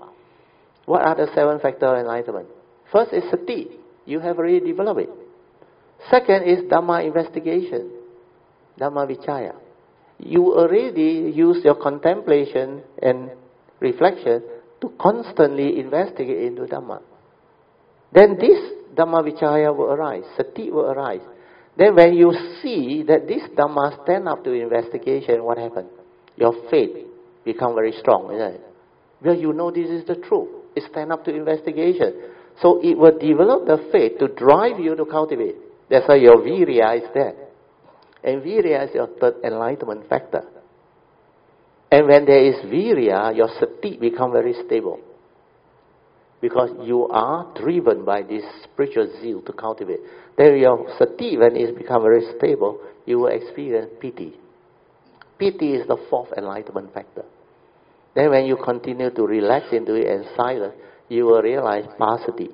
[0.85, 2.47] What are the seven factors of enlightenment?
[2.91, 3.67] First is sati.
[4.05, 5.09] You have already developed it.
[6.09, 7.91] Second is Dhamma investigation.
[8.79, 9.55] Dhamma vichaya.
[10.25, 13.31] You already use your contemplation and
[13.79, 14.41] reflection
[14.81, 17.01] to constantly investigate into Dhamma.
[18.13, 18.59] Then this
[18.95, 21.21] Dhamma vichaya will arise, sati will arise.
[21.77, 22.31] Then when you
[22.61, 25.89] see that this Dhamma stand up to investigation, what happens?
[26.37, 26.95] Your faith
[27.43, 28.61] become very strong, isn't it?
[29.23, 30.49] Well, you know this is the truth.
[30.75, 32.13] It stand up to investigation.
[32.61, 35.55] So it will develop the faith to drive you to cultivate.
[35.89, 37.42] That's why your virya is there.
[38.23, 40.43] And virya is your third enlightenment factor.
[41.91, 44.99] And when there is virya, your sati become very stable.
[46.41, 49.99] Because you are driven by this spiritual zeal to cultivate.
[50.37, 54.33] Then your sati, when it become very stable, you will experience piti.
[55.37, 57.25] Piti is the fourth enlightenment factor.
[58.15, 60.75] Then when you continue to relax into it and silence,
[61.09, 62.49] you will realize passaddhi,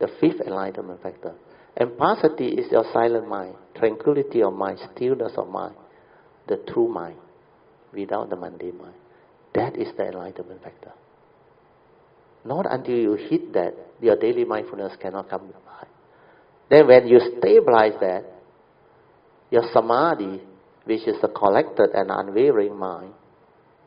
[0.00, 1.34] the fifth enlightenment factor.
[1.76, 5.74] And passaddhi is your silent mind, tranquility of mind, stillness of mind,
[6.46, 7.16] the true mind,
[7.92, 8.94] without the mundane mind.
[9.54, 10.92] That is the enlightenment factor.
[12.44, 15.86] Not until you hit that, your daily mindfulness cannot come by.
[16.70, 18.24] Then when you stabilize that,
[19.50, 20.42] your samadhi,
[20.84, 23.14] which is the collected and unwavering mind,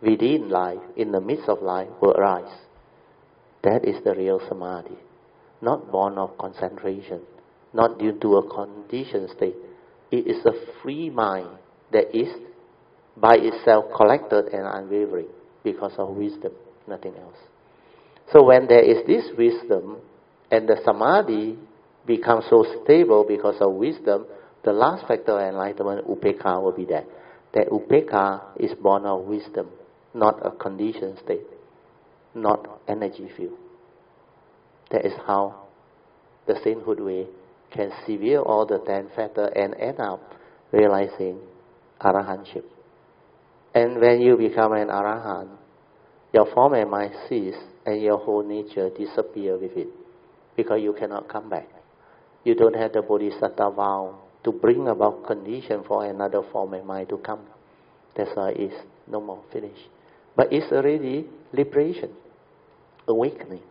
[0.01, 2.53] within life, in the midst of life, will arise.
[3.63, 4.97] That is the real samadhi,
[5.61, 7.21] not born of concentration
[7.73, 9.55] not due to a conditioned state.
[10.11, 11.49] It is a free mind
[11.91, 12.29] that is
[13.15, 15.27] by itself collected and unwavering
[15.63, 16.51] because of wisdom,
[16.87, 17.37] nothing else.
[18.31, 19.97] So when there is this wisdom
[20.51, 21.57] and the samadhi
[22.05, 24.25] becomes so stable because of wisdom,
[24.63, 27.05] the last factor of enlightenment, upekkha, will be there.
[27.53, 29.69] That upekkha is born of wisdom,
[30.13, 31.47] not a conditioned state,
[32.35, 33.57] not energy field.
[34.91, 35.67] That is how
[36.47, 37.27] the sainthood way
[37.71, 40.21] can severe all the ten factors and end up
[40.71, 41.39] realizing
[42.01, 42.63] arahantship.
[43.73, 45.49] And when you become an arahant,
[46.33, 49.87] your form and mind cease and your whole nature disappear with it
[50.55, 51.67] because you cannot come back.
[52.43, 57.09] You don't have the bodhisattva vow to bring about condition for another form and mind
[57.09, 57.41] to come.
[58.15, 58.75] That's why it's
[59.07, 59.89] no more finished.
[60.35, 62.11] But it's already liberation,
[63.07, 63.61] awakening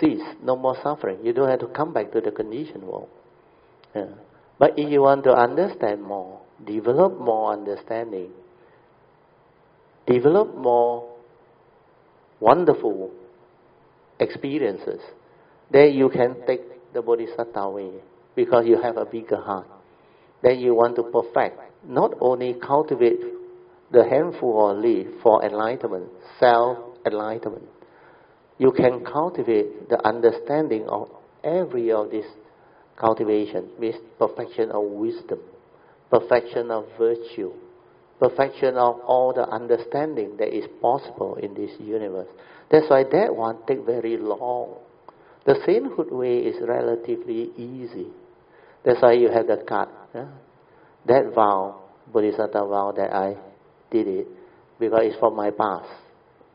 [0.00, 1.18] cease, no more suffering.
[1.22, 3.08] You don't have to come back to the conditioned world.
[3.94, 4.06] Yeah.
[4.58, 8.30] But if you want to understand more, develop more understanding,
[10.06, 11.12] develop more
[12.40, 13.10] wonderful
[14.20, 15.00] experiences,
[15.70, 17.90] then you can take the bodhisattva way
[18.36, 19.66] because you have a bigger heart.
[20.42, 23.20] Then you want to perfect, not only cultivate
[23.90, 26.08] the handful of leaf for enlightenment,
[26.38, 27.64] self enlightenment,
[28.58, 31.08] you can cultivate the understanding of
[31.42, 32.26] every of this
[32.98, 35.40] cultivation with perfection of wisdom,
[36.10, 37.52] perfection of virtue,
[38.20, 42.28] perfection of all the understanding that is possible in this universe.
[42.70, 44.76] That's why that one take very long.
[45.44, 48.06] The sainthood way is relatively easy.
[48.84, 49.88] That's why you have the card.
[50.14, 50.28] Yeah?
[51.06, 51.82] That vow,
[52.12, 53.36] Bodhisattva vow that I
[53.90, 54.26] did it
[54.78, 55.88] because it's from my past.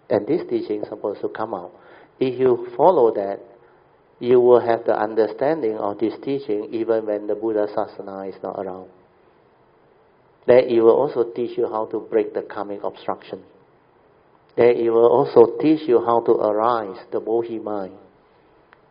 [0.09, 1.71] And this teaching is supposed to come out.
[2.19, 3.39] If you follow that,
[4.19, 8.59] you will have the understanding of this teaching even when the Buddha Sasana is not
[8.59, 8.89] around.
[10.45, 13.43] Then it will also teach you how to break the karmic obstruction.
[14.57, 17.93] Then it will also teach you how to arise the Bodhi mind,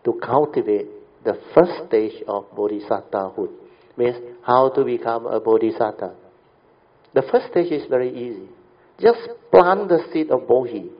[0.04, 0.86] to cultivate
[1.24, 3.50] the first stage of Bodhisattvahood.
[3.98, 6.14] Means how to become a Bodhisattva.
[7.12, 8.48] The first stage is very easy.
[9.00, 10.90] Just plant the seed of Bodhi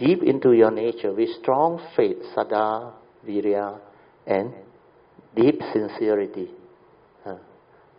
[0.00, 2.92] deep into your nature with strong faith, saddha,
[3.26, 3.78] virya,
[4.26, 4.54] and
[5.36, 6.48] deep sincerity.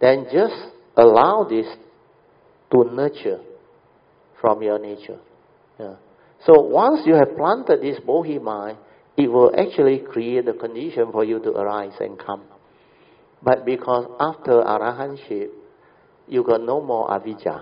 [0.02, 0.56] Then just
[0.98, 1.68] allow this
[2.72, 3.40] to nurture
[4.41, 5.19] from your nature.
[6.45, 8.80] So once you have planted this bodhi mind,
[9.15, 12.41] it will actually create the condition for you to arise and come.
[13.44, 15.49] But because after arahantship,
[16.28, 17.61] you got no more avijja.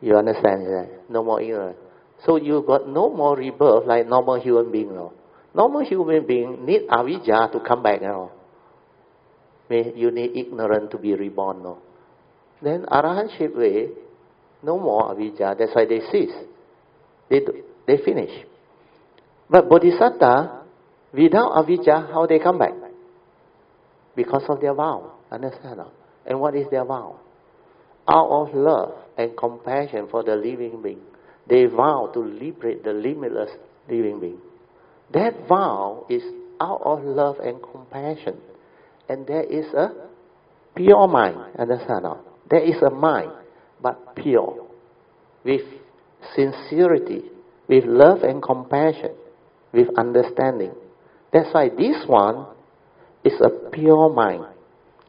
[0.00, 0.88] You understand that?
[1.08, 1.78] No more ignorance.
[2.24, 4.94] So you got no more rebirth like normal human being.
[4.94, 5.12] No.
[5.54, 8.00] Normal human being need avijja to come back.
[8.02, 8.30] Know.
[9.70, 11.78] you need ignorance to be reborn, no.
[12.62, 13.88] Then arahantship way,
[14.62, 16.34] no more avijja, that's why they cease.
[17.28, 17.40] They,
[17.86, 18.30] they finish.
[19.50, 20.62] But bodhisattva,
[21.12, 22.72] without avijja, how they come back?
[24.14, 25.14] Because of their vow.
[25.30, 25.78] Understand?
[25.78, 25.90] No?
[26.24, 27.18] And what is their vow?
[28.08, 31.00] Out of love and compassion for the living being,
[31.48, 33.50] they vow to liberate the limitless
[33.88, 34.38] living being.
[35.12, 36.22] That vow is
[36.60, 38.38] out of love and compassion.
[39.08, 39.90] And there is a
[40.74, 41.36] pure mind.
[41.58, 42.04] Understand?
[42.04, 42.20] No?
[42.48, 43.32] There is a mind,
[43.80, 44.66] but pure,
[45.44, 45.62] with
[46.34, 47.22] sincerity,
[47.68, 49.10] with love and compassion,
[49.72, 50.72] with understanding.
[51.32, 52.46] That's why this one
[53.24, 54.46] is a pure mind.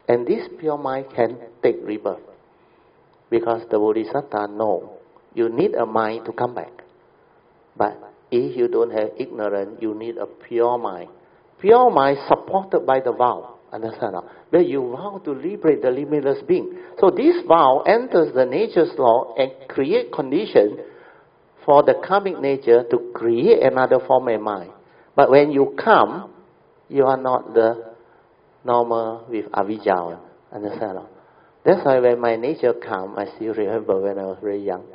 [0.08, 2.20] And this pure mind can take rebirth.
[3.30, 4.98] Because the Bodhisattva know
[5.36, 6.72] you need a mind to come back.
[7.76, 7.98] But
[8.32, 11.10] if you don't have ignorance, you need a pure mind.
[11.60, 13.60] Pure mind supported by the vow.
[13.72, 14.16] Understand?
[14.50, 16.78] Where you vow to liberate the limitless being.
[17.00, 20.78] So this vow enters the nature's law and create condition
[21.66, 24.72] for the karmic nature to create another form of mind.
[25.16, 26.34] But when you come,
[26.90, 27.94] you are not the
[28.64, 30.20] normal with avijja.
[30.52, 31.00] Understand?
[31.66, 34.86] That's why when my nature come, I still remember when I was very young.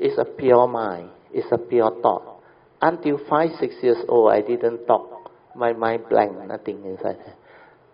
[0.00, 1.10] It's a pure mind.
[1.32, 2.40] It's a pure thought.
[2.80, 5.32] Until five, six years old, I didn't talk.
[5.56, 7.18] My mind blank, nothing inside.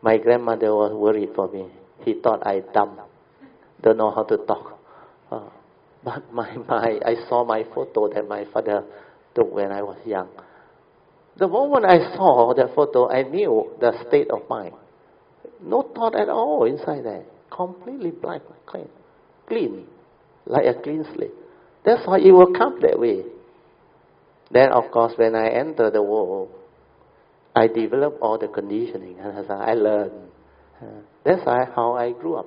[0.03, 1.69] My grandmother was worried for me.
[2.05, 3.01] He thought I dumb,
[3.81, 4.79] don't know how to talk.
[5.31, 5.49] Uh,
[6.05, 8.85] but my, my, I saw my photo that my father
[9.35, 10.29] took when I was young.
[11.37, 14.75] The moment I saw that photo, I knew the state of mind.
[15.63, 17.25] No thought at all inside there.
[17.51, 18.89] Completely blank, clean,
[19.49, 19.87] clean,
[20.47, 21.33] like a clean slate.
[21.85, 23.23] That's why it will come that way.
[24.51, 26.51] Then, of course, when I enter the world,
[27.55, 29.19] I develop all the conditioning.
[29.19, 30.11] And I learn.
[31.25, 32.47] That's how I grew up.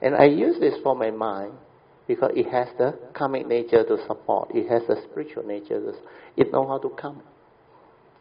[0.00, 1.52] And I use this for my mind
[2.06, 4.50] because it has the karmic nature to support.
[4.54, 5.80] It has the spiritual nature.
[5.80, 5.92] To,
[6.36, 7.22] it know how to come.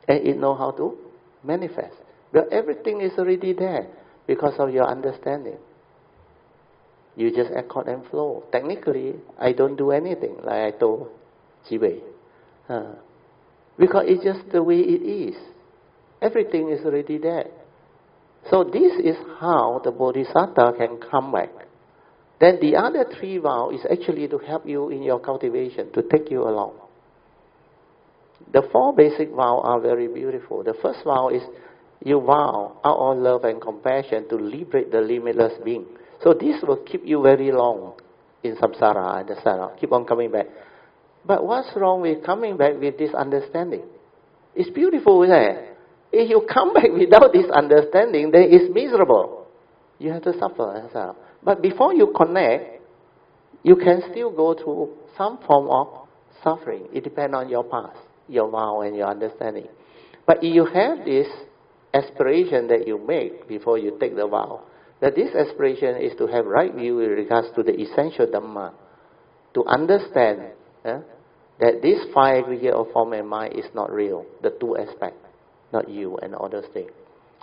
[0.08, 0.98] And it know how to
[1.44, 1.96] manifest.
[2.34, 3.88] But everything is already there
[4.26, 5.58] because of your understanding.
[7.18, 8.44] You just accord and flow.
[8.52, 11.10] Technically, I don't do anything, like I told
[11.70, 12.00] Jiwei.
[12.70, 12.94] Uh,
[13.78, 15.36] because it's just the way it is.
[16.22, 17.48] Everything is already there.
[18.52, 21.50] So this is how the Bodhisattva can come back.
[22.40, 26.30] Then the other three vows is actually to help you in your cultivation, to take
[26.30, 26.76] you along.
[28.54, 30.64] The four basic vows are very beautiful.
[30.64, 31.42] The first vow is
[32.06, 35.86] you vow out of love and compassion to liberate the limitless being.
[36.24, 37.94] So this will keep you very long
[38.44, 39.62] in samsara, understand?
[39.80, 40.48] Keep on coming back.
[41.26, 43.84] But what's wrong with coming back with this understanding?
[44.56, 45.78] It's beautiful, isn't it?
[46.12, 49.48] If you come back without this understanding, then it's miserable.
[50.00, 51.16] You have to suffer.
[51.44, 52.82] But before you connect,
[53.64, 56.08] you can still go through some form of
[56.44, 56.88] suffering.
[56.94, 59.68] It depends on your past, your vow, and your understanding.
[60.26, 61.28] But if you have this
[61.94, 64.64] aspiration that you make before you take the vow,
[65.02, 68.74] that this aspiration is to have right view with regards to the essential Dhamma,
[69.54, 70.42] to understand
[70.86, 71.00] eh,
[71.60, 75.28] that this five aggregate of form and mind is not real, the two aspects
[75.72, 76.92] not you and other things.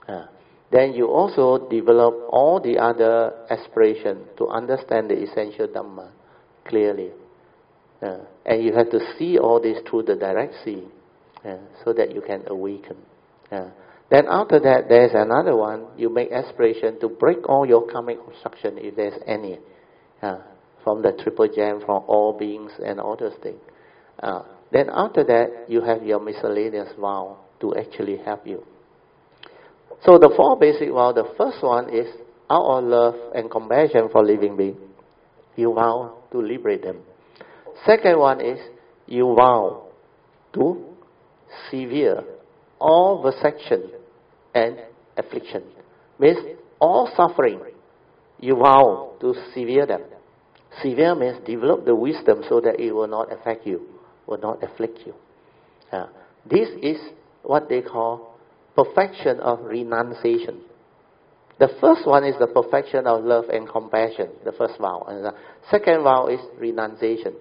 [0.08, 0.26] Uh,
[0.70, 6.10] then you also develop all the other aspiration to understand the essential Dhamma
[6.66, 7.10] clearly.
[8.02, 10.90] Uh, and you have to see all this through the direct seeing
[11.44, 12.96] uh, so that you can awaken.
[14.10, 15.86] Then after that, there's another one.
[15.96, 19.58] You make aspiration to break all your karmic obstruction if there's any.
[20.22, 20.38] Uh,
[20.84, 23.58] from the triple gem, from all beings and all those things.
[24.22, 28.62] Uh, then after that, you have your miscellaneous vow to actually help you.
[30.04, 32.06] So the four basic vows, the first one is
[32.50, 34.78] out of love and compassion for living beings,
[35.56, 36.98] you vow to liberate them.
[37.86, 38.58] Second one is
[39.06, 39.86] you vow
[40.52, 40.84] to
[41.70, 42.22] severe
[42.78, 43.90] all vexation
[44.54, 44.78] and
[45.16, 45.62] affliction.
[46.18, 46.38] Means
[46.80, 47.60] all suffering,
[48.38, 50.02] you vow to severe them.
[50.82, 53.86] Severe means develop the wisdom so that it will not affect you,
[54.26, 55.14] will not afflict you.
[55.92, 56.06] Uh,
[56.48, 56.98] this is
[57.42, 58.36] what they call
[58.74, 60.60] perfection of renunciation.
[61.58, 65.04] The first one is the perfection of love and compassion, the first vow.
[65.08, 65.34] And the
[65.70, 67.34] second vow is renunciation.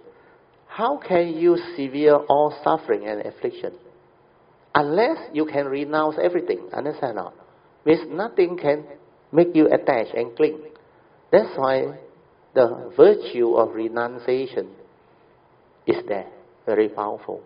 [0.67, 3.73] How can you severe all suffering and affliction?
[4.75, 7.33] Unless you can renounce everything, understand not?
[7.85, 8.85] Means nothing can
[9.31, 10.59] make you attach and cling.
[11.31, 11.99] That's why
[12.53, 14.69] the virtue of renunciation
[15.85, 16.27] is there,
[16.65, 17.41] very powerful.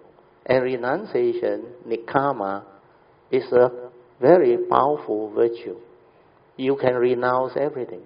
[0.46, 2.64] And renunciation, nekkhamma,
[3.32, 3.90] is a
[4.22, 5.78] very powerful virtue.
[6.58, 8.02] you can renounce everything.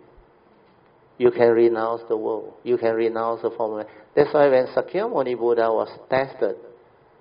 [1.17, 2.53] You can renounce the world.
[2.63, 3.85] You can renounce the form.
[4.15, 6.55] That's why when Sakyamuni Buddha was tested,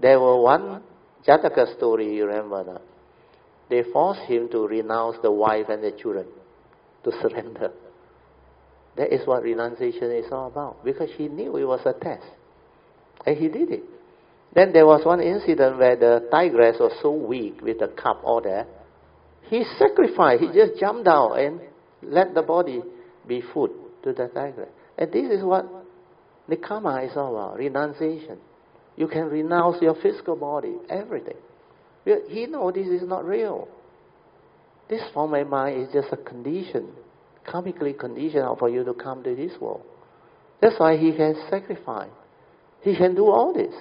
[0.01, 0.83] there were one
[1.27, 2.83] Jataka story, you remember that?
[3.69, 6.27] They forced him to renounce the wife and the children,
[7.05, 7.71] to surrender.
[8.97, 12.27] That is what renunciation is all about, because he knew it was a test.
[13.25, 13.83] And he did it.
[14.53, 18.41] Then there was one incident where the tigress was so weak with the cup all
[18.41, 18.67] there.
[19.49, 20.43] He sacrificed.
[20.43, 21.61] He just jumped down and
[22.03, 22.83] let the body
[23.27, 23.71] be food
[24.03, 24.71] to the tigress.
[24.99, 25.67] And this is what
[26.49, 28.39] Nekkhamma is all about, renunciation.
[28.97, 31.37] You can renounce your physical body, everything.
[32.29, 33.69] He knows this is not real.
[34.89, 36.89] This form of mind is just a condition,
[37.47, 39.83] karmically conditioned for you to come to this world.
[40.61, 42.11] That's why he can sacrifice.
[42.83, 43.75] He can do all this.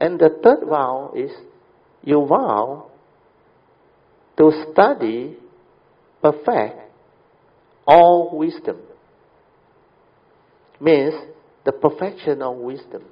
[0.00, 1.30] And the third vow is
[2.02, 2.90] you vow
[4.38, 5.36] to study,
[6.20, 6.78] perfect
[7.86, 8.78] all wisdom.
[10.80, 11.14] Means
[11.64, 13.02] the perfection of wisdom.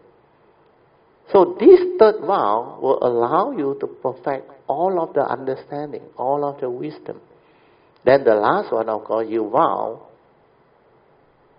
[1.32, 6.60] So this third vow will allow you to perfect all of the understanding, all of
[6.60, 7.20] the wisdom.
[8.04, 10.06] Then the last one, of course, you vow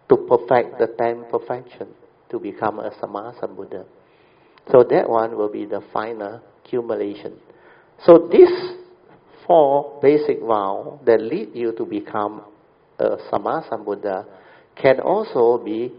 [0.10, 1.88] to perfect the ten perfection,
[2.30, 3.86] to become a Sammasambuddha.
[4.72, 7.34] So that one will be the final accumulation.
[8.06, 8.76] So these
[9.48, 12.44] four basic vows that lead you to become
[13.00, 14.26] a Sammasambuddha
[14.76, 15.94] can also be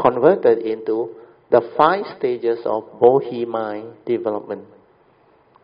[0.00, 1.14] converted into
[1.54, 4.64] the five stages of Bodhi mind development.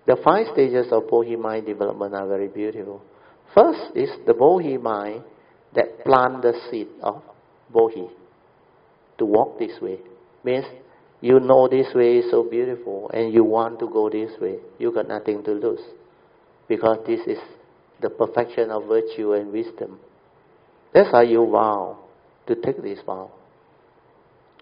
[0.07, 3.03] The five stages of Bodhi mind development are very beautiful.
[3.57, 5.25] First is the Bodhi mind
[5.75, 7.21] that plant the seed of
[7.73, 8.07] Bodhi
[9.19, 9.99] to walk this way.
[10.45, 10.65] Means
[11.21, 14.59] you know this way is so beautiful and you want to go this way.
[14.79, 15.83] You got nothing to lose.
[16.69, 17.39] Because this is
[18.01, 19.99] the perfection of virtue and wisdom.
[20.95, 21.99] That's how you vow
[22.47, 23.33] to take this vow.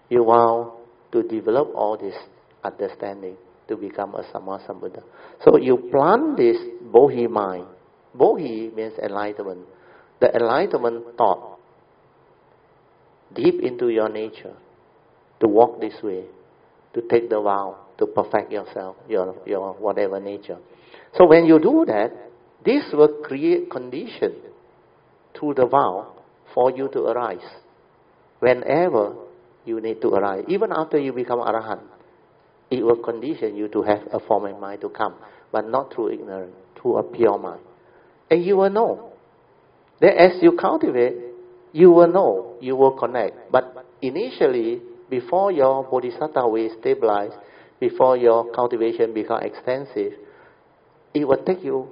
[0.09, 0.78] You vow
[1.11, 2.15] to develop all this
[2.63, 3.35] understanding
[3.67, 5.03] to become a Sammasambuddha.
[5.43, 6.57] So you plant this
[6.91, 7.67] Bodhi mind.
[8.13, 9.61] Bodhi means enlightenment.
[10.19, 11.59] The enlightenment thought
[13.33, 14.55] deep into your nature
[15.39, 16.25] to walk this way
[16.93, 20.57] to take the vow to perfect yourself, your, your whatever nature.
[21.15, 22.11] So when you do that,
[22.65, 24.35] this will create condition
[25.37, 26.13] through the vow
[26.53, 27.45] for you to arise.
[28.39, 29.15] Whenever
[29.69, 31.81] you need to arise, even after you become arahant,
[32.69, 35.15] it will condition you to have a form of mind to come,
[35.51, 37.61] but not through ignorance, through a pure mind.
[38.29, 39.13] And you will know.
[39.99, 41.15] Then as you cultivate,
[41.71, 43.51] you will know, you will connect.
[43.51, 47.31] But initially, before your bodhisattva will stabilize,
[47.79, 50.13] before your cultivation become extensive,
[51.13, 51.87] it will take you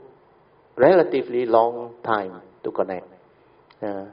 [0.75, 3.07] relatively long time to connect.
[3.81, 4.05] Uh,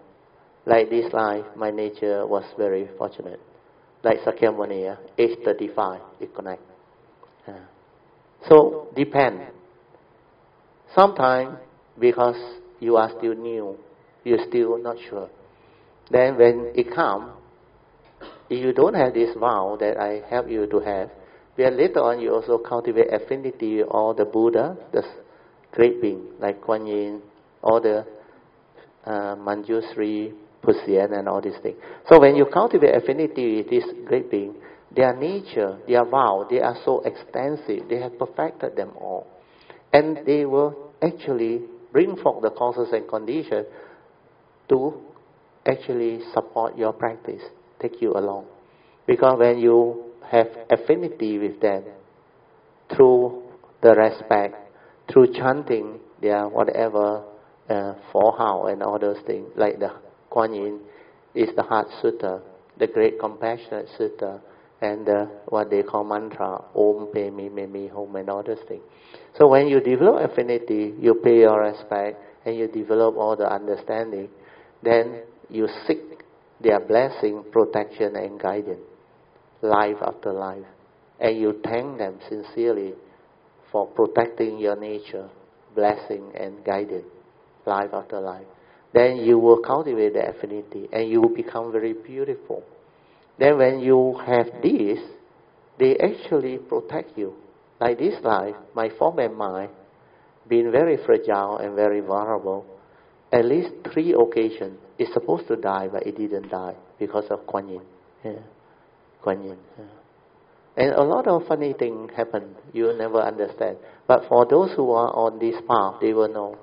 [0.66, 3.40] like this life, my nature was very fortunate.
[4.04, 6.62] Like Sakyamuni, age 35, it connect.
[8.48, 9.40] So, depend.
[10.94, 11.56] Sometimes,
[11.98, 12.36] because
[12.80, 13.78] you are still new,
[14.22, 15.30] you're still not sure.
[16.10, 17.32] Then when it comes,
[18.50, 21.10] if you don't have this vow that I help you to have,
[21.56, 25.02] then later on you also cultivate affinity or the Buddha, the
[25.72, 27.22] great being, like Kuan Yin,
[27.62, 28.06] or the
[29.06, 31.76] uh, Manjushri, Puxian, and all these things.
[32.08, 34.54] So when you cultivate affinity with this great being,
[34.94, 39.26] their nature, their vow, they are so extensive, they have perfected them all.
[39.92, 41.62] And they will actually
[41.92, 43.66] bring forth the causes and conditions
[44.68, 44.94] to
[45.66, 47.42] actually support your practice
[47.80, 48.46] take you along.
[49.06, 51.84] Because when you have affinity with them,
[52.94, 53.42] through
[53.82, 54.56] the respect,
[55.12, 57.24] through chanting their whatever
[57.68, 59.90] uh, four how and all those things, like the
[60.34, 60.80] Kuan Yin
[61.32, 62.40] is the Heart Sutta,
[62.76, 64.40] the Great Compassionate Sutta,
[64.80, 65.08] and
[65.46, 68.82] what they call mantra, Om, Pe Mi, Me Mi, Home, and all those things.
[69.38, 74.28] So when you develop affinity, you pay your respect, and you develop all the understanding,
[74.82, 76.00] then you seek
[76.60, 78.82] their blessing, protection, and guidance,
[79.62, 80.66] life after life.
[81.20, 82.94] And you thank them sincerely
[83.70, 85.28] for protecting your nature,
[85.76, 87.06] blessing, and guidance,
[87.66, 88.46] life after life.
[88.94, 92.62] Then you will cultivate the affinity and you will become very beautiful.
[93.38, 95.00] Then when you have this,
[95.78, 97.34] they actually protect you.
[97.80, 99.70] Like this life, my form and mind,
[100.48, 102.64] being very fragile and very vulnerable,
[103.32, 107.68] at least three occasions it's supposed to die, but it didn't die because of Kuan
[107.68, 107.82] Yin.
[108.24, 108.32] Yeah.
[109.22, 109.58] Kuan Yin.
[109.78, 109.84] Yeah.
[110.76, 112.54] And a lot of funny things happen.
[112.72, 113.78] You will never understand.
[114.06, 116.58] But for those who are on this path, they will know.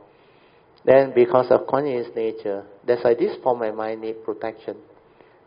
[0.85, 4.77] Then because of conscious nature, that's why this form of mind need protection.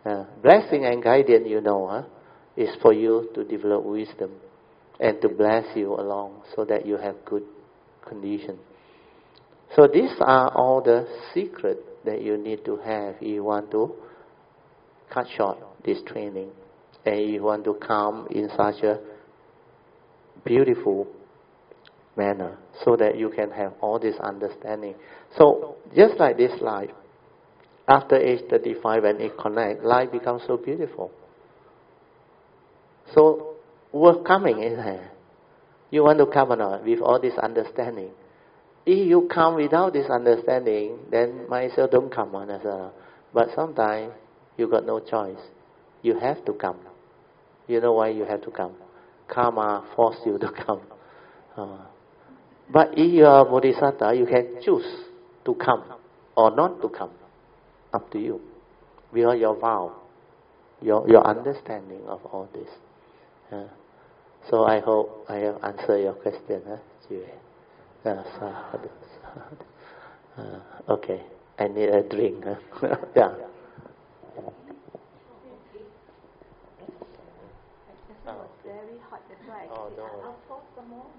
[0.04, 2.02] Uh, blessing and guidance, you know, huh,
[2.56, 4.30] is for you to develop wisdom
[5.00, 7.42] and to bless you along so that you have good
[8.06, 8.58] condition.
[9.74, 13.94] So these are all the secret that you need to have if you want to
[15.12, 16.50] cut short this training
[17.04, 19.00] and you want to come in such a
[20.44, 21.08] beautiful
[22.16, 24.94] manner so that you can have all this understanding.
[25.36, 26.90] So just like this life,
[27.86, 31.10] after age 35 when it connects, life becomes so beautiful.
[33.14, 33.56] So
[33.92, 35.10] work coming in here.
[35.90, 38.10] You want to come or not with all this understanding.
[38.86, 42.92] If you come without this understanding, then myself don't come on as well.
[43.32, 44.12] But sometimes
[44.56, 45.38] you got no choice.
[46.02, 46.78] You have to come.
[47.66, 48.74] You know why you have to come?
[49.28, 50.80] Karma force you to come.
[51.56, 51.78] Uh,
[52.72, 54.84] but if you are bodhisattva, you can choose
[55.44, 55.84] to come
[56.36, 57.10] or not to come.
[57.92, 58.40] Up to you.
[59.12, 59.94] Because your vow,
[60.82, 62.68] your, your understanding of all this.
[63.52, 63.68] Uh,
[64.50, 66.76] so I hope I have answered your question, huh,
[68.04, 68.22] uh,
[70.38, 71.22] uh, okay,
[71.58, 72.44] I need a drink.
[72.44, 72.96] Huh?
[73.16, 73.34] yeah.
[79.70, 80.34] Oh no.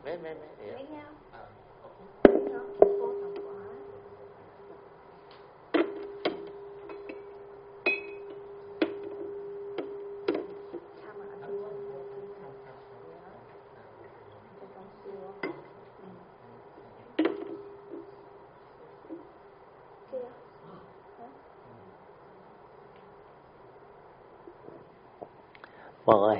[0.03, 0.77] Wait, wait, wait.
[0.91, 1.01] Yeah.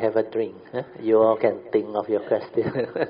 [0.05, 0.55] Have a drink.
[0.71, 0.83] Huh?
[1.01, 2.63] You all can think of your question.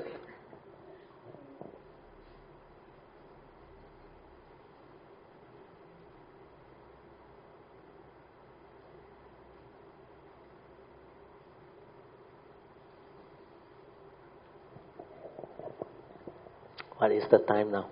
[16.98, 17.90] what is the time now?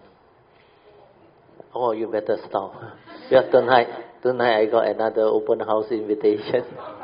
[1.75, 2.75] Oh, you better stop.
[3.31, 3.89] Yeah, tonight,
[4.23, 6.65] tonight I got another open house invitation.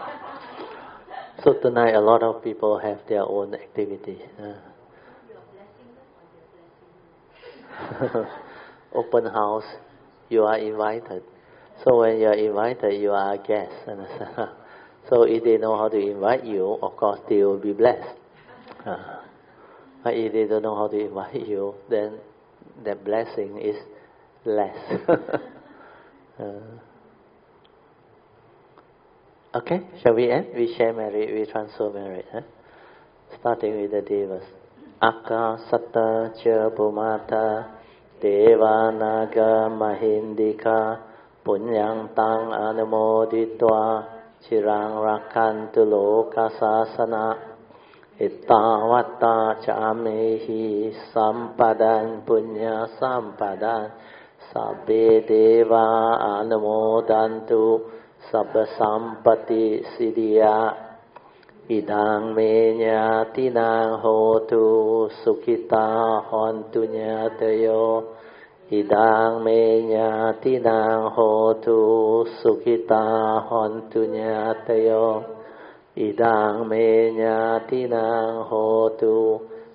[1.42, 4.18] So tonight a lot of people have their own activity.
[4.38, 4.54] Uh.
[8.94, 9.64] Open house,
[10.28, 11.22] you are invited.
[11.82, 13.72] So when you are invited, you are a guest.
[15.08, 18.18] so if they know how to invite you, of course they will be blessed.
[18.84, 19.22] Uh.
[20.04, 22.18] But if they don't know how to invite you, then
[22.84, 23.76] that blessing is
[24.44, 24.76] less.
[26.38, 26.89] uh.
[29.52, 30.46] Okay, shall we end?
[30.54, 32.24] We share merit, we transfer merit.
[32.30, 32.42] Huh?
[33.40, 34.44] Starting with the devas.
[35.02, 37.66] Akka satta cha bhumata
[38.22, 41.00] devanaga mahindika
[41.42, 44.06] punyang tang anumoditva
[44.46, 47.34] chirang rakantu lokasasana
[48.22, 53.90] ittavatta chamehi sampadan punya sampadan
[54.54, 57.98] sabbe deva anumodantu
[58.28, 60.58] สัพสัมปติสิริยะ
[61.70, 62.38] อิดังเม
[62.84, 64.04] ญาตินางโห
[64.50, 64.64] ตุ
[65.20, 65.88] สุขิตา
[66.28, 67.66] หอนตุญาตโย
[68.70, 69.48] อิดังเม
[69.94, 70.10] ญา
[70.42, 71.18] ตินางโห
[71.66, 71.80] ตุ
[72.40, 73.04] สุขิตา
[73.48, 74.90] หอนตุญาตโย
[75.98, 76.72] อิดังเม
[77.22, 77.38] ญา
[77.68, 78.52] ตินางโห
[79.00, 79.16] ตุ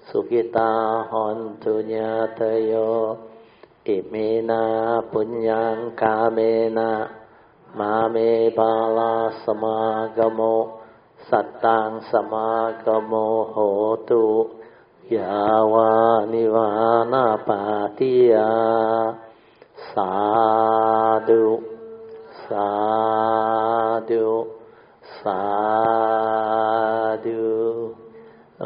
[0.09, 0.71] สุขิตา
[1.11, 2.73] หอนตุญาตโย
[3.87, 4.15] อิเม
[4.49, 4.63] นา
[5.11, 6.39] ปุญญังกาเม
[6.77, 6.91] นะ
[7.79, 8.15] มาเม
[8.57, 9.77] บาลาสมา
[10.17, 10.39] กโม
[11.29, 12.49] สัตตังสมา
[12.85, 13.13] กโม
[13.51, 13.57] โห
[14.09, 14.25] ตุ
[15.15, 15.35] ยา
[15.73, 15.91] วา
[16.33, 16.69] นิวา
[17.11, 17.61] นาปา
[17.97, 18.51] ติยา
[19.91, 20.11] สา
[21.27, 21.45] ธุ
[22.47, 22.69] สา
[24.09, 24.27] ธุ
[25.21, 25.41] สา
[27.25, 27.43] ธุ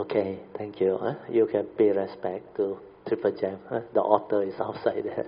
[0.02, 1.00] Okay, thank you.
[1.02, 1.16] Huh?
[1.32, 2.78] You can pay respect to
[3.08, 3.58] Triple Jam.
[3.68, 3.82] Huh?
[3.94, 5.26] The author is outside there.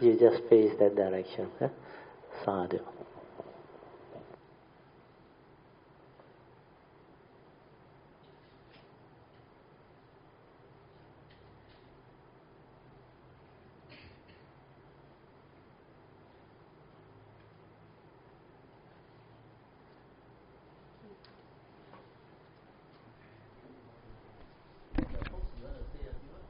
[0.00, 1.48] you just face that direction.
[1.58, 1.68] Huh?
[2.44, 2.80] Sadhu.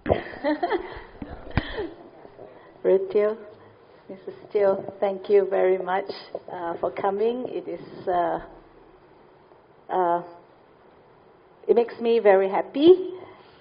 [2.83, 3.52] Ritual.
[4.13, 4.35] Mrs.
[4.51, 6.11] Steele, thank you very much
[6.53, 7.47] uh, for coming.
[7.49, 8.41] It is uh,
[9.89, 10.23] uh,
[11.67, 12.93] it makes me very happy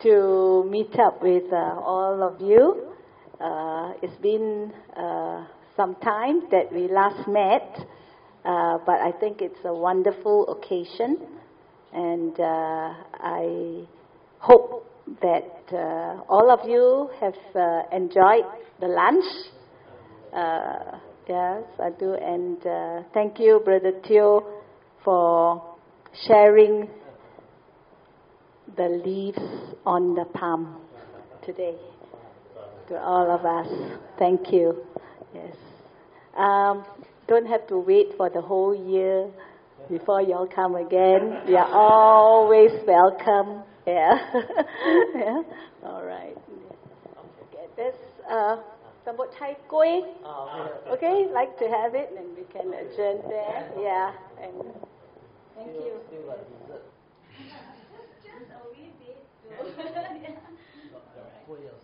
[0.04, 2.88] to meet up with uh, all of you.
[3.40, 5.46] Uh, it's been uh,
[5.78, 7.88] some time that we last met,
[8.44, 11.18] but I think it's a wonderful occasion,
[11.94, 13.86] and I
[14.40, 14.86] hope
[15.22, 18.44] that all of you have enjoyed
[18.82, 19.24] the lunch.
[20.34, 22.58] Yes, I do, and
[23.14, 24.44] thank you, Brother Teoh,
[25.04, 25.76] for
[26.28, 26.90] sharing
[28.78, 29.40] the leaves
[29.86, 30.78] on the palm
[31.46, 31.76] today
[32.88, 33.68] to all of us.
[34.20, 34.84] Thank you.
[35.34, 35.56] Yes.
[36.38, 36.86] Um,
[37.28, 39.30] don't have to wait for the whole year
[39.90, 41.42] before y'all come again.
[41.48, 43.64] You are always welcome.
[43.86, 44.12] Yeah.
[45.16, 45.42] yeah.
[45.86, 46.38] All right.
[47.50, 47.66] Okay.
[47.76, 47.96] This
[48.30, 48.58] uh,
[49.12, 50.04] Sambot Chai Koi.
[50.94, 53.72] Okay, like to have it, and we can adjourn there.
[53.80, 54.14] Yeah.
[54.42, 54.54] And
[55.56, 56.00] thank you.
[58.24, 60.38] Just a wee bit.